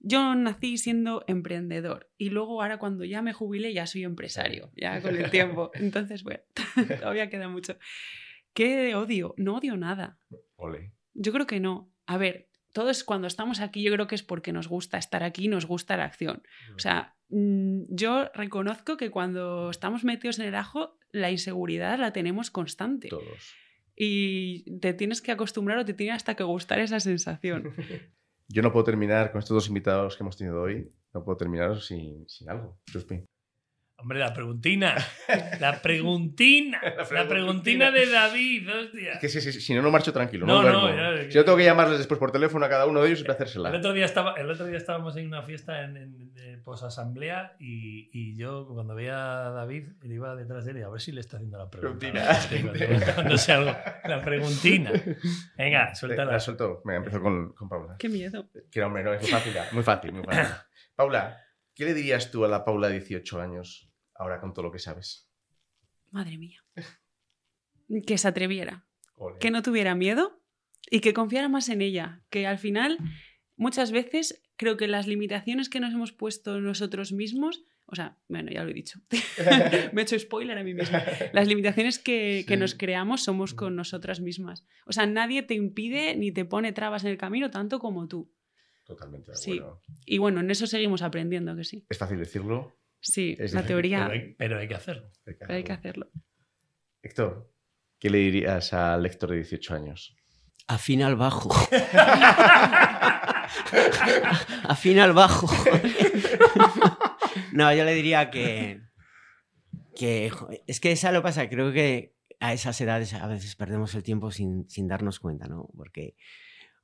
yo 0.00 0.34
nací 0.34 0.78
siendo 0.78 1.24
emprendedor 1.26 2.10
y 2.16 2.30
luego 2.30 2.62
ahora 2.62 2.78
cuando 2.78 3.04
ya 3.04 3.22
me 3.22 3.32
jubile 3.32 3.72
ya 3.72 3.86
soy 3.86 4.04
empresario, 4.04 4.70
ya 4.76 5.00
con 5.00 5.16
el 5.16 5.30
tiempo. 5.30 5.70
Entonces, 5.74 6.22
bueno, 6.22 6.40
todavía 7.00 7.28
queda 7.28 7.48
mucho. 7.48 7.78
¿Qué 8.52 8.94
odio? 8.94 9.34
No 9.36 9.56
odio 9.56 9.76
nada. 9.76 10.18
Ole. 10.56 10.92
Yo 11.14 11.32
creo 11.32 11.46
que 11.46 11.60
no. 11.60 11.92
A 12.06 12.18
ver, 12.18 12.48
todos 12.72 13.04
cuando 13.04 13.26
estamos 13.26 13.60
aquí 13.60 13.82
yo 13.82 13.92
creo 13.92 14.06
que 14.06 14.14
es 14.14 14.22
porque 14.22 14.52
nos 14.52 14.68
gusta 14.68 14.98
estar 14.98 15.22
aquí, 15.22 15.48
nos 15.48 15.66
gusta 15.66 15.96
la 15.96 16.04
acción. 16.04 16.42
O 16.74 16.78
sea, 16.78 17.16
mm, 17.28 17.82
yo 17.88 18.30
reconozco 18.34 18.96
que 18.96 19.10
cuando 19.10 19.70
estamos 19.70 20.04
metidos 20.04 20.38
en 20.38 20.46
el 20.46 20.54
ajo, 20.54 20.98
la 21.10 21.30
inseguridad 21.30 21.98
la 21.98 22.12
tenemos 22.12 22.50
constante. 22.50 23.08
Todos. 23.08 23.54
Y 23.96 24.78
te 24.80 24.92
tienes 24.92 25.22
que 25.22 25.32
acostumbrar 25.32 25.78
o 25.78 25.84
te 25.84 25.94
tiene 25.94 26.12
hasta 26.12 26.34
que 26.34 26.44
gustar 26.44 26.78
esa 26.78 27.00
sensación. 27.00 27.72
Yo 28.48 28.62
no 28.62 28.72
puedo 28.72 28.84
terminar 28.84 29.32
con 29.32 29.40
estos 29.40 29.54
dos 29.54 29.68
invitados 29.68 30.16
que 30.16 30.22
hemos 30.22 30.36
tenido 30.36 30.62
hoy. 30.62 30.92
No 31.12 31.24
puedo 31.24 31.36
terminar 31.36 31.80
sin, 31.80 32.28
sin 32.28 32.48
algo. 32.50 32.78
Chuspi. 32.86 33.24
Hombre, 33.98 34.18
la 34.18 34.32
preguntina. 34.34 34.94
La 35.60 35.80
preguntina. 35.80 36.80
La 36.82 37.04
La 37.22 37.28
preguntina. 37.28 37.90
de 37.90 38.08
David, 38.10 38.68
hostia. 38.70 39.12
Es 39.14 39.18
que 39.20 39.28
si, 39.28 39.40
si- 39.40 39.58
si 39.60 39.74
no, 39.74 39.80
no 39.82 39.90
marcho 39.90 40.12
tranquilo. 40.12 40.46
No, 40.46 40.62
No, 40.62 40.92
no, 40.92 41.22
Si 41.22 41.30
yo 41.30 41.44
tengo 41.44 41.56
que 41.56 41.64
llamarles 41.64 41.98
después 41.98 42.20
por 42.20 42.30
teléfono 42.30 42.64
a 42.66 42.68
cada 42.68 42.86
uno 42.86 43.00
de 43.00 43.08
ellos 43.08 43.20
y 43.20 43.24
El 43.24 43.30
hacérsela. 43.30 43.70
otro, 43.70 43.92
día 43.94 44.04
estaba, 44.04 44.34
el 44.34 44.50
otro 44.50 44.66
día 44.66 44.76
estábamos 44.76 45.16
en 45.16 45.26
una 45.26 45.42
fiesta 45.42 45.82
en, 45.82 45.96
en, 45.96 46.32
en 46.36 46.62
posasamblea 46.62 47.56
y, 47.58 48.10
y 48.12 48.36
yo 48.36 48.66
cuando 48.68 48.94
veía 48.94 49.46
a 49.46 49.50
David 49.50 49.88
él 50.02 50.12
iba 50.12 50.36
detrás 50.36 50.66
de 50.66 50.72
él 50.72 50.78
y 50.78 50.82
a 50.82 50.88
ver 50.90 51.00
si 51.00 51.12
le 51.12 51.20
está 51.22 51.38
haciendo 51.38 51.56
la 51.58 51.70
pregunta. 51.70 51.98
Preguntina. 52.50 53.38
Sea 53.38 53.56
algo. 53.56 53.74
La 54.04 54.20
preguntina. 54.22 54.92
Venga, 55.56 55.90
Eh, 55.92 55.94
suéltala. 55.96 56.32
La 56.32 56.40
suelto. 56.40 56.82
Venga, 56.84 56.98
empiezo 56.98 57.20
con, 57.22 57.52
con 57.54 57.68
Paula. 57.68 57.96
Qué 57.98 58.08
miedo. 58.10 58.46
Que 58.70 58.82
hombre, 58.82 59.02
no, 59.02 59.14
es 59.14 59.22
muy 59.22 59.30
fácil. 59.30 59.54
Muy 59.72 59.82
fácil, 59.82 60.12
muy 60.12 60.22
fácil. 60.22 60.54
Paula, 60.96 61.40
¿qué 61.76 61.84
le 61.84 61.94
dirías 61.94 62.32
tú 62.32 62.44
a 62.44 62.48
la 62.48 62.64
Paula 62.64 62.88
de 62.88 62.94
18 62.94 63.40
años 63.40 63.92
ahora 64.14 64.40
con 64.40 64.52
todo 64.52 64.64
lo 64.64 64.72
que 64.72 64.80
sabes? 64.80 65.30
Madre 66.10 66.38
mía. 66.38 66.64
Que 68.06 68.18
se 68.18 68.26
atreviera, 68.26 68.86
que 69.38 69.50
no 69.50 69.62
tuviera 69.62 69.94
miedo 69.94 70.42
y 70.90 71.00
que 71.00 71.12
confiara 71.12 71.48
más 71.48 71.68
en 71.68 71.82
ella. 71.82 72.22
Que 72.30 72.46
al 72.46 72.58
final, 72.58 72.98
muchas 73.56 73.92
veces 73.92 74.42
creo 74.56 74.76
que 74.76 74.88
las 74.88 75.06
limitaciones 75.06 75.68
que 75.68 75.78
nos 75.78 75.92
hemos 75.92 76.12
puesto 76.12 76.60
nosotros 76.60 77.12
mismos, 77.12 77.62
o 77.84 77.94
sea, 77.94 78.16
bueno, 78.28 78.50
ya 78.50 78.64
lo 78.64 78.70
he 78.70 78.74
dicho, 78.74 79.00
me 79.92 80.00
he 80.00 80.04
hecho 80.04 80.18
spoiler 80.18 80.58
a 80.58 80.64
mí 80.64 80.74
misma. 80.74 81.02
Las 81.32 81.46
limitaciones 81.46 81.98
que, 81.98 82.44
que 82.48 82.56
nos 82.56 82.74
creamos 82.74 83.22
somos 83.22 83.52
con 83.52 83.76
nosotras 83.76 84.20
mismas. 84.20 84.64
O 84.86 84.92
sea, 84.92 85.06
nadie 85.06 85.42
te 85.42 85.54
impide 85.54 86.16
ni 86.16 86.32
te 86.32 86.46
pone 86.46 86.72
trabas 86.72 87.04
en 87.04 87.10
el 87.10 87.18
camino 87.18 87.50
tanto 87.50 87.78
como 87.78 88.08
tú. 88.08 88.32
Totalmente 88.86 89.32
de 89.32 89.36
Sí. 89.36 89.58
acuerdo. 89.58 89.82
Y 90.04 90.18
bueno, 90.18 90.40
en 90.40 90.50
eso 90.50 90.66
seguimos 90.66 91.02
aprendiendo, 91.02 91.56
que 91.56 91.64
sí. 91.64 91.84
Es 91.88 91.98
fácil 91.98 92.18
decirlo. 92.18 92.76
Sí, 93.00 93.32
Es 93.38 93.52
la 93.52 93.60
difícil, 93.60 93.66
teoría, 93.66 94.08
Pero 94.08 94.12
hay, 94.12 94.34
pero 94.34 94.58
hay 94.58 94.68
que 94.68 94.74
hacerlo. 94.74 95.10
hay 95.26 95.34
que 95.34 95.38
pero 95.40 95.54
hay 95.54 95.64
que 95.64 95.72
hacerlo. 95.72 96.06
hacerlo. 96.06 96.22
Héctor, 97.02 97.52
¿qué 97.98 98.10
le 98.10 98.18
dirías 98.18 98.72
al 98.72 99.04
Héctor 99.06 99.30
de 99.30 99.36
18 99.36 99.74
años? 99.74 100.16
Afina 100.68 101.06
al 101.06 101.16
bajo. 101.16 101.50
Afina 104.64 105.04
al 105.04 105.12
bajo. 105.12 105.46
no, 107.52 107.72
yo 107.74 107.84
le 107.84 107.94
diría 107.94 108.30
que. 108.30 108.80
que 109.94 110.30
es 110.66 110.80
que 110.80 110.92
esa 110.92 111.12
lo 111.12 111.22
pasa, 111.22 111.48
creo 111.48 111.72
que 111.72 112.14
a 112.40 112.52
esas 112.52 112.80
edades 112.80 113.14
a 113.14 113.26
veces 113.26 113.56
perdemos 113.56 113.94
el 113.94 114.02
tiempo 114.02 114.30
sin, 114.30 114.68
sin 114.68 114.88
darnos 114.88 115.20
cuenta, 115.20 115.46
¿no? 115.46 115.68
Porque. 115.76 116.16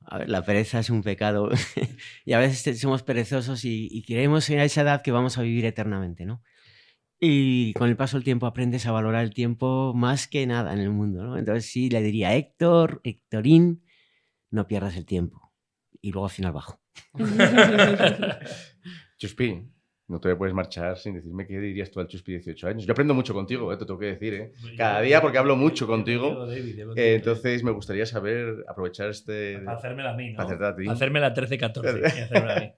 A 0.07 0.19
ver, 0.19 0.29
la 0.29 0.45
pereza 0.45 0.79
es 0.79 0.91
un 0.91 1.03
pecado 1.03 1.51
y 2.25 2.33
a 2.33 2.39
veces 2.39 2.81
somos 2.81 3.03
perezosos 3.03 3.65
y, 3.65 3.89
y 3.91 4.03
creemos 4.03 4.49
a 4.51 4.65
esa 4.65 4.83
edad 4.83 5.03
que 5.03 5.13
vamos 5.13 5.39
a 5.39 5.43
vivir 5.43 5.65
eternamente, 5.65 6.27
¿no? 6.27 6.43
Y 7.25 7.73
con 7.75 7.89
el 7.89 7.97
paso 7.97 8.17
del 8.17 8.25
tiempo 8.25 8.47
aprendes 8.47 8.85
a 8.87 8.91
valorar 8.91 9.23
el 9.23 9.33
tiempo 9.33 9.93
más 9.95 10.27
que 10.27 10.45
nada 10.45 10.73
en 10.73 10.81
el 10.81 10.91
mundo, 10.91 11.23
¿no? 11.23 11.39
Entonces 11.39 11.71
sí, 11.71 11.89
le 11.89 12.03
diría 12.03 12.35
Héctor, 12.35 13.01
Héctorín, 13.05 13.85
no 14.51 14.67
pierdas 14.67 14.97
el 14.97 15.07
tiempo. 15.07 15.53
Y 16.01 16.11
luego 16.11 16.27
al 16.27 16.33
final 16.33 16.53
bajo. 16.53 16.81
Chuspi, 19.19 19.71
no 20.13 20.21
te 20.21 20.37
puedes 20.37 20.55
marchar 20.55 20.97
sin 20.99 21.15
decirme 21.15 21.47
qué 21.47 21.59
dirías 21.59 21.91
tú 21.91 21.99
al 22.01 22.07
Chuspi 22.07 22.33
de 22.33 22.39
18 22.39 22.69
años. 22.69 22.85
Yo 22.87 22.93
aprendo 22.93 23.15
mucho 23.15 23.35
contigo, 23.35 23.73
eh, 23.73 23.77
te 23.77 23.85
tengo 23.87 23.99
que 23.99 24.07
decir. 24.07 24.35
¿eh? 24.35 24.53
Cada 24.77 25.01
día 25.01 25.21
porque 25.21 25.39
hablo 25.39 25.57
mucho 25.57 25.87
contigo. 25.87 26.47
Eh, 26.53 27.15
entonces 27.17 27.65
me 27.65 27.71
gustaría 27.73 28.07
saber, 28.07 28.65
aprovechar 28.69 29.09
este... 29.11 29.59
Para 29.65 29.79
hacérmela 29.79 30.11
a 30.11 30.17
mí, 30.17 30.31
¿no? 30.31 30.37
Para 30.37 30.47
hacerte 30.49 30.65
a 30.67 30.77
ti. 30.77 30.85
Para 30.85 30.95
hacérmela 30.95 31.35
13-14. 31.35 32.01
y 32.17 32.21
hacérmela 32.21 32.57
a 32.57 32.61
mí. 32.61 32.73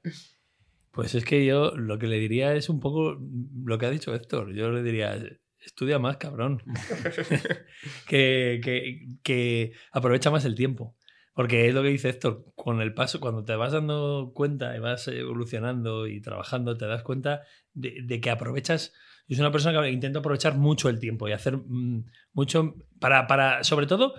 Pues 0.93 1.15
es 1.17 1.25
que 1.25 1.45
yo 1.45 1.73
lo 1.77 1.99
que 1.99 2.07
le 2.07 2.19
diría 2.21 2.55
es 2.55 2.69
un 2.69 2.79
poco 2.81 3.19
lo 3.65 3.79
que 3.79 3.87
ha 3.87 3.91
dicho 3.91 4.15
Héctor. 4.15 4.55
Yo 4.55 4.71
le 4.71 4.83
diría, 4.85 5.19
estudia 5.61 5.99
más, 5.99 6.19
cabrón. 6.19 6.63
que, 8.09 8.61
que- 8.63 9.07
que 9.23 9.73
aprovecha 9.93 10.31
más 10.31 10.45
el 10.45 10.55
tiempo. 10.55 10.97
Porque 11.35 11.67
es 11.69 11.75
lo 11.75 11.83
que 11.83 11.89
dice 11.89 12.09
Héctor, 12.11 12.45
con 12.55 12.81
el 12.81 12.95
paso, 12.95 13.21
cuando 13.21 13.45
te 13.45 13.57
vas 13.57 13.73
dando 13.73 14.33
cuenta 14.35 14.77
y 14.77 14.79
vas 14.81 15.09
evolucionando 15.09 16.07
y 16.07 16.21
trabajando, 16.21 16.77
te 16.77 16.87
das 16.87 17.03
cuenta 17.03 17.43
de, 17.73 18.03
de 18.05 18.21
que 18.21 18.31
aprovechas. 18.31 18.93
Yo 19.27 19.37
soy 19.37 19.43
una 19.43 19.51
persona 19.53 19.81
que 19.83 19.91
intento 19.91 20.21
aprovechar 20.21 20.57
mucho 20.57 20.89
el 20.89 21.01
tiempo 21.01 21.29
y 21.29 21.33
hacer 21.33 21.57
mm, 21.57 22.05
mucho 22.35 22.75
para, 23.01 23.27
para, 23.27 23.65
sobre 23.65 23.87
todo, 23.87 24.15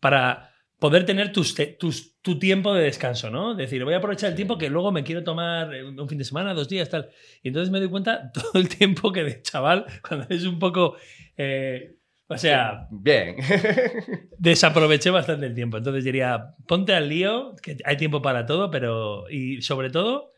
para 0.00 0.50
poder 0.78 1.04
tener 1.06 1.32
tus, 1.32 1.54
tus- 1.78 2.20
tu 2.22 2.38
tiempo 2.38 2.74
de 2.74 2.84
descanso, 2.84 3.30
¿no? 3.30 3.54
Decir, 3.54 3.84
voy 3.84 3.94
a 3.94 3.98
aprovechar 3.98 4.30
el 4.30 4.36
tiempo 4.36 4.58
que 4.58 4.68
luego 4.70 4.90
me 4.90 5.04
quiero 5.04 5.22
tomar 5.22 5.70
un 5.84 6.08
fin 6.08 6.18
de 6.18 6.24
semana, 6.24 6.54
dos 6.54 6.68
días, 6.68 6.88
tal. 6.90 7.10
Y 7.42 7.48
entonces 7.48 7.70
me 7.70 7.78
doy 7.78 7.88
cuenta 7.88 8.32
todo 8.34 8.52
el 8.54 8.68
tiempo 8.68 9.12
que 9.12 9.22
de 9.24 9.42
chaval, 9.42 9.86
cuando 10.06 10.26
es 10.28 10.44
un 10.44 10.58
poco... 10.58 10.96
eh, 11.36 11.98
o 12.32 12.38
sea, 12.38 12.88
Bien. 12.90 13.36
desaproveché 14.38 15.10
bastante 15.10 15.46
el 15.46 15.54
tiempo. 15.54 15.76
Entonces 15.78 16.04
diría, 16.04 16.54
ponte 16.66 16.94
al 16.94 17.08
lío, 17.08 17.54
que 17.62 17.76
hay 17.84 17.96
tiempo 17.96 18.22
para 18.22 18.46
todo, 18.46 18.70
pero... 18.70 19.28
Y 19.30 19.62
sobre 19.62 19.90
todo, 19.90 20.32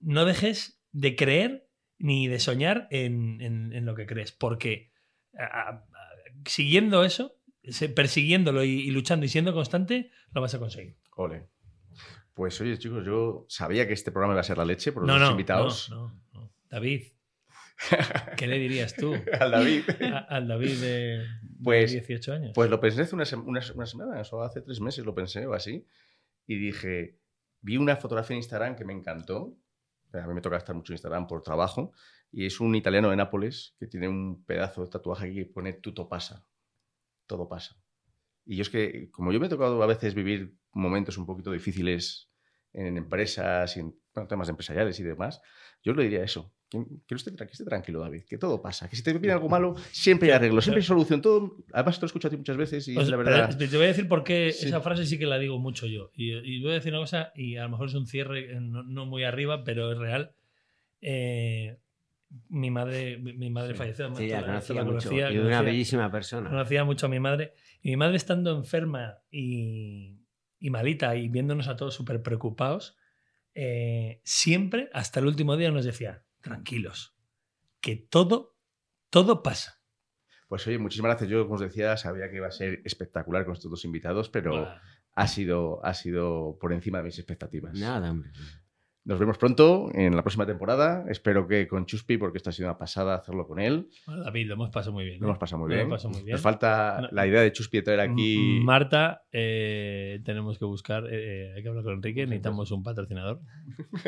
no 0.00 0.24
dejes 0.24 0.80
de 0.92 1.16
creer 1.16 1.68
ni 1.98 2.28
de 2.28 2.38
soñar 2.40 2.86
en, 2.90 3.40
en- 3.40 3.72
en 3.72 3.84
lo 3.86 3.94
que 3.94 4.06
crees. 4.06 4.32
Porque 4.32 4.92
a- 5.38 5.44
a- 5.44 5.68
a- 5.70 5.84
siguiendo 6.46 7.04
eso, 7.04 7.34
persiguiéndolo 7.94 8.64
y, 8.64 8.70
y 8.70 8.90
luchando 8.90 9.26
y 9.26 9.28
siendo 9.28 9.52
constante, 9.52 10.10
lo 10.32 10.40
vas 10.40 10.54
a 10.54 10.58
conseguir. 10.58 10.96
Ole. 11.16 11.48
Pues 12.34 12.60
oye, 12.60 12.78
chicos, 12.78 13.04
yo 13.04 13.46
sabía 13.48 13.86
que 13.88 13.94
este 13.94 14.12
programa 14.12 14.34
iba 14.34 14.40
a 14.40 14.44
ser 14.44 14.58
la 14.58 14.64
leche 14.64 14.92
por 14.92 15.04
No, 15.04 15.14
los 15.14 15.22
no, 15.22 15.30
invitados. 15.32 15.90
no, 15.90 16.12
no, 16.32 16.40
no. 16.40 16.52
David, 16.70 17.02
¿qué 18.36 18.46
le 18.46 18.58
dirías 18.58 18.94
tú 18.94 19.14
Al 19.40 19.50
David. 19.50 19.82
a- 20.12 20.18
al 20.18 20.48
David 20.48 20.78
de, 20.80 20.86
de 21.18 21.24
Pues- 21.62 21.92
18 21.92 22.32
años? 22.32 22.52
Pues 22.54 22.70
lo 22.70 22.80
pensé 22.80 23.02
hace 23.02 23.14
unas, 23.14 23.32
unas, 23.32 23.70
unas 23.70 23.90
semanas 23.90 24.32
o 24.32 24.42
hace 24.42 24.60
tres 24.62 24.80
meses 24.80 25.04
lo 25.04 25.14
pensé 25.14 25.46
o 25.46 25.54
así. 25.54 25.86
Y 26.46 26.56
dije, 26.58 27.18
vi 27.60 27.76
una 27.76 27.96
fotografía 27.96 28.34
en 28.34 28.38
Instagram 28.38 28.76
que 28.76 28.84
me 28.84 28.92
encantó. 28.92 29.56
A 30.12 30.26
mí 30.26 30.34
me 30.34 30.40
toca 30.40 30.56
estar 30.56 30.74
mucho 30.74 30.92
en 30.92 30.94
Instagram 30.94 31.26
por 31.26 31.42
trabajo. 31.42 31.92
Y 32.32 32.46
es 32.46 32.60
un 32.60 32.74
italiano 32.74 33.10
de 33.10 33.16
Nápoles 33.16 33.74
que 33.78 33.86
tiene 33.86 34.08
un 34.08 34.44
pedazo 34.44 34.84
de 34.84 34.90
tatuaje 34.90 35.26
aquí 35.26 35.34
que 35.36 35.46
pone 35.46 35.72
tutto 35.74 36.08
pasa. 36.08 36.46
Todo 37.26 37.48
pasa. 37.48 37.76
Y 38.44 38.56
yo 38.56 38.62
es 38.62 38.70
que, 38.70 39.10
como 39.10 39.32
yo 39.32 39.40
me 39.40 39.46
he 39.46 39.50
tocado 39.50 39.82
a 39.82 39.86
veces 39.86 40.14
vivir 40.14 40.54
momentos 40.72 41.18
un 41.18 41.26
poquito 41.26 41.52
difíciles 41.52 42.30
en 42.72 42.96
empresas 42.96 43.76
y 43.76 43.80
en 43.80 43.94
bueno, 44.14 44.26
temas 44.28 44.48
empresariales 44.48 44.98
y 45.00 45.02
demás, 45.02 45.40
yo 45.82 45.92
le 45.92 46.02
diría 46.04 46.22
eso. 46.24 46.54
Que, 46.70 46.84
que, 47.06 47.14
usted, 47.14 47.34
que 47.34 47.44
esté 47.44 47.64
tranquilo, 47.64 48.00
David, 48.00 48.24
que 48.28 48.36
todo 48.36 48.60
pasa. 48.60 48.90
Que 48.90 48.96
si 48.96 49.02
te 49.02 49.12
viene 49.14 49.32
algo 49.32 49.48
malo, 49.56 49.74
siempre 49.90 50.28
hay 50.28 50.34
arreglo, 50.36 50.60
siempre 50.60 50.80
hay 50.82 50.86
solución. 50.86 51.22
Todo, 51.22 51.56
además, 51.72 51.96
te 51.96 52.02
lo 52.02 52.06
he 52.06 52.08
escuchado 52.08 52.28
a 52.28 52.30
ti 52.32 52.36
muchas 52.36 52.56
veces 52.58 52.86
y 52.88 52.94
Pues, 52.94 53.06
es 53.06 53.10
la 53.10 53.16
pero 53.16 53.30
verdad. 53.30 53.56
te 53.56 53.66
voy 53.76 53.84
a 53.84 53.88
decir 53.88 54.06
por 54.06 54.22
qué 54.22 54.52
Sí. 54.52 54.66
esa 54.66 54.80
frase 54.82 55.06
sí 55.06 55.18
que 55.18 55.24
la 55.26 55.38
digo 55.38 55.58
mucho 55.58 55.86
yo. 55.86 56.10
Y, 56.14 56.32
y 56.34 56.60
voy 56.62 56.72
a 56.72 56.74
decir 56.74 56.92
una 56.92 57.00
cosa, 57.00 57.32
y 57.34 57.56
a 57.56 57.62
lo 57.62 57.70
mejor 57.70 57.88
es 57.88 57.94
un 57.94 58.06
cierre 58.06 58.52
eh, 58.52 58.60
no, 58.60 58.82
no 58.82 59.06
muy 59.06 59.24
arriba, 59.24 59.64
pero 59.64 59.90
es 59.92 59.98
real. 59.98 60.32
Eh, 61.00 61.78
mi 62.50 62.70
madre, 62.70 63.16
mi, 63.16 63.32
mi 63.32 63.48
madre 63.48 63.72
Sí. 63.72 63.78
falleció. 63.78 64.14
Sí, 64.14 64.28
la 64.28 64.38
además, 64.40 64.66
conocía 64.66 64.74
la 64.74 64.84
mucho. 64.84 65.08
conocía- 65.08 65.30
y 65.30 65.38
una 65.38 65.42
conocía- 65.44 65.62
bellísima 65.62 66.10
persona. 66.10 66.50
Conocía 66.50 66.84
mucho 66.84 67.06
a 67.06 67.08
mi 67.08 67.20
madre. 67.20 67.54
Y 67.80 67.90
mi 67.90 67.96
madre 67.96 68.16
estando 68.16 68.54
enferma 68.54 69.18
y, 69.30 70.18
y 70.58 70.68
malita 70.70 71.16
y 71.16 71.28
viéndonos 71.28 71.68
a 71.68 71.76
todos 71.76 71.94
súper 71.94 72.22
preocupados, 72.22 72.96
eh, 73.54 74.20
siempre, 74.24 74.90
hasta 74.92 75.20
el 75.20 75.26
último 75.26 75.56
día, 75.56 75.70
nos 75.70 75.84
decía, 75.86 76.22
tranquilos, 76.40 77.14
que 77.80 77.96
todo, 77.96 78.56
todo 79.10 79.42
pasa. 79.42 79.80
Pues 80.48 80.66
oye, 80.66 80.78
muchísimas 80.78 81.10
gracias. 81.10 81.30
Yo, 81.30 81.42
como 81.42 81.56
os 81.56 81.60
decía, 81.60 81.96
sabía 81.96 82.30
que 82.30 82.36
iba 82.36 82.46
a 82.46 82.52
ser 82.52 82.80
espectacular 82.84 83.44
con 83.44 83.54
estos 83.54 83.70
dos 83.70 83.84
invitados, 83.84 84.30
pero 84.30 84.66
ha 85.14 85.26
sido, 85.28 85.84
ha 85.84 85.94
sido 85.94 86.56
por 86.60 86.72
encima 86.72 86.98
de 86.98 87.04
mis 87.04 87.18
expectativas. 87.18 87.78
Nada, 87.78 88.10
hombre. 88.10 88.30
Nos 89.08 89.18
vemos 89.18 89.38
pronto 89.38 89.88
en 89.94 90.14
la 90.14 90.20
próxima 90.22 90.44
temporada. 90.44 91.02
Espero 91.08 91.48
que 91.48 91.66
con 91.66 91.86
Chuspi, 91.86 92.18
porque 92.18 92.36
esta 92.36 92.50
ha 92.50 92.52
sido 92.52 92.68
una 92.68 92.76
pasada 92.76 93.14
hacerlo 93.14 93.46
con 93.46 93.58
él. 93.58 93.88
Bueno, 94.06 94.22
David, 94.22 94.46
lo 94.48 94.52
hemos 94.54 94.68
pasado 94.68 94.92
muy 94.92 95.06
bien. 95.06 95.18
Lo 95.18 95.24
¿eh? 95.26 95.28
hemos 95.30 95.38
pasado 95.38 95.60
muy 95.60 95.70
Lo 95.70 95.74
bien. 95.76 95.86
hemos 95.86 95.96
pasado 95.96 96.10
muy 96.12 96.22
bien. 96.24 96.32
Nos 96.34 96.42
falta 96.42 96.98
No. 97.00 97.08
la 97.10 97.26
idea 97.26 97.40
de 97.40 97.50
Chuspi 97.50 97.78
de 97.78 97.82
traer 97.84 98.00
aquí. 98.00 98.60
Marta, 98.62 99.22
eh, 99.32 100.20
tenemos 100.26 100.58
que 100.58 100.66
buscar, 100.66 101.04
eh, 101.10 101.54
hay 101.56 101.62
que 101.62 101.68
hablar 101.70 101.84
con 101.84 101.94
Enrique, 101.94 102.26
necesitamos 102.26 102.70
un 102.70 102.82
patrocinador. 102.82 103.40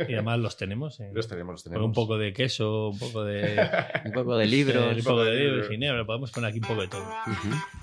Y 0.06 0.12
además 0.12 0.38
los 0.38 0.58
tenemos. 0.58 1.00
eh, 1.00 1.10
Los 1.14 1.28
tenemos, 1.28 1.54
los 1.54 1.62
con 1.62 1.72
tenemos. 1.72 1.86
un 1.88 1.92
poco 1.94 2.18
de 2.18 2.34
queso, 2.34 2.90
un 2.90 2.98
poco 2.98 3.24
de, 3.24 3.56
Un 4.04 4.12
poco 4.12 4.36
de 4.36 4.46
libros. 4.46 4.96
un 4.98 5.02
poco 5.02 5.24
de 5.24 5.34
libros, 5.34 5.68
ginebra, 5.68 6.04
podemos 6.04 6.30
poner 6.30 6.50
aquí 6.50 6.58
un 6.58 6.68
poco 6.68 6.82
de 6.82 6.88
todo. 6.88 7.04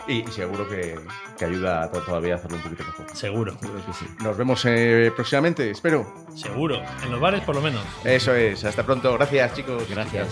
Y, 0.08 0.20
y 0.20 0.28
seguro 0.28 0.70
que, 0.70 0.94
que 1.40 1.46
ayuda 1.46 1.82
a 1.84 1.92
to- 1.92 2.02
todavía 2.02 2.34
a 2.34 2.38
hacerlo 2.38 2.58
un 2.58 2.64
poquito 2.64 2.84
mejor. 2.84 3.08
Seguro, 3.16 3.58
seguro 3.60 3.86
que 3.88 3.94
sí. 3.94 4.06
Nos 4.24 4.38
vemos 4.38 4.64
eh, 4.66 5.12
próximamente, 5.16 5.72
espero. 5.72 6.06
seguro. 6.36 6.80
En 7.08 7.14
los 7.14 7.22
bares 7.22 7.42
por 7.42 7.56
lo 7.56 7.62
menos. 7.62 7.82
Eso 8.04 8.36
es. 8.36 8.66
Hasta 8.66 8.84
pronto. 8.84 9.14
Gracias, 9.14 9.56
chicos. 9.56 9.90
Gracias. 9.90 10.28